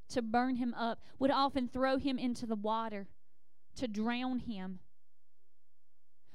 to 0.10 0.22
burn 0.22 0.56
him 0.56 0.74
up, 0.74 1.02
would 1.20 1.32
often 1.32 1.68
throw 1.68 1.98
him 1.98 2.18
into 2.18 2.46
the 2.46 2.56
water 2.56 3.08
to 3.76 3.88
drown 3.88 4.40
him. 4.40 4.80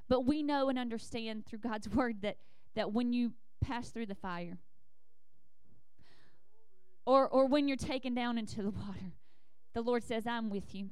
But 0.09 0.27
we 0.27 0.43
know 0.43 0.69
and 0.69 0.79
understand 0.79 1.47
through 1.47 1.61
God's 1.61 1.89
word 1.95 2.23
that, 2.23 2.37
that 2.75 2.93
when 2.93 3.13
you 3.13 3.33
pass 3.61 3.91
through 3.91 4.07
the 4.07 4.15
fire, 4.15 4.59
or, 7.05 7.29
or 7.29 7.47
when 7.47 7.67
you're 7.67 7.77
taken 7.77 8.15
down 8.15 8.39
into 8.39 8.63
the 8.63 8.71
water, 8.87 9.13
the 9.75 9.83
Lord 9.83 10.05
says, 10.05 10.27
I'm 10.27 10.51
with 10.51 10.75
you. 10.75 10.91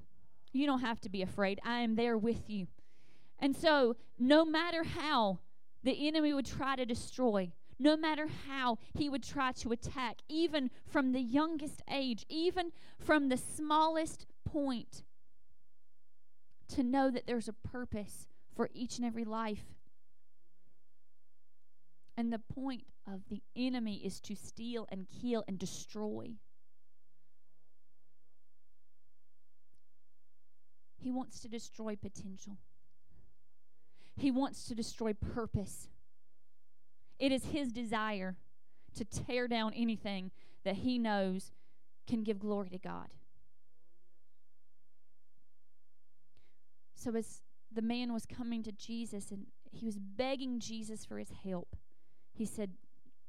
You 0.53 0.67
don't 0.67 0.81
have 0.81 1.01
to 1.03 1.09
be 1.09 1.23
afraid. 1.23 1.61
I 1.65 1.81
am 1.81 1.95
there 1.95 2.19
with 2.19 2.49
you. 2.49 2.67
And 3.39 3.55
so, 3.55 3.97
no 4.19 4.45
matter 4.45 4.83
how 4.85 5.39
the 5.83 6.09
enemy 6.09 6.35
would 6.35 6.47
try 6.47 6.77
to 6.77 6.85
destroy, 6.85 7.53
no 7.81 7.97
matter 7.97 8.29
how 8.47 8.77
he 8.95 9.09
would 9.09 9.25
try 9.25 9.53
to 9.53 9.73
attack, 9.73 10.19
even 10.29 10.71
from 10.87 11.13
the 11.13 11.21
youngest 11.21 11.83
age, 11.91 12.27
even 12.29 12.73
from 12.99 13.31
the 13.31 13.39
smallest 13.39 14.27
point, 14.45 15.03
to 16.69 16.83
know 16.83 17.11
that 17.11 17.27
there's 17.27 17.49
a 17.49 17.55
purpose 17.55 18.29
for 18.55 18.69
each 18.75 18.99
and 18.99 19.07
every 19.07 19.25
life. 19.25 19.65
And 22.17 22.31
the 22.31 22.39
point 22.39 22.85
of 23.07 23.23
the 23.31 23.43
enemy 23.57 23.97
is 24.05 24.21
to 24.21 24.37
steal 24.37 24.87
and 24.93 25.07
kill 25.09 25.43
and 25.49 25.59
destroy. 25.59 26.35
He 30.99 31.11
wants 31.11 31.41
to 31.41 31.49
destroy 31.49 31.97
potential. 31.97 32.59
He 34.17 34.31
wants 34.31 34.67
to 34.67 34.75
destroy 34.75 35.15
purpose. 35.15 35.89
It 37.21 37.31
is 37.31 37.45
his 37.45 37.71
desire 37.71 38.37
to 38.97 39.05
tear 39.05 39.47
down 39.47 39.73
anything 39.75 40.33
that 40.65 40.77
he 40.77 40.99
knows 40.99 41.53
can 42.09 42.25
give 42.25 42.41
glory 42.41 42.71
to 42.71 42.79
God. 42.79 43.15
So, 46.97 47.15
as 47.15 47.43
the 47.73 47.83
man 47.83 48.13
was 48.13 48.27
coming 48.27 48.63
to 48.65 48.73
Jesus 48.73 49.31
and 49.31 49.47
he 49.71 49.87
was 49.87 49.99
begging 49.99 50.59
Jesus 50.59 51.05
for 51.05 51.19
his 51.19 51.31
help, 51.45 51.77
he 52.33 52.45
said, 52.45 52.73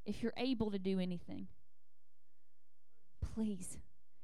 If 0.05 0.23
you're 0.23 0.33
able 0.35 0.71
to 0.71 0.79
do 0.79 0.99
anything, 0.99 1.47
please, 3.33 3.77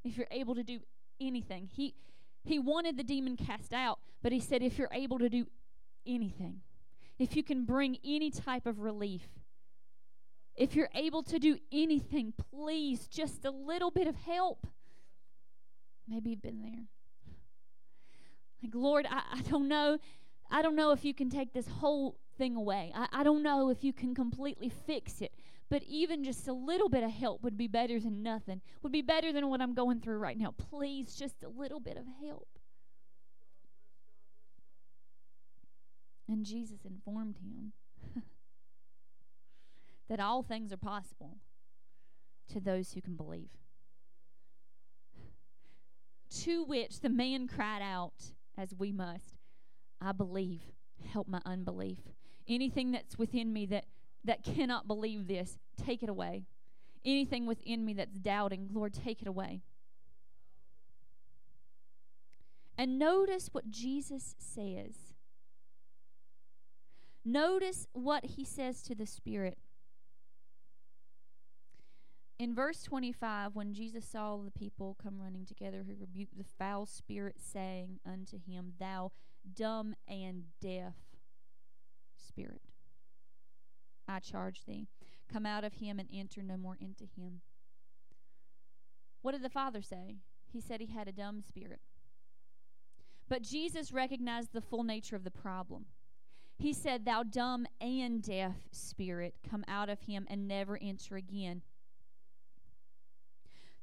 if 0.03 0.17
you're 0.17 0.27
able 0.31 0.55
to 0.55 0.63
do 0.63 0.79
anything. 1.19 1.69
He, 1.71 1.95
he 2.43 2.59
wanted 2.59 2.97
the 2.97 3.03
demon 3.03 3.35
cast 3.35 3.73
out, 3.73 3.99
but 4.21 4.31
he 4.31 4.39
said, 4.39 4.61
If 4.61 4.77
you're 4.77 4.89
able 4.91 5.19
to 5.19 5.29
do 5.29 5.45
anything, 6.05 6.61
if 7.19 7.35
you 7.35 7.43
can 7.43 7.65
bring 7.65 7.97
any 8.05 8.29
type 8.29 8.65
of 8.65 8.79
relief, 8.79 9.27
if 10.57 10.75
you're 10.75 10.89
able 10.95 11.21
to 11.23 11.37
do 11.37 11.57
anything, 11.71 12.33
please, 12.51 13.07
just 13.07 13.45
a 13.45 13.51
little 13.51 13.91
bit 13.91 14.07
of 14.07 14.15
help. 14.15 14.65
Maybe 16.07 16.31
you've 16.31 16.41
been 16.41 16.61
there. 16.61 16.85
Like, 18.63 18.73
Lord, 18.73 19.05
I, 19.09 19.21
I 19.33 19.41
don't 19.41 19.67
know. 19.67 19.99
I 20.49 20.61
don't 20.63 20.75
know 20.75 20.91
if 20.91 21.05
you 21.05 21.13
can 21.13 21.29
take 21.29 21.53
this 21.53 21.67
whole 21.67 22.17
thing 22.37 22.55
away. 22.55 22.91
I, 22.95 23.07
I 23.11 23.23
don't 23.23 23.43
know 23.43 23.69
if 23.69 23.83
you 23.83 23.93
can 23.93 24.15
completely 24.15 24.69
fix 24.69 25.21
it. 25.21 25.31
But 25.69 25.83
even 25.83 26.23
just 26.23 26.47
a 26.47 26.53
little 26.53 26.89
bit 26.89 27.03
of 27.03 27.11
help 27.11 27.43
would 27.43 27.57
be 27.57 27.67
better 27.67 27.99
than 27.99 28.23
nothing, 28.23 28.61
would 28.81 28.91
be 28.91 29.01
better 29.01 29.33
than 29.33 29.49
what 29.49 29.61
I'm 29.61 29.73
going 29.73 29.99
through 29.99 30.17
right 30.17 30.37
now. 30.37 30.53
Please, 30.57 31.13
just 31.15 31.43
a 31.43 31.49
little 31.49 31.81
bit 31.81 31.97
of 31.97 32.05
help. 32.25 32.47
And 36.29 36.45
Jesus 36.45 36.79
informed 36.85 37.37
him 37.37 37.73
that 40.09 40.19
all 40.19 40.43
things 40.43 40.71
are 40.71 40.77
possible 40.77 41.37
to 42.53 42.59
those 42.59 42.93
who 42.93 43.01
can 43.01 43.15
believe. 43.15 43.49
To 46.43 46.63
which 46.63 47.01
the 47.01 47.09
man 47.09 47.47
cried 47.47 47.81
out, 47.81 48.33
as 48.57 48.73
we 48.77 48.91
must, 48.91 49.35
I 50.01 50.11
believe, 50.11 50.61
help 51.11 51.27
my 51.27 51.41
unbelief. 51.45 51.99
Anything 52.47 52.91
that's 52.91 53.17
within 53.17 53.53
me 53.53 53.65
that, 53.67 53.85
that 54.23 54.43
cannot 54.43 54.87
believe 54.87 55.27
this, 55.27 55.57
take 55.83 56.03
it 56.03 56.09
away. 56.09 56.45
Anything 57.05 57.45
within 57.45 57.85
me 57.85 57.93
that's 57.93 58.17
doubting, 58.17 58.69
Lord, 58.73 58.93
take 58.93 59.21
it 59.21 59.27
away. 59.27 59.61
And 62.77 62.99
notice 62.99 63.49
what 63.51 63.69
Jesus 63.69 64.35
says. 64.37 64.95
Notice 67.25 67.87
what 67.93 68.23
he 68.23 68.45
says 68.45 68.81
to 68.83 68.95
the 68.95 69.05
Spirit. 69.05 69.57
In 72.39 72.53
verse 72.53 72.83
25, 72.83 73.55
when 73.55 73.73
Jesus 73.73 74.05
saw 74.05 74.37
the 74.37 74.51
people 74.51 74.95
come 75.01 75.19
running 75.19 75.45
together, 75.45 75.83
he 75.83 75.93
rebuked 75.93 76.37
the 76.37 76.43
foul 76.43 76.85
spirit, 76.85 77.37
saying 77.39 77.99
unto 78.05 78.37
him, 78.37 78.73
Thou 78.79 79.11
dumb 79.55 79.95
and 80.07 80.43
deaf 80.61 80.93
spirit, 82.15 82.61
I 84.07 84.19
charge 84.19 84.65
thee, 84.65 84.87
come 85.31 85.47
out 85.47 85.63
of 85.63 85.75
him 85.75 85.97
and 85.97 86.07
enter 86.13 86.43
no 86.43 86.57
more 86.57 86.77
into 86.79 87.05
him. 87.05 87.41
What 89.23 89.31
did 89.31 89.43
the 89.43 89.49
father 89.49 89.81
say? 89.81 90.17
He 90.45 90.61
said 90.61 90.79
he 90.79 90.87
had 90.87 91.07
a 91.07 91.11
dumb 91.11 91.41
spirit. 91.41 91.79
But 93.27 93.41
Jesus 93.41 93.91
recognized 93.91 94.53
the 94.53 94.61
full 94.61 94.83
nature 94.83 95.15
of 95.15 95.23
the 95.23 95.31
problem. 95.31 95.85
He 96.57 96.71
said, 96.71 97.03
Thou 97.03 97.23
dumb 97.23 97.65
and 97.81 98.21
deaf 98.21 98.55
spirit, 98.71 99.35
come 99.47 99.65
out 99.67 99.89
of 99.89 100.01
him 100.01 100.25
and 100.29 100.47
never 100.47 100.77
enter 100.81 101.15
again. 101.15 101.61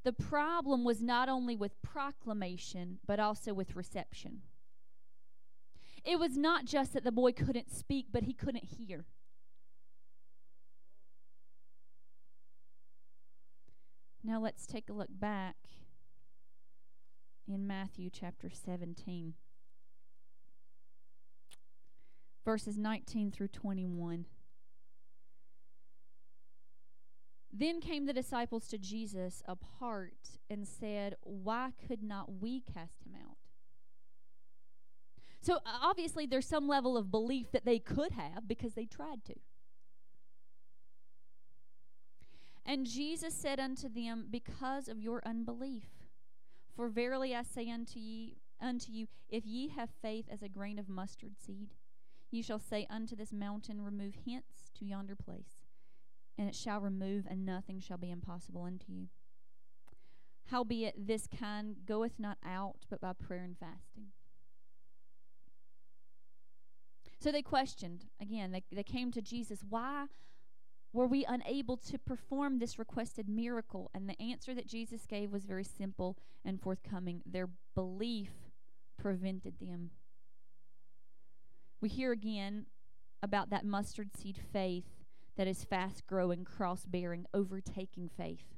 The 0.04 0.12
problem 0.12 0.84
was 0.84 1.02
not 1.02 1.30
only 1.30 1.56
with 1.56 1.80
proclamation, 1.82 2.98
but 3.06 3.18
also 3.18 3.54
with 3.54 3.74
reception. 3.74 4.42
It 6.04 6.18
was 6.18 6.36
not 6.36 6.66
just 6.66 6.92
that 6.92 7.04
the 7.04 7.10
boy 7.10 7.32
couldn't 7.32 7.74
speak, 7.74 8.08
but 8.12 8.24
he 8.24 8.34
couldn't 8.34 8.64
hear. 8.64 9.06
Now 14.22 14.40
let's 14.40 14.66
take 14.66 14.90
a 14.90 14.92
look 14.92 15.08
back 15.10 15.56
in 17.48 17.66
Matthew 17.66 18.10
chapter 18.10 18.50
17, 18.50 19.34
verses 22.44 22.76
19 22.76 23.30
through 23.30 23.48
21. 23.48 24.26
Then 27.56 27.80
came 27.80 28.06
the 28.06 28.12
disciples 28.12 28.66
to 28.68 28.78
Jesus 28.78 29.40
apart 29.46 30.40
and 30.50 30.66
said, 30.66 31.14
Why 31.22 31.70
could 31.86 32.02
not 32.02 32.40
we 32.40 32.60
cast 32.60 33.04
him 33.06 33.12
out? 33.14 33.36
So 35.40 35.60
obviously, 35.64 36.26
there's 36.26 36.48
some 36.48 36.66
level 36.66 36.96
of 36.96 37.12
belief 37.12 37.52
that 37.52 37.64
they 37.64 37.78
could 37.78 38.12
have 38.12 38.48
because 38.48 38.74
they 38.74 38.86
tried 38.86 39.24
to. 39.26 39.34
And 42.66 42.86
Jesus 42.86 43.34
said 43.34 43.60
unto 43.60 43.88
them, 43.88 44.26
Because 44.30 44.88
of 44.88 45.00
your 45.00 45.22
unbelief. 45.24 45.84
For 46.74 46.88
verily 46.88 47.36
I 47.36 47.44
say 47.44 47.70
unto 47.70 48.00
ye, 48.00 48.38
unto 48.60 48.90
you, 48.90 49.06
if 49.28 49.46
ye 49.46 49.68
have 49.68 49.90
faith 50.02 50.26
as 50.28 50.42
a 50.42 50.48
grain 50.48 50.80
of 50.80 50.88
mustard 50.88 51.34
seed, 51.38 51.74
ye 52.32 52.42
shall 52.42 52.58
say 52.58 52.84
unto 52.90 53.14
this 53.14 53.32
mountain, 53.32 53.80
Remove 53.80 54.14
hence 54.26 54.72
to 54.76 54.84
yonder 54.84 55.14
place, 55.14 55.63
and 56.38 56.48
it 56.48 56.54
shall 56.54 56.80
remove, 56.80 57.26
and 57.28 57.44
nothing 57.44 57.80
shall 57.80 57.98
be 57.98 58.10
impossible 58.10 58.62
unto 58.62 58.90
you. 58.92 59.08
Howbeit 60.50 61.06
this 61.06 61.26
kind 61.26 61.76
goeth 61.86 62.18
not 62.18 62.38
out 62.44 62.84
but 62.90 63.00
by 63.00 63.12
prayer 63.12 63.42
and 63.42 63.56
fasting. 63.58 64.08
So 67.20 67.32
they 67.32 67.42
questioned 67.42 68.04
again, 68.20 68.52
they, 68.52 68.62
they 68.70 68.82
came 68.82 69.10
to 69.12 69.22
Jesus, 69.22 69.60
Why 69.66 70.06
were 70.92 71.06
we 71.06 71.24
unable 71.24 71.76
to 71.78 71.98
perform 71.98 72.58
this 72.58 72.78
requested 72.78 73.28
miracle? 73.28 73.90
And 73.94 74.08
the 74.08 74.20
answer 74.20 74.54
that 74.54 74.66
Jesus 74.66 75.06
gave 75.06 75.32
was 75.32 75.44
very 75.44 75.64
simple 75.64 76.18
and 76.44 76.60
forthcoming. 76.60 77.22
Their 77.24 77.48
belief 77.74 78.30
prevented 78.98 79.54
them. 79.58 79.90
We 81.80 81.88
hear 81.88 82.12
again 82.12 82.66
about 83.22 83.50
that 83.50 83.64
mustard 83.64 84.10
seed 84.16 84.38
faith 84.52 85.03
that 85.36 85.46
is 85.46 85.64
fast 85.64 86.06
growing, 86.06 86.44
cross 86.44 86.84
bearing, 86.86 87.26
overtaking 87.34 88.08
faith. 88.16 88.54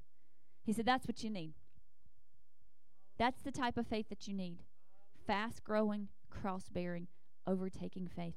He 0.64 0.72
said, 0.72 0.87
That's 0.87 1.07
what 1.07 1.22
you 1.22 1.31
need. 1.31 1.55
That's 3.18 3.43
the 3.43 3.53
type 3.53 3.79
of 3.79 3.87
faith 3.87 4.09
that 4.11 4.29
you 4.29 4.35
need 4.35 4.59
fast 5.27 5.64
growing, 5.64 6.09
cross 6.31 6.68
bearing, 6.68 7.09
overtaking 7.47 8.07
faith. 8.07 8.37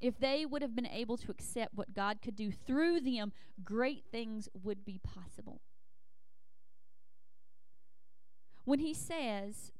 If 0.00 0.18
they 0.18 0.44
would 0.44 0.60
have 0.60 0.76
been 0.76 0.86
able 0.86 1.16
to 1.16 1.30
accept 1.30 1.74
what 1.74 1.94
God 1.94 2.18
could 2.20 2.36
do 2.36 2.50
through 2.52 3.00
them, 3.00 3.32
great 3.64 4.04
things 4.12 4.48
would 4.62 4.84
be 4.84 4.98
possible. 4.98 5.62
When 8.64 8.80
he 8.80 8.92
says, 8.92 9.72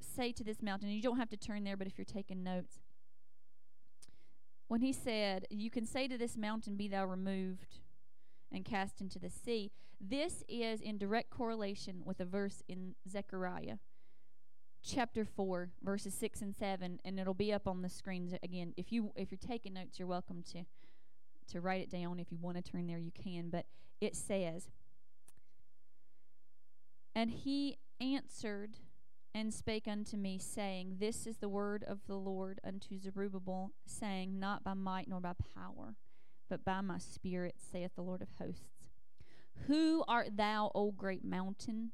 say 0.00 0.32
to 0.32 0.42
this 0.42 0.62
mountain, 0.62 0.88
you 0.88 1.02
don't 1.02 1.18
have 1.18 1.28
to 1.30 1.36
turn 1.36 1.62
there, 1.62 1.76
but 1.76 1.86
if 1.86 1.98
you're 1.98 2.04
taking 2.04 2.42
notes, 2.42 2.80
when 4.70 4.82
he 4.82 4.92
said, 4.92 5.46
You 5.50 5.68
can 5.68 5.84
say 5.84 6.06
to 6.06 6.16
this 6.16 6.36
mountain, 6.36 6.76
Be 6.76 6.86
thou 6.86 7.04
removed 7.04 7.80
and 8.52 8.64
cast 8.64 9.00
into 9.00 9.18
the 9.18 9.28
sea, 9.28 9.72
this 10.00 10.44
is 10.48 10.80
in 10.80 10.96
direct 10.96 11.28
correlation 11.28 12.02
with 12.04 12.20
a 12.20 12.24
verse 12.24 12.62
in 12.68 12.94
Zechariah 13.08 13.78
chapter 14.82 15.26
4 15.26 15.72
verses 15.82 16.14
6 16.14 16.40
and 16.40 16.56
7 16.56 17.00
and 17.04 17.20
it'll 17.20 17.34
be 17.34 17.52
up 17.52 17.68
on 17.68 17.82
the 17.82 17.88
screens 17.90 18.32
again 18.42 18.72
if 18.78 18.90
you 18.90 19.12
if 19.14 19.30
you're 19.30 19.36
taking 19.36 19.74
notes 19.74 19.98
you're 19.98 20.08
welcome 20.08 20.42
to 20.42 20.64
to 21.48 21.60
write 21.60 21.82
it 21.82 21.90
down. 21.90 22.18
If 22.18 22.32
you 22.32 22.38
want 22.40 22.56
to 22.56 22.62
turn 22.62 22.86
there 22.86 22.96
you 22.96 23.10
can 23.10 23.50
but 23.50 23.66
it 24.00 24.16
says 24.16 24.70
and 27.14 27.30
he 27.30 27.76
answered 28.00 28.78
and 29.34 29.52
spake 29.52 29.86
unto 29.86 30.16
me 30.16 30.38
saying 30.38 30.96
this 30.98 31.26
is 31.26 31.36
the 31.38 31.48
word 31.48 31.84
of 31.86 31.98
the 32.06 32.16
lord 32.16 32.60
unto 32.64 32.98
zerubbabel 32.98 33.70
saying 33.86 34.38
not 34.38 34.64
by 34.64 34.74
might 34.74 35.08
nor 35.08 35.20
by 35.20 35.32
power 35.54 35.94
but 36.48 36.64
by 36.64 36.80
my 36.80 36.98
spirit 36.98 37.54
saith 37.58 37.92
the 37.94 38.02
lord 38.02 38.22
of 38.22 38.28
hosts 38.38 38.88
who 39.66 40.02
art 40.08 40.36
thou 40.36 40.70
o 40.74 40.90
great 40.90 41.24
mountain 41.24 41.90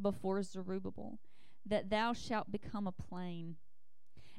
before 0.00 0.42
zerubbabel 0.42 1.18
that 1.66 1.90
thou 1.90 2.12
shalt 2.12 2.52
become 2.52 2.86
a 2.86 2.92
plain. 2.92 3.56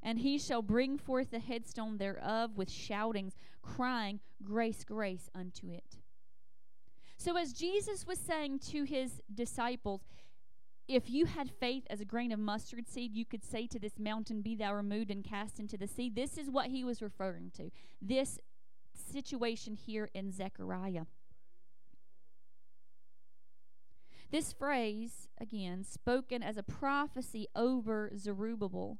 And 0.03 0.19
he 0.19 0.37
shall 0.37 0.61
bring 0.61 0.97
forth 0.97 1.31
the 1.31 1.39
headstone 1.39 1.97
thereof 1.97 2.51
with 2.55 2.69
shoutings, 2.69 3.35
crying, 3.61 4.19
Grace, 4.43 4.83
grace 4.83 5.29
unto 5.33 5.71
it. 5.71 5.97
So, 7.17 7.37
as 7.37 7.53
Jesus 7.53 8.05
was 8.05 8.19
saying 8.19 8.59
to 8.71 8.83
his 8.83 9.21
disciples, 9.33 10.01
if 10.87 11.09
you 11.09 11.25
had 11.25 11.49
faith 11.49 11.85
as 11.89 11.99
a 11.99 12.05
grain 12.05 12.31
of 12.31 12.39
mustard 12.39 12.87
seed, 12.87 13.15
you 13.15 13.25
could 13.25 13.43
say 13.43 13.67
to 13.67 13.79
this 13.79 13.97
mountain, 13.97 14.41
Be 14.41 14.55
thou 14.55 14.73
removed 14.73 15.09
and 15.09 15.23
cast 15.23 15.59
into 15.59 15.77
the 15.77 15.87
sea. 15.87 16.09
This 16.09 16.37
is 16.37 16.49
what 16.49 16.67
he 16.67 16.83
was 16.83 17.01
referring 17.01 17.51
to. 17.57 17.71
This 18.01 18.39
situation 18.93 19.73
here 19.73 20.09
in 20.13 20.31
Zechariah. 20.31 21.05
This 24.31 24.53
phrase, 24.53 25.27
again, 25.39 25.83
spoken 25.83 26.43
as 26.43 26.57
a 26.57 26.63
prophecy 26.63 27.47
over 27.55 28.11
Zerubbabel, 28.17 28.97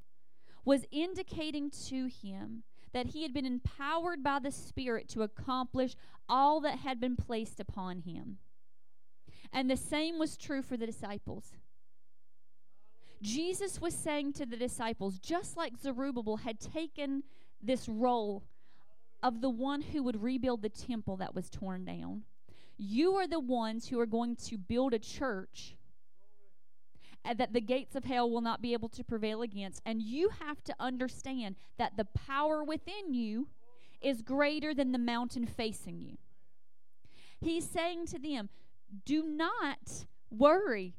was 0.64 0.86
indicating 0.92 1.70
to 1.88 2.08
him 2.08 2.64
that 2.94 3.08
he 3.08 3.24
had 3.24 3.34
been 3.34 3.46
empowered 3.46 4.24
by 4.24 4.40
the 4.40 4.52
Spirit 4.52 5.10
to 5.10 5.22
accomplish 5.22 5.96
all 6.30 6.62
that 6.62 6.80
had 6.80 7.00
been 7.00 7.16
placed 7.16 7.60
upon 7.60 8.00
him. 8.00 8.38
And 9.52 9.70
the 9.70 9.78
same 9.78 10.18
was 10.18 10.38
true 10.38 10.62
for 10.62 10.78
the 10.78 10.86
disciples. 10.86 11.52
Jesus 13.22 13.82
was 13.82 13.94
saying 13.94 14.34
to 14.34 14.46
the 14.46 14.58
disciples, 14.58 15.20
just 15.20 15.58
like 15.58 15.78
Zerubbabel 15.78 16.38
had 16.38 16.60
taken 16.60 17.24
this 17.62 17.90
role 17.90 18.44
of 19.24 19.42
the 19.42 19.50
one 19.50 19.82
who 19.82 20.04
would 20.04 20.22
rebuild 20.22 20.62
the 20.62 20.70
temple 20.70 21.18
that 21.18 21.34
was 21.34 21.50
torn 21.50 21.86
down, 21.86 22.24
you 22.78 23.16
are 23.16 23.28
the 23.28 23.40
ones 23.40 23.88
who 23.88 24.00
are 24.00 24.06
going 24.06 24.36
to 24.36 24.58
build 24.58 24.94
a 24.94 25.00
church 25.00 25.76
that 27.38 27.54
the 27.54 27.62
gates 27.62 27.96
of 27.96 28.04
hell 28.04 28.30
will 28.30 28.42
not 28.42 28.62
be 28.62 28.74
able 28.74 28.90
to 28.90 29.04
prevail 29.04 29.42
against. 29.42 29.82
And 29.86 30.02
you 30.02 30.30
have 30.46 30.64
to 30.66 30.76
understand 30.80 31.56
that 31.78 31.98
the 31.98 32.06
power 32.06 32.64
within 32.64 33.14
you 33.14 33.48
is 34.02 34.22
greater 34.22 34.76
than 34.76 34.92
the 34.92 35.00
mountain 35.00 35.48
facing 35.48 36.02
you. 36.02 36.18
He's 37.42 37.68
saying 37.68 38.06
to 38.08 38.20
them, 38.20 38.50
do 39.06 39.24
not 39.24 40.06
worry, 40.30 40.94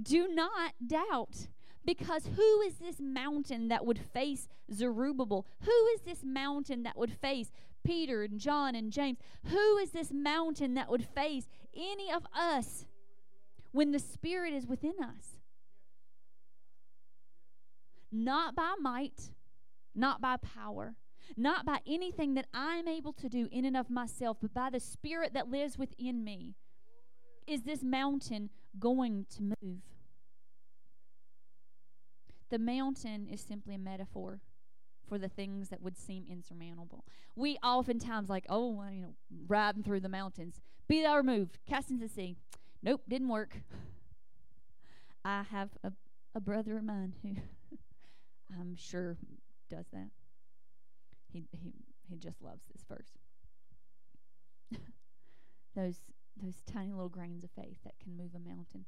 do 0.00 0.28
not 0.28 0.74
doubt. 0.86 1.48
Because 1.84 2.26
who 2.36 2.60
is 2.60 2.74
this 2.76 3.00
mountain 3.00 3.66
that 3.68 3.84
would 3.84 3.98
face 3.98 4.48
Zerubbabel? 4.72 5.46
Who 5.64 5.86
is 5.94 6.02
this 6.02 6.22
mountain 6.22 6.84
that 6.84 6.96
would 6.96 7.12
face 7.12 7.50
Peter 7.84 8.22
and 8.22 8.38
John 8.38 8.74
and 8.74 8.92
James. 8.92 9.18
Who 9.46 9.76
is 9.78 9.90
this 9.90 10.12
mountain 10.12 10.74
that 10.74 10.90
would 10.90 11.04
face 11.04 11.48
any 11.74 12.12
of 12.12 12.26
us 12.34 12.86
when 13.72 13.92
the 13.92 13.98
Spirit 13.98 14.52
is 14.52 14.66
within 14.66 14.94
us? 15.02 15.36
Not 18.10 18.54
by 18.54 18.74
might, 18.80 19.30
not 19.94 20.20
by 20.20 20.36
power, 20.36 20.96
not 21.36 21.64
by 21.64 21.78
anything 21.86 22.34
that 22.34 22.46
I'm 22.52 22.86
able 22.86 23.14
to 23.14 23.28
do 23.28 23.48
in 23.50 23.64
and 23.64 23.76
of 23.76 23.88
myself, 23.88 24.36
but 24.40 24.52
by 24.52 24.70
the 24.70 24.80
Spirit 24.80 25.32
that 25.34 25.48
lives 25.48 25.78
within 25.78 26.22
me. 26.22 26.54
Is 27.46 27.62
this 27.62 27.82
mountain 27.82 28.50
going 28.78 29.26
to 29.36 29.42
move? 29.42 29.80
The 32.50 32.58
mountain 32.58 33.26
is 33.28 33.40
simply 33.40 33.74
a 33.74 33.78
metaphor 33.78 34.40
for 35.08 35.18
the 35.18 35.28
things 35.28 35.68
that 35.70 35.82
would 35.82 35.96
seem 35.96 36.24
insurmountable. 36.28 37.04
We 37.34 37.56
oftentimes 37.62 38.28
like, 38.28 38.44
oh, 38.48 38.70
well, 38.70 38.90
you 38.90 39.02
know, 39.02 39.14
riding 39.46 39.82
through 39.82 40.00
the 40.00 40.08
mountains, 40.08 40.60
be 40.88 41.02
thou 41.02 41.16
removed, 41.16 41.58
cast 41.66 41.90
into 41.90 42.06
the 42.06 42.12
sea. 42.12 42.36
Nope, 42.82 43.02
didn't 43.08 43.28
work. 43.28 43.56
I 45.24 45.44
have 45.50 45.70
a, 45.82 45.92
a 46.34 46.40
brother 46.40 46.76
of 46.76 46.84
mine 46.84 47.14
who 47.22 47.36
I'm 48.60 48.76
sure 48.76 49.16
does 49.70 49.86
that. 49.92 50.10
He 51.32 51.44
he 51.52 51.72
he 52.08 52.16
just 52.16 52.42
loves 52.42 52.62
this 52.72 52.84
verse. 52.88 53.12
those 55.74 56.00
those 56.42 56.62
tiny 56.66 56.92
little 56.92 57.08
grains 57.08 57.44
of 57.44 57.50
faith 57.50 57.78
that 57.84 57.98
can 58.02 58.16
move 58.16 58.34
a 58.34 58.38
mountain. 58.38 58.86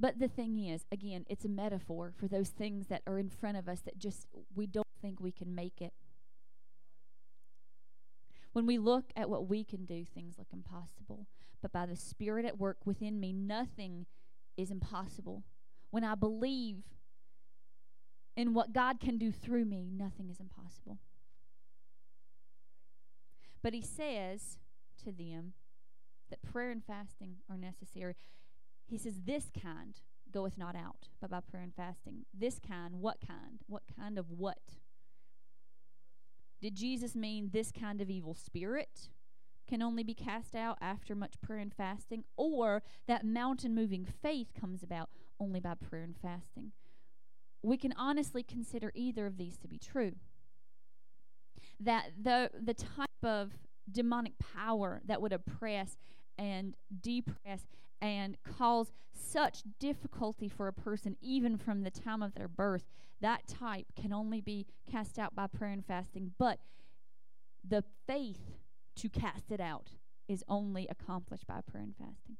But 0.00 0.18
the 0.18 0.28
thing 0.28 0.58
is, 0.58 0.84
again, 0.90 1.24
it's 1.28 1.44
a 1.44 1.48
metaphor 1.48 2.12
for 2.16 2.26
those 2.26 2.48
things 2.48 2.88
that 2.88 3.02
are 3.06 3.18
in 3.18 3.28
front 3.28 3.56
of 3.56 3.68
us 3.68 3.80
that 3.82 3.98
just 3.98 4.26
we 4.54 4.66
don't 4.66 4.86
think 5.00 5.20
we 5.20 5.32
can 5.32 5.54
make 5.54 5.80
it. 5.80 5.92
When 8.52 8.66
we 8.66 8.78
look 8.78 9.06
at 9.16 9.28
what 9.28 9.48
we 9.48 9.64
can 9.64 9.84
do, 9.84 10.04
things 10.04 10.36
look 10.38 10.48
impossible. 10.52 11.26
But 11.60 11.72
by 11.72 11.86
the 11.86 11.96
Spirit 11.96 12.44
at 12.44 12.58
work 12.58 12.78
within 12.84 13.18
me, 13.18 13.32
nothing 13.32 14.06
is 14.56 14.70
impossible. 14.70 15.42
When 15.90 16.04
I 16.04 16.14
believe 16.14 16.82
in 18.36 18.54
what 18.54 18.72
God 18.72 19.00
can 19.00 19.18
do 19.18 19.32
through 19.32 19.64
me, 19.64 19.88
nothing 19.90 20.28
is 20.28 20.40
impossible. 20.40 20.98
But 23.62 23.74
he 23.74 23.80
says 23.80 24.58
to 25.04 25.12
them 25.12 25.54
that 26.30 26.42
prayer 26.42 26.70
and 26.70 26.84
fasting 26.84 27.36
are 27.50 27.56
necessary. 27.56 28.14
He 28.86 28.98
says, 28.98 29.20
This 29.24 29.50
kind 29.50 30.00
goeth 30.32 30.58
not 30.58 30.76
out, 30.76 31.08
but 31.20 31.30
by 31.30 31.40
prayer 31.40 31.62
and 31.62 31.74
fasting. 31.74 32.24
This 32.32 32.58
kind, 32.58 32.96
what 33.00 33.18
kind? 33.26 33.60
What 33.66 33.82
kind 33.96 34.18
of 34.18 34.30
what? 34.30 34.58
Did 36.60 36.74
Jesus 36.74 37.14
mean 37.14 37.50
this 37.52 37.70
kind 37.70 38.00
of 38.00 38.10
evil 38.10 38.34
spirit 38.34 39.10
can 39.68 39.82
only 39.82 40.02
be 40.02 40.14
cast 40.14 40.54
out 40.54 40.78
after 40.80 41.14
much 41.14 41.40
prayer 41.40 41.58
and 41.58 41.72
fasting? 41.72 42.24
Or 42.36 42.82
that 43.06 43.24
mountain 43.24 43.74
moving 43.74 44.04
faith 44.04 44.48
comes 44.58 44.82
about 44.82 45.10
only 45.38 45.60
by 45.60 45.74
prayer 45.74 46.02
and 46.02 46.16
fasting? 46.16 46.72
We 47.62 47.76
can 47.76 47.94
honestly 47.96 48.42
consider 48.42 48.92
either 48.94 49.26
of 49.26 49.36
these 49.36 49.56
to 49.58 49.68
be 49.68 49.78
true. 49.78 50.12
That 51.80 52.10
the, 52.20 52.50
the 52.60 52.74
type 52.74 53.08
of 53.22 53.52
demonic 53.90 54.32
power 54.38 55.00
that 55.06 55.20
would 55.20 55.32
oppress 55.32 55.96
and 56.38 56.76
depress 57.00 57.66
and 58.00 58.36
cause 58.42 58.92
such 59.12 59.62
difficulty 59.78 60.48
for 60.48 60.68
a 60.68 60.72
person, 60.72 61.16
even 61.20 61.56
from 61.56 61.82
the 61.82 61.90
time 61.90 62.22
of 62.22 62.34
their 62.34 62.48
birth, 62.48 62.84
that 63.20 63.46
type 63.46 63.86
can 63.96 64.12
only 64.12 64.40
be 64.40 64.66
cast 64.90 65.18
out 65.18 65.34
by 65.34 65.46
prayer 65.46 65.72
and 65.72 65.84
fasting. 65.84 66.32
But 66.38 66.58
the 67.66 67.84
faith 68.06 68.58
to 68.96 69.08
cast 69.08 69.50
it 69.50 69.60
out 69.60 69.90
is 70.28 70.44
only 70.48 70.86
accomplished 70.88 71.46
by 71.46 71.60
prayer 71.60 71.82
and 71.82 71.96
fasting. 71.96 72.36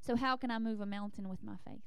So, 0.00 0.16
how 0.16 0.36
can 0.36 0.50
I 0.50 0.58
move 0.58 0.80
a 0.80 0.86
mountain 0.86 1.28
with 1.28 1.42
my 1.42 1.56
faith? 1.66 1.82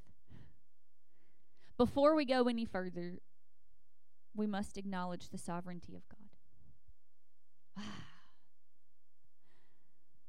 Before 1.78 2.16
we 2.16 2.26
go 2.26 2.44
any 2.48 2.66
further, 2.66 3.20
we 4.36 4.46
must 4.46 4.78
acknowledge 4.78 5.30
the 5.30 5.38
sovereignty 5.38 5.96
of 5.96 6.08
God. 6.10 6.21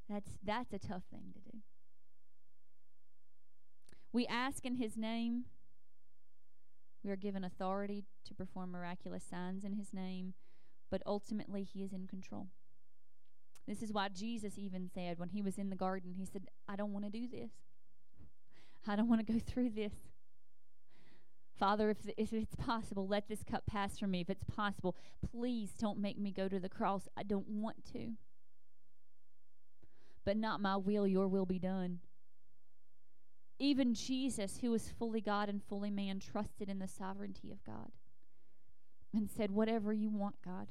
That's 0.09 0.39
that's 0.45 0.73
a 0.75 0.79
tough 0.79 1.05
thing 1.11 1.33
to 1.33 1.41
do. 1.41 1.59
We 4.13 4.27
ask 4.27 4.67
in 4.67 4.77
his 4.77 4.97
name. 4.97 5.45
We 7.03 7.11
are 7.11 7.17
given 7.17 7.45
authority 7.45 8.05
to 8.27 8.35
perform 8.35 8.73
miraculous 8.73 9.25
signs 9.25 9.65
in 9.65 9.73
his 9.73 9.93
name, 9.93 10.35
but 10.91 11.03
ultimately 11.07 11.65
he 11.65 11.83
is 11.83 11.93
in 11.93 12.07
control. 12.07 12.49
This 13.67 13.83
is 13.83 13.93
why 13.93 14.09
Jesus 14.09 14.59
even 14.59 14.91
said 14.93 15.19
when 15.19 15.31
he 15.31 15.43
was 15.43 15.57
in 15.57 15.71
the 15.71 15.77
garden, 15.77 16.15
he 16.17 16.27
said, 16.27 16.47
I 16.69 16.77
don't 16.77 16.93
want 16.93 17.05
to 17.05 17.11
do 17.11 17.27
this. 17.27 17.51
I 18.87 18.97
don't 18.97 19.09
want 19.09 19.25
to 19.27 19.33
go 19.33 19.39
through 19.39 19.71
this. 19.71 19.93
Father, 21.63 21.91
if, 21.91 21.99
if 22.17 22.33
it's 22.33 22.57
possible, 22.57 23.07
let 23.07 23.29
this 23.29 23.45
cup 23.45 23.63
pass 23.67 23.97
from 23.97 24.11
me. 24.11 24.23
If 24.23 24.31
it's 24.31 24.43
possible, 24.43 24.97
please 25.31 25.71
don't 25.79 26.01
make 26.01 26.19
me 26.19 26.33
go 26.33 26.49
to 26.49 26.59
the 26.59 26.69
cross. 26.69 27.07
I 27.17 27.23
don't 27.23 27.47
want 27.47 27.77
to. 27.93 28.15
But 30.25 30.37
not 30.37 30.61
my 30.61 30.77
will, 30.77 31.07
your 31.07 31.29
will 31.29 31.47
be 31.47 31.61
done. 31.61 32.01
Even 33.61 33.95
Jesus, 33.95 34.59
who 34.61 34.73
was 34.73 34.89
fully 34.99 35.21
God 35.21 35.49
and 35.49 35.63
fully 35.63 35.93
man, 35.93 36.19
trusted 36.19 36.69
in 36.69 36.81
the 36.81 36.89
sovereignty 36.89 37.53
of 37.53 37.63
God 37.63 37.93
and 39.15 39.31
said, 39.31 39.53
Whatever 39.53 39.93
you 39.93 40.11
want, 40.11 40.35
God. 40.45 40.67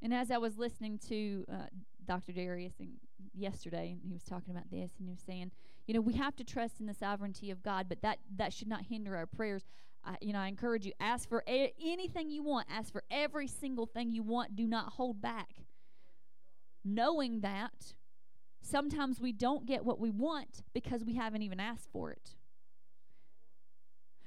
And 0.00 0.14
as 0.14 0.30
I 0.30 0.38
was 0.38 0.56
listening 0.56 1.00
to 1.08 1.44
uh, 1.52 1.66
Dr. 2.08 2.32
Dharius 2.32 2.76
Daniels 2.76 2.98
yesterday, 3.34 3.90
and 3.92 4.00
he 4.02 4.12
was 4.12 4.24
talking 4.24 4.50
about 4.50 4.70
this, 4.70 4.90
and 4.98 5.06
he 5.06 5.10
was 5.10 5.20
saying, 5.24 5.52
you 5.86 5.94
know, 5.94 6.00
we 6.00 6.14
have 6.14 6.34
to 6.36 6.44
trust 6.44 6.80
in 6.80 6.86
the 6.86 6.94
sovereignty 6.94 7.50
of 7.50 7.62
God, 7.62 7.86
but 7.88 8.02
that 8.02 8.18
that 8.36 8.52
should 8.52 8.68
not 8.68 8.86
hinder 8.86 9.14
our 9.14 9.26
prayers. 9.26 9.64
I, 10.04 10.16
you 10.20 10.32
know, 10.32 10.40
I 10.40 10.48
encourage 10.48 10.84
you: 10.84 10.92
ask 10.98 11.28
for 11.28 11.44
a- 11.48 11.72
anything 11.82 12.30
you 12.30 12.42
want, 12.42 12.66
ask 12.70 12.92
for 12.92 13.04
every 13.10 13.46
single 13.46 13.86
thing 13.86 14.10
you 14.10 14.22
want. 14.22 14.56
Do 14.56 14.66
not 14.66 14.94
hold 14.94 15.20
back. 15.20 15.64
Knowing 16.84 17.40
that 17.40 17.94
sometimes 18.60 19.20
we 19.20 19.32
don't 19.32 19.66
get 19.66 19.84
what 19.84 19.98
we 19.98 20.10
want 20.10 20.62
because 20.74 21.04
we 21.04 21.14
haven't 21.14 21.42
even 21.42 21.60
asked 21.60 21.88
for 21.92 22.10
it. 22.10 22.36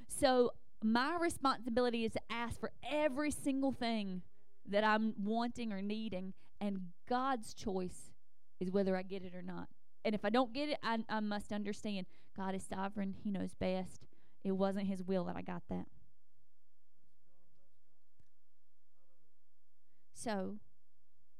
So 0.07 0.51
my 0.83 1.17
responsibility 1.19 2.05
is 2.05 2.13
to 2.13 2.21
ask 2.29 2.59
for 2.59 2.71
every 2.89 3.31
single 3.31 3.71
thing 3.71 4.21
that 4.67 4.83
I'm 4.83 5.13
wanting 5.17 5.71
or 5.71 5.81
needing, 5.81 6.33
and 6.61 6.79
God's 7.09 7.55
choice 7.55 8.11
is 8.59 8.71
whether 8.71 8.95
I 8.95 9.01
get 9.01 9.23
it 9.23 9.33
or 9.35 9.41
not. 9.41 9.67
And 10.05 10.13
if 10.15 10.23
I 10.23 10.29
don't 10.29 10.53
get 10.53 10.69
it, 10.69 10.77
I, 10.83 10.99
I 11.09 11.19
must 11.19 11.51
understand 11.51 12.05
God 12.37 12.55
is 12.55 12.63
sovereign, 12.63 13.15
He 13.23 13.31
knows 13.31 13.55
best. 13.55 14.07
It 14.43 14.53
wasn't 14.53 14.87
His 14.87 15.03
will 15.03 15.25
that 15.25 15.35
I 15.35 15.41
got 15.41 15.63
that. 15.69 15.87
So, 20.13 20.57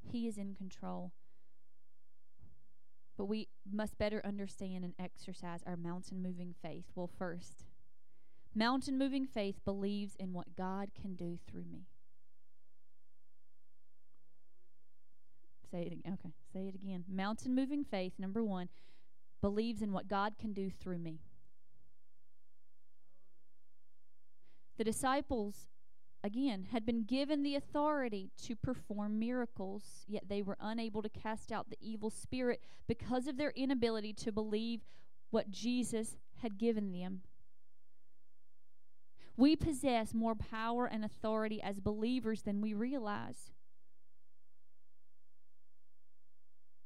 He 0.02 0.28
is 0.28 0.38
in 0.38 0.56
control. 0.56 1.12
But 3.18 3.26
we 3.26 3.50
must 3.72 4.00
better 4.00 4.22
understand 4.26 4.84
and 4.84 4.96
exercise 4.98 5.62
our 5.68 5.78
mountain 5.78 6.24
moving 6.24 6.56
faith. 6.60 6.86
Well, 6.96 7.10
first, 7.20 7.66
mountain 8.56 8.98
moving 8.98 9.28
faith 9.28 9.64
believes 9.64 10.16
in 10.16 10.34
what 10.34 10.56
God 10.56 10.90
can 11.00 11.16
do 11.16 11.38
through 11.48 11.66
me. 11.72 11.86
Say 15.72 15.84
it 15.84 15.94
again. 15.94 16.18
Okay, 16.20 16.34
say 16.54 16.68
it 16.68 16.76
again. 16.76 17.06
Mountain 17.10 17.56
moving 17.56 17.84
faith, 17.84 18.14
number 18.20 18.44
one, 18.44 18.68
believes 19.42 19.82
in 19.82 19.94
what 19.94 20.08
God 20.08 20.34
can 20.38 20.54
do 20.54 20.70
through 20.70 21.00
me. 21.00 21.20
The 24.78 24.84
disciples, 24.84 25.70
again, 26.24 26.68
had 26.72 26.86
been 26.86 27.04
given 27.04 27.44
the 27.44 27.56
authority 27.56 28.32
to 28.44 28.56
perform 28.56 29.20
miracles, 29.20 29.84
yet 30.08 30.24
they 30.28 30.42
were 30.42 30.58
unable 30.60 31.02
to 31.02 31.10
cast 31.10 31.52
out 31.52 31.70
the 31.70 31.78
evil 31.80 32.10
spirit 32.10 32.62
because 32.88 33.28
of 33.28 33.38
their 33.38 33.52
inability 33.52 34.14
to 34.14 34.32
believe 34.32 34.82
what 35.30 35.52
Jesus 35.52 36.18
had 36.42 36.58
given 36.58 36.92
them. 36.92 37.22
We 39.38 39.56
possess 39.56 40.14
more 40.14 40.36
power 40.36 40.86
and 40.86 41.06
authority 41.06 41.62
as 41.62 41.80
believers 41.80 42.42
than 42.42 42.60
we 42.60 42.74
realize. 42.74 43.52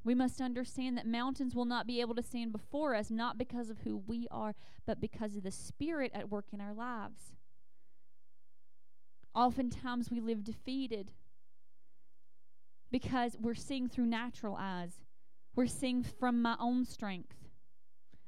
We 0.05 0.13
must 0.13 0.39
understand 0.39 0.97
that 0.97 1.07
mountains 1.07 1.55
will 1.55 1.65
not 1.65 1.87
be 1.87 1.99
able 1.99 2.13
to 2.13 2.21
stand 2.21 2.51
before 2.51 2.93
us, 2.93 3.09
not 3.09 3.39
because 3.39 3.71
of 3.71 3.79
who 3.79 3.97
we 4.05 4.27
are, 4.29 4.53
but 4.85 5.01
because 5.01 5.35
of 5.35 5.41
the 5.41 5.51
Spirit 5.51 6.11
at 6.13 6.29
work 6.29 6.45
in 6.53 6.61
our 6.61 6.73
lives. 6.73 7.33
Oftentimes 9.33 10.11
we 10.11 10.21
live 10.21 10.43
defeated 10.43 11.11
because 12.91 13.35
we're 13.41 13.55
seeing 13.55 13.89
through 13.89 14.05
natural 14.05 14.55
eyes. 14.57 14.93
We're 15.55 15.65
seeing 15.65 16.03
from 16.03 16.39
my 16.39 16.55
own 16.59 16.85
strength. 16.85 17.35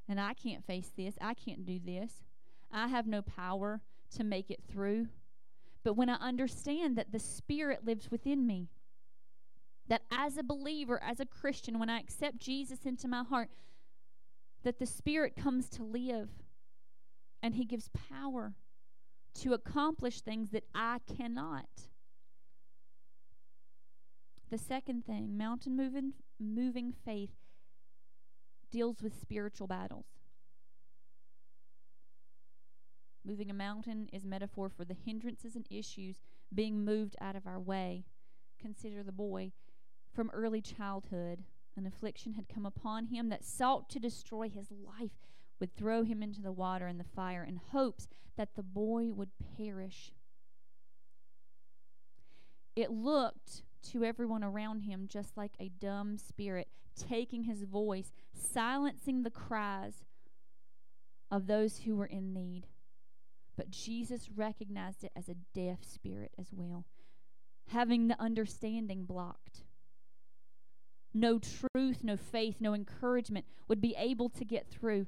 And 0.10 0.20
I 0.20 0.34
can't 0.34 0.66
face 0.66 0.92
this. 0.98 1.16
I 1.22 1.36
can't 1.36 1.64
do 1.64 1.80
this. 1.80 2.24
I 2.72 2.88
have 2.88 3.06
no 3.06 3.22
power 3.22 3.82
to 4.16 4.24
make 4.24 4.50
it 4.50 4.64
through. 4.68 5.10
But 5.84 5.94
when 5.94 6.10
I 6.10 6.16
understand 6.16 6.98
that 6.98 7.12
the 7.12 7.20
Spirit 7.20 7.86
lives 7.86 8.10
within 8.10 8.48
me, 8.48 8.70
that 9.88 10.04
as 10.12 10.38
a 10.38 10.44
believer, 10.44 11.02
as 11.02 11.20
a 11.20 11.26
Christian, 11.26 11.80
when 11.80 11.90
I 11.90 12.00
accept 12.00 12.38
Jesus 12.38 12.86
into 12.86 13.08
my 13.08 13.24
heart, 13.24 13.50
that 14.64 14.80
the 14.80 14.86
Spirit 14.86 15.36
comes 15.36 15.70
to 15.70 15.84
live 15.84 16.30
and 17.42 17.56
He 17.56 17.66
gives 17.66 17.90
power 18.10 18.54
to 19.36 19.54
accomplish 19.54 20.22
things 20.22 20.50
that 20.52 20.64
I 20.74 21.00
cannot. 21.16 21.68
The 24.50 24.58
second 24.58 25.06
thing, 25.06 25.38
mountain 25.38 25.76
moving, 25.76 26.14
moving 26.40 26.94
faith, 27.06 27.32
deals 28.72 29.02
with 29.02 29.20
spiritual 29.20 29.68
battles. 29.68 30.06
Moving 33.26 33.50
a 33.50 33.54
mountain 33.54 34.08
is 34.14 34.26
metaphor 34.26 34.70
for 34.70 34.86
the 34.86 34.96
hindrances 35.06 35.56
and 35.56 35.68
issues 35.70 36.22
being 36.54 36.86
moved 36.86 37.18
out 37.20 37.36
of 37.36 37.46
our 37.46 37.60
way. 37.60 38.06
Consider 38.60 39.04
the 39.04 39.12
boy. 39.12 39.52
From 40.18 40.32
early 40.34 40.62
childhood, 40.62 41.44
an 41.76 41.86
affliction 41.86 42.34
had 42.34 42.50
come 42.50 42.66
upon 42.66 43.06
him 43.06 43.30
that 43.30 43.46
sought 43.46 43.88
to 43.92 44.00
destroy 44.00 44.50
his 44.50 44.72
life, 44.72 45.12
would 45.60 45.76
throw 45.76 46.04
him 46.04 46.24
into 46.24 46.42
the 46.42 46.52
water 46.52 46.88
and 46.88 47.00
the 47.00 47.04
fire 47.04 47.44
in 47.44 47.62
hopes 47.72 48.08
that 48.36 48.56
the 48.56 48.64
boy 48.64 49.12
would 49.12 49.30
perish. 49.56 50.14
It 52.76 52.90
looked 52.90 53.62
to 53.92 54.04
everyone 54.04 54.44
around 54.44 54.80
him 54.80 55.06
just 55.08 55.38
like 55.38 55.54
a 55.60 55.70
dumb 55.70 56.18
spirit 56.18 56.68
taking 56.96 57.44
his 57.44 57.62
voice, 57.62 58.12
silencing 58.34 59.22
the 59.22 59.30
cries 59.30 60.04
of 61.30 61.46
those 61.46 61.82
who 61.82 61.96
were 61.96 62.08
in 62.08 62.34
need. 62.34 62.66
But 63.56 63.70
Jesus 63.70 64.32
recognized 64.36 65.04
it 65.04 65.12
as 65.16 65.30
a 65.30 65.36
deaf 65.54 65.84
spirit 65.84 66.32
as 66.40 66.48
well, 66.52 66.86
having 67.68 68.08
the 68.08 68.20
understanding 68.20 69.04
blocked. 69.04 69.62
No 71.18 71.40
truth, 71.40 72.04
no 72.04 72.16
faith, 72.16 72.58
no 72.60 72.76
encouragement 72.76 73.46
would 73.68 73.82
be 73.82 73.96
able 73.98 74.30
to 74.30 74.46
get 74.46 74.68
through. 74.70 75.08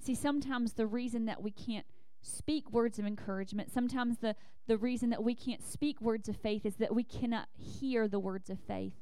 See, 0.00 0.16
sometimes 0.16 0.72
the 0.72 0.86
reason 0.86 1.26
that 1.26 1.40
we 1.40 1.52
can't 1.52 1.86
speak 2.20 2.72
words 2.72 2.98
of 2.98 3.06
encouragement, 3.06 3.70
sometimes 3.70 4.18
the, 4.18 4.34
the 4.66 4.76
reason 4.76 5.10
that 5.10 5.22
we 5.22 5.36
can't 5.36 5.62
speak 5.62 6.00
words 6.00 6.28
of 6.28 6.36
faith 6.36 6.66
is 6.66 6.74
that 6.76 6.92
we 6.92 7.04
cannot 7.04 7.46
hear 7.56 8.08
the 8.08 8.18
words 8.18 8.50
of 8.50 8.58
faith 8.58 8.94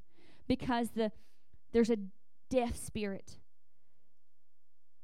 because 0.47 0.90
the, 0.90 1.10
there's 1.72 1.90
a 1.90 1.97
deaf 2.51 2.76
spirit 2.76 3.39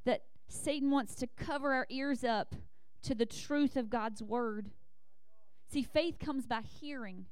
that 0.05 0.25
Satan 0.47 0.91
wants 0.91 1.15
to 1.15 1.27
cover 1.35 1.73
our 1.73 1.87
ears 1.89 2.23
up 2.23 2.53
to 3.01 3.15
the 3.15 3.25
truth 3.25 3.75
of 3.75 3.89
God's 3.89 4.21
word. 4.21 4.69
See, 5.67 5.81
faith 5.81 6.19
comes 6.19 6.45
by 6.45 6.61
hearing, 6.61 7.25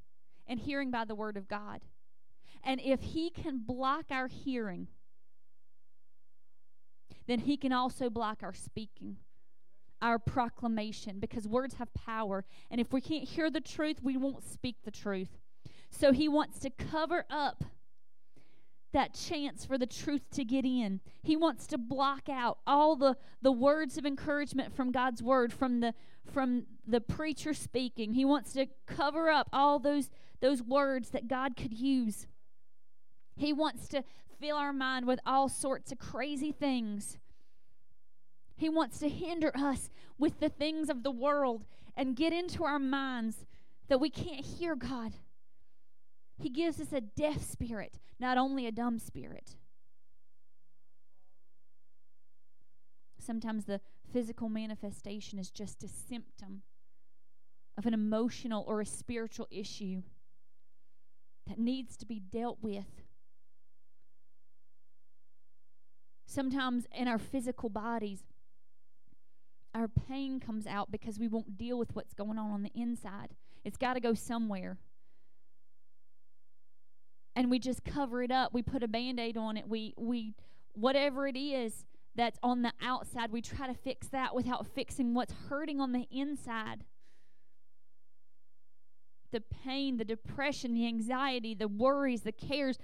and 0.47 0.59
hearing 0.59 0.89
by 0.89 1.05
the 1.05 1.15
word 1.15 1.37
of 1.37 1.47
God. 1.47 1.81
And 2.63 2.79
if 2.81 3.01
he 3.01 3.29
can 3.29 3.59
block 3.65 4.05
our 4.09 4.27
hearing, 4.27 4.87
then 7.27 7.39
he 7.39 7.57
can 7.57 7.71
also 7.71 8.09
block 8.09 8.39
our 8.41 8.53
speaking, 8.53 9.17
our 10.01 10.19
proclamation, 10.19 11.19
because 11.19 11.47
words 11.47 11.75
have 11.75 11.93
power. 11.93 12.45
And 12.71 12.79
if 12.79 12.91
we 12.91 13.01
can't 13.01 13.27
hear 13.27 13.49
the 13.49 13.61
truth, 13.61 13.97
we 14.01 14.17
won't 14.17 14.43
speak 14.43 14.77
the 14.83 14.91
truth. 14.91 15.39
So 15.89 16.11
he 16.11 16.27
wants 16.27 16.59
to 16.59 16.69
cover 16.69 17.25
up 17.29 17.63
that 18.93 19.13
chance 19.13 19.65
for 19.65 19.77
the 19.77 19.87
truth 19.87 20.29
to 20.31 20.45
get 20.45 20.65
in. 20.65 21.01
He 21.23 21.35
wants 21.35 21.67
to 21.67 21.77
block 21.77 22.29
out 22.29 22.59
all 22.65 22.95
the, 22.95 23.17
the 23.41 23.51
words 23.51 23.97
of 23.97 24.05
encouragement 24.05 24.75
from 24.75 24.91
God's 24.91 25.21
word, 25.21 25.51
from 25.51 25.79
the 25.79 25.93
from 26.31 26.65
the 26.87 27.01
preacher 27.01 27.53
speaking. 27.53 28.13
He 28.13 28.23
wants 28.23 28.53
to 28.53 28.67
cover 28.87 29.29
up 29.29 29.49
all 29.51 29.79
those 29.79 30.09
those 30.41 30.61
words 30.61 31.09
that 31.09 31.27
God 31.27 31.57
could 31.57 31.73
use. 31.73 32.27
He 33.35 33.53
wants 33.53 33.87
to 33.89 34.03
fill 34.39 34.57
our 34.57 34.73
mind 34.73 35.07
with 35.07 35.19
all 35.25 35.49
sorts 35.49 35.91
of 35.91 35.99
crazy 35.99 36.51
things. 36.51 37.17
He 38.55 38.69
wants 38.69 38.99
to 38.99 39.09
hinder 39.09 39.51
us 39.55 39.89
with 40.17 40.39
the 40.39 40.49
things 40.49 40.89
of 40.89 41.03
the 41.03 41.11
world 41.11 41.65
and 41.95 42.15
get 42.15 42.33
into 42.33 42.63
our 42.63 42.79
minds 42.79 43.45
that 43.87 43.99
we 43.99 44.09
can't 44.09 44.45
hear 44.45 44.75
God. 44.75 45.13
He 46.37 46.49
gives 46.49 46.79
us 46.79 46.91
a 46.91 47.01
deaf 47.01 47.41
spirit, 47.41 47.99
not 48.19 48.37
only 48.37 48.65
a 48.65 48.71
dumb 48.71 48.99
spirit. 48.99 49.55
Sometimes 53.19 53.65
the 53.65 53.79
physical 54.11 54.49
manifestation 54.49 55.39
is 55.39 55.49
just 55.49 55.83
a 55.83 55.87
symptom 55.87 56.63
of 57.77 57.85
an 57.85 57.93
emotional 57.93 58.63
or 58.67 58.81
a 58.81 58.85
spiritual 58.85 59.47
issue 59.49 60.03
that 61.47 61.57
needs 61.57 61.97
to 61.97 62.05
be 62.05 62.19
dealt 62.19 62.57
with. 62.61 63.02
Sometimes 66.33 66.87
in 66.91 67.07
our 67.07 67.19
physical 67.19 67.69
bodies, 67.69 68.23
our 69.75 69.87
pain 69.87 70.39
comes 70.39 70.65
out 70.65 70.91
because 70.91 71.19
we 71.19 71.27
won't 71.27 71.57
deal 71.59 71.77
with 71.77 71.95
what's 71.95 72.15
going 72.15 72.39
on 72.39 72.49
on 72.49 72.63
the 72.63 72.71
inside. 72.73 73.35
It's 73.63 73.77
got 73.77 73.93
to 73.93 73.99
go 73.99 74.15
somewhere. 74.15 74.77
And 77.35 77.51
we 77.51 77.59
just 77.59 77.83
cover 77.85 78.23
it 78.23 78.31
up. 78.31 78.51
We 78.51 78.63
put 78.63 78.81
a 78.81 78.87
band-aid 78.87 79.37
on 79.37 79.57
it. 79.57 79.67
We 79.67 79.93
we 79.95 80.33
whatever 80.73 81.27
it 81.27 81.37
is 81.37 81.85
that's 82.15 82.39
on 82.41 82.63
the 82.63 82.73
outside, 82.81 83.31
we 83.31 83.41
try 83.41 83.67
to 83.67 83.75
fix 83.75 84.07
that 84.07 84.33
without 84.33 84.65
fixing 84.65 85.13
what's 85.13 85.33
hurting 85.49 85.79
on 85.79 85.91
the 85.91 86.07
inside. 86.11 86.83
The 89.31 89.41
pain, 89.41 89.97
the 89.97 90.05
depression, 90.05 90.73
the 90.73 90.87
anxiety, 90.87 91.53
the 91.53 91.67
worries, 91.67 92.21
the 92.21 92.31
cares 92.31 92.77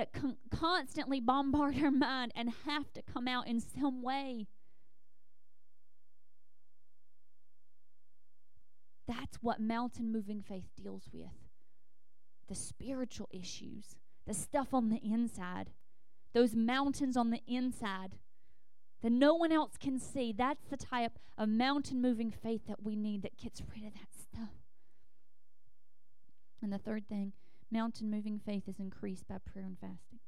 that 0.00 0.14
con- 0.14 0.38
constantly 0.50 1.20
bombard 1.20 1.76
our 1.82 1.90
mind 1.90 2.32
and 2.34 2.50
have 2.64 2.90
to 2.94 3.02
come 3.02 3.28
out 3.28 3.46
in 3.46 3.60
some 3.60 4.00
way. 4.00 4.46
That's 9.06 9.36
what 9.42 9.60
mountain 9.60 10.10
moving 10.10 10.40
faith 10.40 10.70
deals 10.74 11.02
with 11.12 11.28
the 12.48 12.54
spiritual 12.54 13.28
issues, 13.30 13.94
the 14.26 14.32
stuff 14.32 14.72
on 14.72 14.88
the 14.88 15.00
inside, 15.04 15.70
those 16.32 16.54
mountains 16.54 17.16
on 17.16 17.30
the 17.30 17.42
inside 17.46 18.16
that 19.02 19.12
no 19.12 19.34
one 19.34 19.52
else 19.52 19.76
can 19.78 19.98
see. 20.00 20.32
That's 20.32 20.64
the 20.64 20.78
type 20.78 21.18
of 21.36 21.50
mountain 21.50 22.00
moving 22.00 22.30
faith 22.30 22.62
that 22.68 22.82
we 22.82 22.96
need 22.96 23.22
that 23.22 23.36
gets 23.36 23.62
rid 23.70 23.86
of 23.86 23.92
that 23.92 24.08
stuff. 24.18 24.48
And 26.62 26.72
the 26.72 26.78
third 26.78 27.06
thing, 27.06 27.34
mountain 27.70 28.10
moving 28.10 28.38
faith 28.38 28.68
is 28.68 28.78
increased 28.78 29.26
by 29.28 29.36
prayer 29.38 29.64
and 29.64 29.78
fasting. 29.78 30.20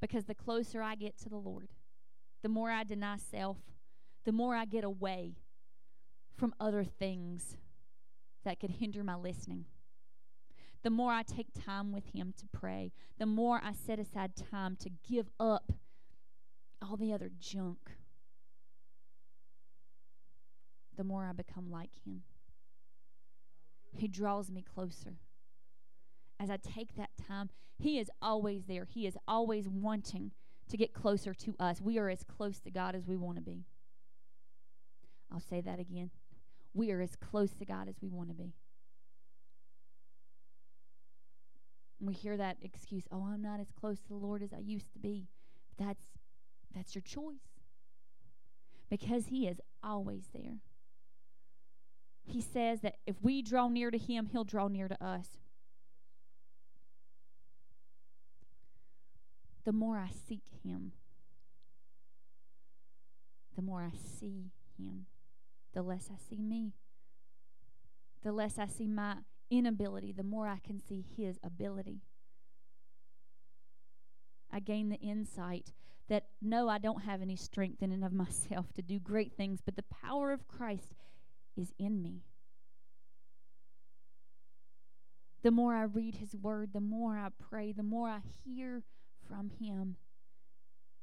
Because 0.00 0.24
the 0.24 0.34
closer 0.34 0.82
I 0.82 0.94
get 0.94 1.18
to 1.18 1.28
the 1.28 1.36
Lord, 1.36 1.68
the 2.42 2.48
more 2.48 2.70
I 2.70 2.84
deny 2.84 3.16
self, 3.16 3.58
the 4.24 4.32
more 4.32 4.54
I 4.54 4.64
get 4.64 4.84
away 4.84 5.36
from 6.36 6.54
other 6.60 6.84
things 6.84 7.56
that 8.44 8.60
could 8.60 8.70
hinder 8.70 9.02
my 9.02 9.14
listening. 9.14 9.64
The 10.82 10.90
more 10.90 11.12
I 11.12 11.22
take 11.22 11.48
time 11.52 11.92
with 11.92 12.14
Him 12.14 12.32
to 12.38 12.46
pray, 12.52 12.92
the 13.18 13.26
more 13.26 13.60
I 13.62 13.72
set 13.72 13.98
aside 13.98 14.32
time 14.36 14.76
to 14.76 14.90
give 15.08 15.30
up 15.40 15.72
all 16.80 16.96
the 16.96 17.12
other 17.12 17.30
junk, 17.40 17.78
the 20.96 21.04
more 21.04 21.24
I 21.24 21.32
become 21.32 21.70
like 21.70 21.90
Him. 22.06 22.22
He 23.92 24.06
draws 24.06 24.50
me 24.50 24.62
closer. 24.62 25.14
As 26.38 26.50
I 26.50 26.56
take 26.56 26.96
that 26.96 27.10
time, 27.16 27.50
He 27.78 27.98
is 27.98 28.10
always 28.20 28.64
there. 28.66 28.84
He 28.84 29.06
is 29.06 29.16
always 29.26 29.68
wanting 29.68 30.32
to 30.68 30.76
get 30.76 30.92
closer 30.92 31.32
to 31.32 31.54
us. 31.58 31.80
We 31.80 31.98
are 31.98 32.08
as 32.08 32.24
close 32.24 32.60
to 32.60 32.70
God 32.70 32.94
as 32.94 33.06
we 33.06 33.16
want 33.16 33.36
to 33.36 33.42
be. 33.42 33.64
I'll 35.32 35.40
say 35.40 35.60
that 35.60 35.78
again. 35.78 36.10
We 36.74 36.90
are 36.90 37.00
as 37.00 37.16
close 37.16 37.52
to 37.54 37.64
God 37.64 37.88
as 37.88 37.96
we 38.00 38.08
want 38.08 38.28
to 38.28 38.34
be. 38.34 38.54
We 41.98 42.12
hear 42.12 42.36
that 42.36 42.58
excuse, 42.60 43.04
"Oh, 43.10 43.24
I'm 43.24 43.42
not 43.42 43.60
as 43.60 43.72
close 43.72 44.00
to 44.00 44.08
the 44.08 44.16
Lord 44.16 44.42
as 44.42 44.52
I 44.52 44.58
used 44.58 44.92
to 44.92 44.98
be." 44.98 45.28
That's 45.78 46.04
that's 46.72 46.94
your 46.94 47.02
choice. 47.02 47.62
Because 48.90 49.28
he 49.28 49.48
is 49.48 49.60
always 49.82 50.28
there. 50.34 50.60
He 52.22 52.40
says 52.40 52.80
that 52.80 52.98
if 53.06 53.22
we 53.22 53.40
draw 53.40 53.68
near 53.68 53.90
to 53.90 53.98
him, 53.98 54.26
he'll 54.26 54.44
draw 54.44 54.68
near 54.68 54.88
to 54.88 55.02
us. 55.02 55.38
The 59.66 59.72
more 59.72 59.98
I 59.98 60.10
seek 60.28 60.44
him, 60.62 60.92
the 63.56 63.62
more 63.62 63.82
I 63.82 63.96
see 63.96 64.52
him, 64.78 65.06
the 65.74 65.82
less 65.82 66.08
I 66.08 66.18
see 66.30 66.40
me. 66.40 66.72
The 68.22 68.30
less 68.30 68.60
I 68.60 68.66
see 68.66 68.86
my 68.86 69.16
inability, 69.50 70.12
the 70.12 70.22
more 70.22 70.46
I 70.46 70.60
can 70.64 70.80
see 70.80 71.04
his 71.16 71.40
ability. 71.42 72.02
I 74.52 74.60
gain 74.60 74.88
the 74.88 75.00
insight 75.00 75.72
that 76.08 76.26
no, 76.40 76.68
I 76.68 76.78
don't 76.78 77.02
have 77.02 77.20
any 77.20 77.34
strength 77.34 77.82
in 77.82 77.90
and 77.90 78.04
of 78.04 78.12
myself 78.12 78.72
to 78.74 78.82
do 78.82 79.00
great 79.00 79.32
things, 79.32 79.60
but 79.64 79.74
the 79.74 79.82
power 79.82 80.30
of 80.30 80.46
Christ 80.46 80.94
is 81.56 81.72
in 81.76 82.00
me. 82.00 82.22
The 85.42 85.50
more 85.50 85.74
I 85.74 85.82
read 85.82 86.14
his 86.14 86.36
word, 86.36 86.72
the 86.72 86.80
more 86.80 87.16
I 87.16 87.30
pray, 87.50 87.72
the 87.72 87.82
more 87.82 88.08
I 88.08 88.20
hear 88.44 88.84
from 89.28 89.50
him, 89.60 89.96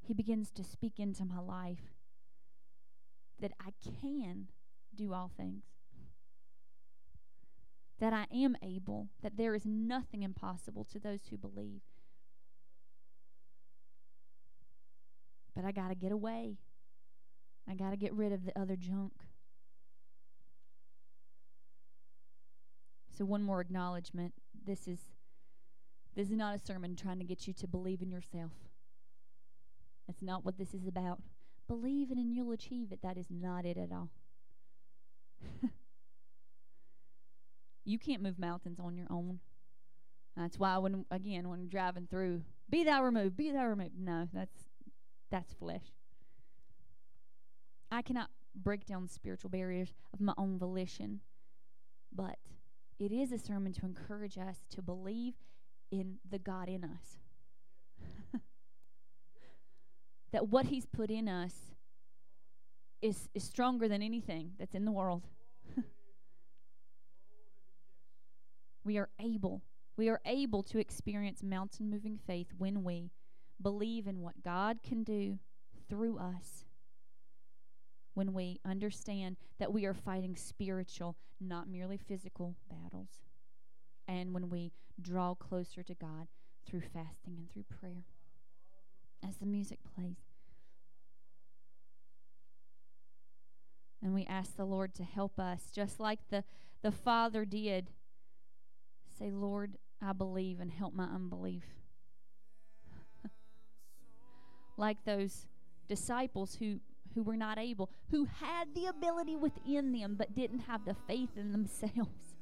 he 0.02 0.14
begins 0.14 0.52
to 0.52 0.64
speak 0.64 1.00
into 1.00 1.26
my 1.26 1.40
life 1.40 1.96
that 3.40 3.52
I 3.60 3.72
can 4.02 4.48
do 4.96 5.14
all 5.14 5.32
things. 5.36 5.64
That 8.00 8.14
I 8.14 8.28
am 8.34 8.56
able, 8.62 9.10
that 9.22 9.38
there 9.38 9.56
is 9.56 9.66
nothing 9.66 10.24
impossible 10.24 10.86
to 10.92 11.00
those 11.00 11.22
who 11.30 11.38
believe. 11.38 11.82
But 15.56 15.66
I 15.66 15.72
got 15.72 15.90
to 15.90 15.96
get 15.96 16.12
away. 16.12 16.58
I 17.70 17.76
got 17.76 17.92
to 17.92 17.98
get 17.98 18.14
rid 18.14 18.34
of 18.34 18.46
the 18.46 18.60
other 18.60 18.76
junk. 18.76 19.14
So 23.16 23.26
one 23.26 23.44
more 23.44 23.62
acknowledgement. 23.62 24.34
This 24.66 24.88
is 24.88 25.00
this 26.16 26.30
is 26.30 26.38
not 26.38 26.56
a 26.56 26.60
sermon 26.60 26.96
trying 26.96 27.20
to 27.20 27.26
get 27.26 27.48
you 27.48 27.54
to 27.54 27.68
believe 27.68 28.02
in 28.02 28.12
yourself. 28.12 28.52
That's 30.08 30.22
not 30.22 30.46
what 30.46 30.58
this 30.58 30.74
is 30.74 30.88
about. 30.88 31.20
Believe 31.68 32.12
it 32.12 32.18
and 32.18 32.34
you'll 32.34 32.52
achieve 32.52 32.92
it. 32.92 33.02
That 33.02 33.18
is 33.18 33.28
not 33.30 33.66
it 33.66 33.78
at 33.78 33.92
all. 33.92 34.10
you 37.86 37.98
can't 37.98 38.22
move 38.22 38.38
mountains 38.38 38.80
on 38.80 38.96
your 38.98 39.08
own. 39.10 39.40
That's 40.36 40.58
why 40.58 40.78
when 40.78 41.06
again 41.12 41.50
when 41.50 41.68
driving 41.68 42.08
through, 42.08 42.42
be 42.70 42.84
thou 42.84 43.04
removed, 43.04 43.38
be 43.38 43.52
thou 43.52 43.66
removed. 43.66 43.98
No, 43.98 44.28
that's 44.34 44.66
that's 45.30 45.54
flesh. 45.54 45.94
I 47.92 48.02
cannot 48.02 48.30
break 48.56 48.86
down 48.86 49.08
spiritual 49.08 49.50
barriers 49.50 49.94
of 50.14 50.20
my 50.20 50.34
own 50.38 50.58
volition, 50.58 51.22
but 52.12 52.38
it 53.00 53.12
is 53.12 53.32
a 53.32 53.38
sermon 53.38 53.74
to 53.74 53.86
encourage 53.86 54.38
us 54.38 54.66
to 54.72 54.82
believe 54.82 55.36
in 55.94 56.18
the 56.28 56.40
God 56.40 56.68
in 56.70 56.84
us. 56.84 57.20
that 60.32 60.48
what 60.50 60.66
He's 60.66 60.88
put 60.88 61.12
in 61.12 61.30
us 61.30 61.54
is, 63.00 63.30
is 63.36 63.44
stronger 63.44 63.88
than 63.88 64.02
anything 64.02 64.54
that's 64.58 64.74
in 64.74 64.86
the 64.86 64.92
world. 64.92 65.28
we 68.84 68.98
are 68.98 69.10
able, 69.22 69.62
we 69.96 70.10
are 70.10 70.20
able 70.26 70.64
to 70.64 70.80
experience 70.80 71.44
mountain 71.44 71.92
moving 71.92 72.18
faith 72.18 72.48
when 72.58 72.84
we 72.84 73.12
believe 73.62 74.08
in 74.08 74.22
what 74.22 74.42
God 74.44 74.80
can 74.82 75.04
do 75.04 75.38
through 75.88 76.18
us. 76.18 76.66
When 78.16 78.34
we 78.34 78.60
understand 78.66 79.38
that 79.60 79.72
we 79.72 79.86
are 79.86 79.94
fighting 79.94 80.36
spiritual, 80.36 81.18
not 81.40 81.70
merely 81.70 81.98
physical 81.98 82.56
battles. 82.68 83.10
And 84.08 84.34
when 84.34 84.50
we 84.50 84.72
draw 85.02 85.36
closer 85.36 85.84
to 85.84 85.94
God 85.94 86.28
through 86.66 86.82
fasting 86.82 87.36
and 87.38 87.52
through 87.52 87.66
prayer. 87.80 88.06
As 89.28 89.38
the 89.38 89.46
music 89.46 89.80
plays. 89.96 90.18
And 94.02 94.14
we 94.14 94.26
ask 94.26 94.58
the 94.58 94.66
Lord 94.66 94.94
to 94.96 95.04
help 95.04 95.40
us, 95.40 95.72
just 95.74 96.00
like 96.00 96.20
the, 96.30 96.44
the 96.82 96.92
Father 96.92 97.46
did. 97.46 97.92
Say, 99.18 99.32
Lord, 99.32 99.78
I 100.02 100.12
believe 100.12 100.60
and 100.60 100.72
help 100.72 100.94
my 100.94 101.06
unbelief. 101.06 101.64
like 104.78 104.98
those 105.06 105.46
disciples 105.88 106.56
who, 106.56 106.82
who 107.16 107.24
were 107.24 107.38
not 107.38 107.58
able, 107.58 107.90
who 108.12 108.26
had 108.26 108.76
the 108.76 108.88
ability 108.88 109.38
within 109.38 109.94
them 109.94 110.16
but 110.18 110.36
didn't 110.36 110.60
have 110.60 110.84
the 110.84 110.96
faith 111.08 111.38
in 111.38 111.54
themselves, 111.54 112.33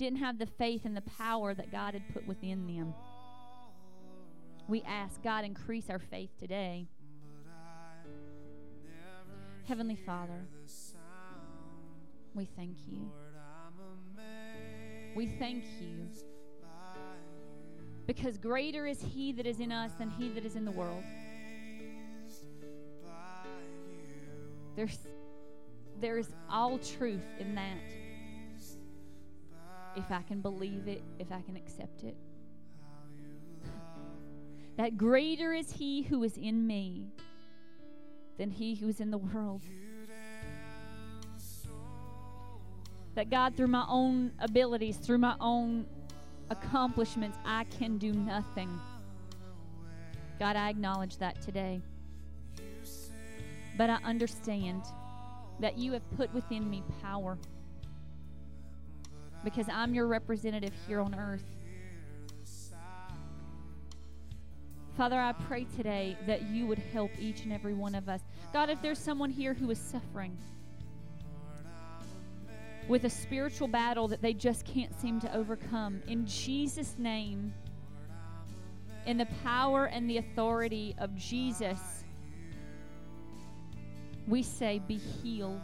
didn't 0.00 0.20
have 0.20 0.38
the 0.38 0.46
faith 0.46 0.86
and 0.86 0.96
the 0.96 1.02
power 1.02 1.52
that 1.52 1.70
God 1.70 1.92
had 1.92 2.02
put 2.14 2.26
within 2.26 2.66
them. 2.66 2.94
We 4.66 4.82
ask 4.82 5.22
God 5.22 5.44
increase 5.44 5.90
our 5.90 5.98
faith 5.98 6.30
today. 6.38 6.86
Heavenly 9.68 9.96
Father, 9.96 10.46
we 12.34 12.46
thank 12.46 12.78
you. 12.88 13.10
We 15.14 15.26
thank 15.26 15.64
you 15.80 16.08
because 18.06 18.38
greater 18.38 18.86
is 18.86 19.02
He 19.02 19.32
that 19.32 19.46
is 19.46 19.60
in 19.60 19.70
us 19.70 19.92
than 19.98 20.08
He 20.08 20.30
that 20.30 20.46
is 20.46 20.56
in 20.56 20.64
the 20.64 20.70
world. 20.70 21.04
There's, 24.76 24.98
there's 26.00 26.28
all 26.48 26.78
truth 26.78 27.26
in 27.38 27.54
that. 27.54 27.99
If 29.96 30.10
I 30.10 30.22
can 30.22 30.40
believe 30.40 30.86
it, 30.86 31.02
if 31.18 31.32
I 31.32 31.40
can 31.42 31.56
accept 31.56 32.04
it. 32.04 32.16
that 34.76 34.96
greater 34.96 35.52
is 35.52 35.72
He 35.72 36.02
who 36.02 36.22
is 36.22 36.36
in 36.36 36.66
me 36.66 37.06
than 38.38 38.50
He 38.50 38.74
who 38.74 38.88
is 38.88 39.00
in 39.00 39.10
the 39.10 39.18
world. 39.18 39.62
That 43.16 43.28
God, 43.28 43.56
through 43.56 43.68
my 43.68 43.84
own 43.88 44.32
abilities, 44.38 44.96
through 44.96 45.18
my 45.18 45.34
own 45.40 45.86
accomplishments, 46.48 47.36
I 47.44 47.64
can 47.64 47.98
do 47.98 48.12
nothing. 48.12 48.70
God, 50.38 50.56
I 50.56 50.70
acknowledge 50.70 51.18
that 51.18 51.40
today. 51.42 51.82
But 53.76 53.90
I 53.90 53.98
understand 54.04 54.82
that 55.58 55.76
you 55.76 55.92
have 55.92 56.08
put 56.16 56.32
within 56.32 56.68
me 56.68 56.82
power 57.02 57.36
because 59.44 59.66
I'm 59.68 59.94
your 59.94 60.06
representative 60.06 60.72
here 60.86 61.00
on 61.00 61.14
earth. 61.14 61.44
Father, 64.96 65.18
I 65.18 65.32
pray 65.32 65.64
today 65.76 66.16
that 66.26 66.50
you 66.50 66.66
would 66.66 66.78
help 66.92 67.10
each 67.18 67.44
and 67.44 67.52
every 67.52 67.72
one 67.72 67.94
of 67.94 68.08
us. 68.08 68.20
God, 68.52 68.68
if 68.68 68.82
there's 68.82 68.98
someone 68.98 69.30
here 69.30 69.54
who 69.54 69.70
is 69.70 69.78
suffering 69.78 70.36
with 72.88 73.04
a 73.04 73.10
spiritual 73.10 73.68
battle 73.68 74.08
that 74.08 74.20
they 74.20 74.34
just 74.34 74.66
can't 74.66 74.98
seem 75.00 75.20
to 75.20 75.34
overcome, 75.34 76.02
in 76.06 76.26
Jesus' 76.26 76.96
name, 76.98 77.54
in 79.06 79.16
the 79.16 79.28
power 79.42 79.86
and 79.86 80.10
the 80.10 80.18
authority 80.18 80.94
of 80.98 81.16
Jesus, 81.16 82.04
we 84.26 84.42
say, 84.42 84.82
Be 84.86 84.96
healed. 84.96 85.62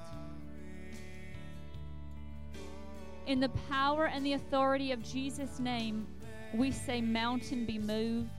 In 3.27 3.41
the 3.41 3.49
power 3.69 4.07
and 4.07 4.25
the 4.25 4.35
authority 4.35 4.93
of 4.93 5.03
Jesus' 5.03 5.59
name, 5.59 6.07
we 6.55 6.71
say, 6.71 7.01
Mountain 7.01 7.67
be 7.67 7.79
moved. 7.79 8.31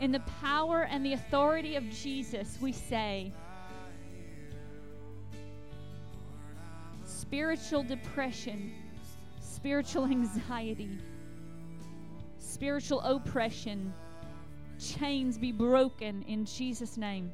In 0.00 0.12
the 0.12 0.20
power 0.40 0.82
and 0.82 1.06
the 1.06 1.14
authority 1.14 1.76
of 1.76 1.88
Jesus, 1.88 2.58
we 2.60 2.72
say, 2.72 3.32
spiritual 7.04 7.82
depression, 7.82 8.72
spiritual 9.40 10.04
anxiety, 10.10 10.98
spiritual 12.38 13.00
oppression, 13.00 13.94
chains 14.78 15.38
be 15.38 15.52
broken 15.52 16.22
in 16.28 16.44
Jesus' 16.44 16.96
name. 16.96 17.32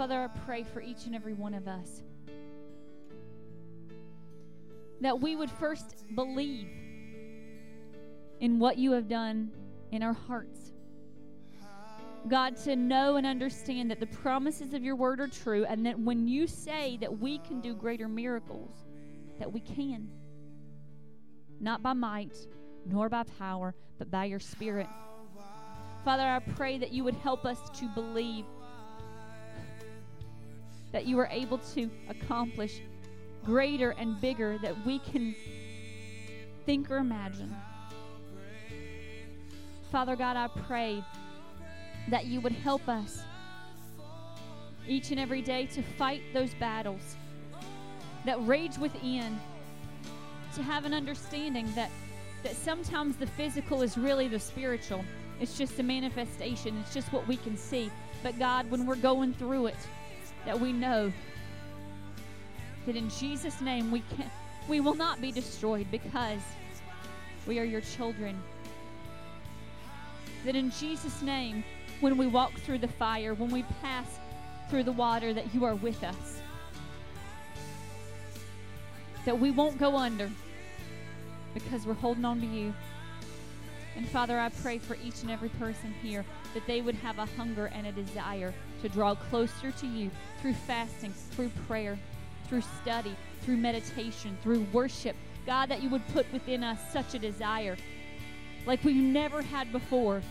Father, 0.00 0.22
I 0.22 0.28
pray 0.46 0.62
for 0.62 0.80
each 0.80 1.04
and 1.04 1.14
every 1.14 1.34
one 1.34 1.52
of 1.52 1.68
us 1.68 2.00
that 5.02 5.20
we 5.20 5.36
would 5.36 5.50
first 5.50 6.06
believe 6.14 6.68
in 8.40 8.58
what 8.58 8.78
you 8.78 8.92
have 8.92 9.08
done 9.08 9.50
in 9.92 10.02
our 10.02 10.14
hearts. 10.14 10.72
God, 12.28 12.56
to 12.64 12.76
know 12.76 13.16
and 13.16 13.26
understand 13.26 13.90
that 13.90 14.00
the 14.00 14.06
promises 14.06 14.72
of 14.72 14.82
your 14.82 14.96
word 14.96 15.20
are 15.20 15.28
true, 15.28 15.66
and 15.66 15.84
that 15.84 16.00
when 16.00 16.26
you 16.26 16.46
say 16.46 16.96
that 17.02 17.18
we 17.18 17.36
can 17.36 17.60
do 17.60 17.74
greater 17.74 18.08
miracles, 18.08 18.70
that 19.38 19.52
we 19.52 19.60
can. 19.60 20.08
Not 21.60 21.82
by 21.82 21.92
might, 21.92 22.38
nor 22.86 23.10
by 23.10 23.24
power, 23.38 23.74
but 23.98 24.10
by 24.10 24.24
your 24.24 24.40
spirit. 24.40 24.88
Father, 26.06 26.22
I 26.22 26.38
pray 26.38 26.78
that 26.78 26.90
you 26.90 27.04
would 27.04 27.16
help 27.16 27.44
us 27.44 27.58
to 27.78 27.86
believe 27.88 28.46
that 30.92 31.06
you 31.06 31.18
are 31.18 31.28
able 31.30 31.58
to 31.58 31.90
accomplish 32.08 32.80
greater 33.44 33.90
and 33.90 34.20
bigger 34.20 34.58
that 34.58 34.74
we 34.84 34.98
can 34.98 35.34
think 36.66 36.90
or 36.90 36.98
imagine. 36.98 37.54
Father 39.90 40.16
God, 40.16 40.36
I 40.36 40.48
pray 40.66 41.02
that 42.08 42.26
you 42.26 42.40
would 42.40 42.52
help 42.52 42.88
us 42.88 43.22
each 44.86 45.10
and 45.10 45.20
every 45.20 45.42
day 45.42 45.66
to 45.66 45.82
fight 45.82 46.22
those 46.32 46.54
battles 46.54 47.16
that 48.24 48.44
rage 48.46 48.78
within, 48.78 49.38
to 50.54 50.62
have 50.62 50.84
an 50.84 50.92
understanding 50.92 51.72
that, 51.74 51.90
that 52.42 52.54
sometimes 52.54 53.16
the 53.16 53.26
physical 53.26 53.82
is 53.82 53.96
really 53.96 54.28
the 54.28 54.38
spiritual. 54.38 55.04
It's 55.40 55.56
just 55.56 55.78
a 55.78 55.82
manifestation, 55.82 56.76
it's 56.80 56.92
just 56.92 57.12
what 57.12 57.26
we 57.26 57.36
can 57.36 57.56
see. 57.56 57.90
But 58.22 58.38
God, 58.38 58.70
when 58.70 58.84
we're 58.84 58.96
going 58.96 59.32
through 59.34 59.66
it, 59.66 59.76
that 60.44 60.58
we 60.58 60.72
know 60.72 61.12
that 62.86 62.96
in 62.96 63.08
Jesus' 63.10 63.60
name 63.60 63.90
we 63.90 64.02
can 64.16 64.30
we 64.68 64.80
will 64.80 64.94
not 64.94 65.20
be 65.20 65.32
destroyed 65.32 65.86
because 65.90 66.40
we 67.46 67.58
are 67.58 67.64
your 67.64 67.80
children. 67.80 68.40
That 70.44 70.54
in 70.54 70.70
Jesus' 70.70 71.22
name, 71.22 71.64
when 72.00 72.16
we 72.16 72.26
walk 72.26 72.54
through 72.60 72.78
the 72.78 72.88
fire, 72.88 73.34
when 73.34 73.50
we 73.50 73.64
pass 73.82 74.06
through 74.68 74.84
the 74.84 74.92
water, 74.92 75.34
that 75.34 75.52
you 75.54 75.64
are 75.64 75.74
with 75.74 76.02
us. 76.04 76.40
That 79.24 79.38
we 79.38 79.50
won't 79.50 79.78
go 79.78 79.96
under 79.96 80.30
because 81.52 81.84
we're 81.84 81.94
holding 81.94 82.24
on 82.24 82.40
to 82.40 82.46
you. 82.46 82.72
And 83.96 84.08
Father, 84.08 84.38
I 84.38 84.48
pray 84.48 84.78
for 84.78 84.96
each 85.02 85.22
and 85.22 85.30
every 85.30 85.48
person 85.50 85.92
here 86.02 86.24
that 86.54 86.66
they 86.66 86.80
would 86.80 86.94
have 86.94 87.18
a 87.18 87.26
hunger 87.26 87.66
and 87.74 87.86
a 87.86 87.92
desire 87.92 88.54
to 88.82 88.88
draw 88.88 89.14
closer 89.14 89.70
to 89.70 89.86
you 89.86 90.10
through 90.40 90.54
fasting, 90.54 91.12
through 91.30 91.50
prayer, 91.66 91.98
through 92.48 92.62
study, 92.82 93.14
through 93.42 93.56
meditation, 93.56 94.36
through 94.42 94.66
worship. 94.72 95.16
God, 95.46 95.68
that 95.70 95.82
you 95.82 95.88
would 95.90 96.06
put 96.08 96.30
within 96.32 96.62
us 96.62 96.78
such 96.92 97.14
a 97.14 97.18
desire 97.18 97.76
like 98.66 98.84
we've 98.84 98.96
never 98.96 99.42
had 99.42 99.72
before. 99.72 100.22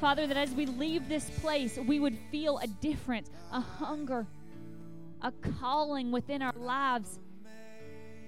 Father, 0.00 0.26
that 0.26 0.36
as 0.36 0.52
we 0.52 0.66
leave 0.66 1.08
this 1.08 1.30
place, 1.40 1.78
we 1.78 1.98
would 1.98 2.18
feel 2.30 2.58
a 2.58 2.66
difference, 2.66 3.30
a 3.52 3.60
hunger, 3.60 4.26
a 5.22 5.32
calling 5.60 6.10
within 6.10 6.42
our 6.42 6.52
lives 6.56 7.18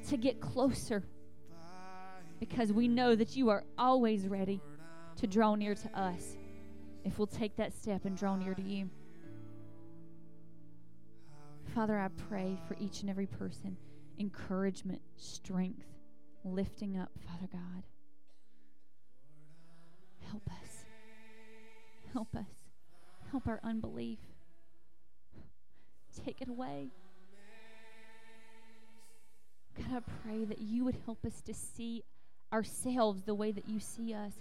to 0.09 0.17
get 0.17 0.41
closer 0.41 1.03
because 2.41 2.73
we 2.73 2.89
know 2.89 3.15
that 3.15 3.37
you 3.37 3.49
are 3.51 3.65
always 3.77 4.27
ready 4.29 4.61
to 5.17 5.27
draw 5.27 5.55
near 5.55 5.75
to 5.75 5.99
us 5.99 6.37
if 7.07 7.19
we'll 7.19 7.27
take 7.29 7.57
that 7.57 7.73
step 7.73 8.05
and 8.05 8.17
draw 8.17 8.35
near 8.35 8.53
to 8.53 8.63
you. 8.63 8.91
Father, 11.73 11.97
I 11.97 12.09
pray 12.29 12.59
for 12.67 12.77
each 12.81 13.01
and 13.01 13.09
every 13.09 13.27
person 13.27 13.77
encouragement, 14.19 15.01
strength, 15.17 15.85
lifting 16.43 16.99
up, 16.99 17.11
Father 17.27 17.49
God. 17.53 17.85
Help 20.31 20.49
us. 20.49 20.85
Help 22.13 22.35
us. 22.35 22.49
Help 23.31 23.47
our 23.47 23.61
unbelief. 23.63 24.19
Take 26.25 26.41
it 26.41 26.49
away. 26.49 26.89
God, 29.77 30.03
I 30.03 30.11
pray 30.23 30.45
that 30.47 30.61
you 30.61 30.85
would 30.85 30.97
help 31.05 31.25
us 31.25 31.43
to 31.43 31.55
see 31.55 32.03
ourselves 32.53 33.23
the 33.23 33.35
way 33.35 33.53
that 33.53 33.69
you 33.69 33.79
see 33.79 34.15
us, 34.15 34.33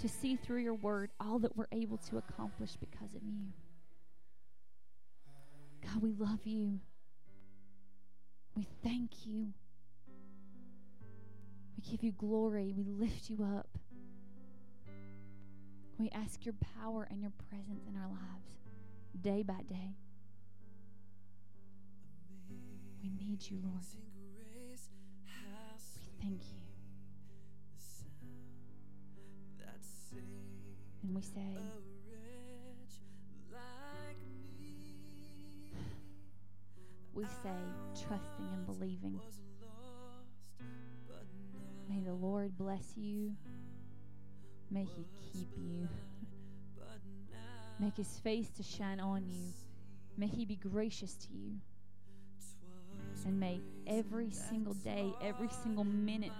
to 0.00 0.08
see 0.08 0.36
through 0.36 0.62
your 0.62 0.74
word 0.74 1.10
all 1.20 1.38
that 1.40 1.56
we're 1.56 1.66
able 1.72 1.98
to 1.98 2.18
accomplish 2.18 2.76
because 2.76 3.14
of 3.14 3.22
you. 3.22 3.52
God, 5.84 6.02
we 6.02 6.12
love 6.12 6.40
you. 6.44 6.80
We 8.56 8.66
thank 8.82 9.26
you. 9.26 9.52
We 11.76 11.90
give 11.90 12.02
you 12.02 12.12
glory. 12.12 12.72
We 12.76 12.84
lift 12.84 13.30
you 13.30 13.44
up. 13.44 13.68
We 15.98 16.10
ask 16.10 16.44
your 16.44 16.54
power 16.80 17.06
and 17.10 17.20
your 17.20 17.32
presence 17.48 17.84
in 17.88 17.96
our 17.96 18.08
lives 18.08 18.52
day 19.20 19.42
by 19.42 19.62
day. 19.68 19.96
We 23.02 23.10
need 23.10 23.42
you, 23.48 23.58
Lord. 23.62 23.84
We 25.96 26.10
thank 26.20 26.40
you. 26.52 26.61
And 31.02 31.14
we 31.14 31.22
say, 31.22 31.56
we 37.12 37.24
say, 37.24 37.50
trusting 38.06 38.48
and 38.52 38.66
believing. 38.66 39.20
May 41.88 42.00
the 42.00 42.14
Lord 42.14 42.56
bless 42.56 42.96
you. 42.96 43.32
May 44.70 44.84
He 44.84 45.04
keep 45.32 45.48
you. 45.56 45.88
Make 47.80 47.96
His 47.96 48.18
face 48.20 48.48
to 48.56 48.62
shine 48.62 49.00
on 49.00 49.26
you. 49.26 49.52
May 50.16 50.28
He 50.28 50.44
be 50.44 50.56
gracious 50.56 51.14
to 51.14 51.28
you. 51.34 51.54
And 53.26 53.38
may 53.38 53.60
every 53.86 54.30
single 54.30 54.74
day, 54.74 55.12
every 55.22 55.48
single 55.62 55.84
minute, 55.84 56.32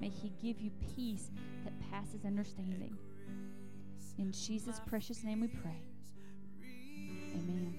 may 0.00 0.08
He 0.08 0.32
give 0.42 0.60
you 0.60 0.70
peace 0.94 1.30
that 1.64 1.72
passes 1.90 2.24
understanding. 2.24 2.96
In 4.18 4.32
Jesus' 4.32 4.80
precious 4.86 5.24
name 5.24 5.40
we 5.40 5.48
pray. 5.48 5.80
Amen. 7.34 7.71